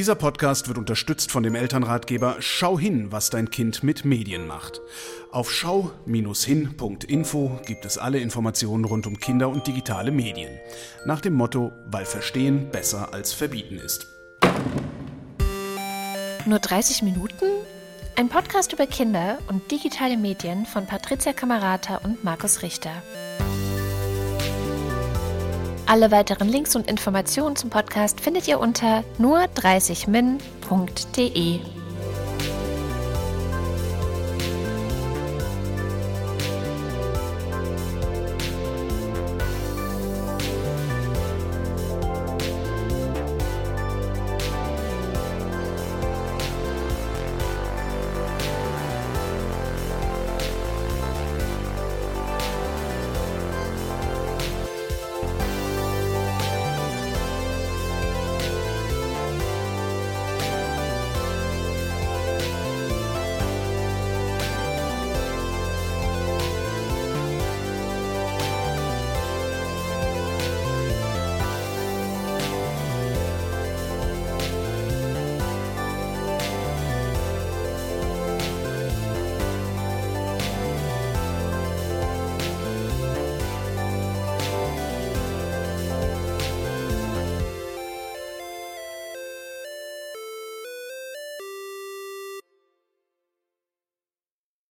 Dieser 0.00 0.14
Podcast 0.14 0.66
wird 0.66 0.78
unterstützt 0.78 1.30
von 1.30 1.42
dem 1.42 1.54
Elternratgeber 1.54 2.36
Schau 2.38 2.78
hin, 2.78 3.12
was 3.12 3.28
dein 3.28 3.50
Kind 3.50 3.82
mit 3.82 4.06
Medien 4.06 4.46
macht. 4.46 4.80
Auf 5.30 5.52
schau-hin.info 5.52 7.60
gibt 7.66 7.84
es 7.84 7.98
alle 7.98 8.18
Informationen 8.18 8.86
rund 8.86 9.06
um 9.06 9.20
Kinder 9.20 9.50
und 9.50 9.66
digitale 9.66 10.10
Medien. 10.10 10.58
Nach 11.04 11.20
dem 11.20 11.34
Motto, 11.34 11.72
weil 11.84 12.06
Verstehen 12.06 12.70
besser 12.70 13.12
als 13.12 13.34
Verbieten 13.34 13.76
ist. 13.76 14.06
Nur 16.46 16.60
30 16.60 17.02
Minuten? 17.02 17.44
Ein 18.16 18.30
Podcast 18.30 18.72
über 18.72 18.86
Kinder 18.86 19.36
und 19.48 19.70
digitale 19.70 20.16
Medien 20.16 20.64
von 20.64 20.86
Patricia 20.86 21.34
Kamerata 21.34 21.96
und 21.96 22.24
Markus 22.24 22.62
Richter. 22.62 23.02
Alle 25.90 26.10
weiteren 26.12 26.48
Links 26.48 26.76
und 26.76 26.88
Informationen 26.88 27.56
zum 27.56 27.68
Podcast 27.68 28.20
findet 28.20 28.46
ihr 28.46 28.60
unter 28.60 29.02
nur30min.de. 29.18 31.58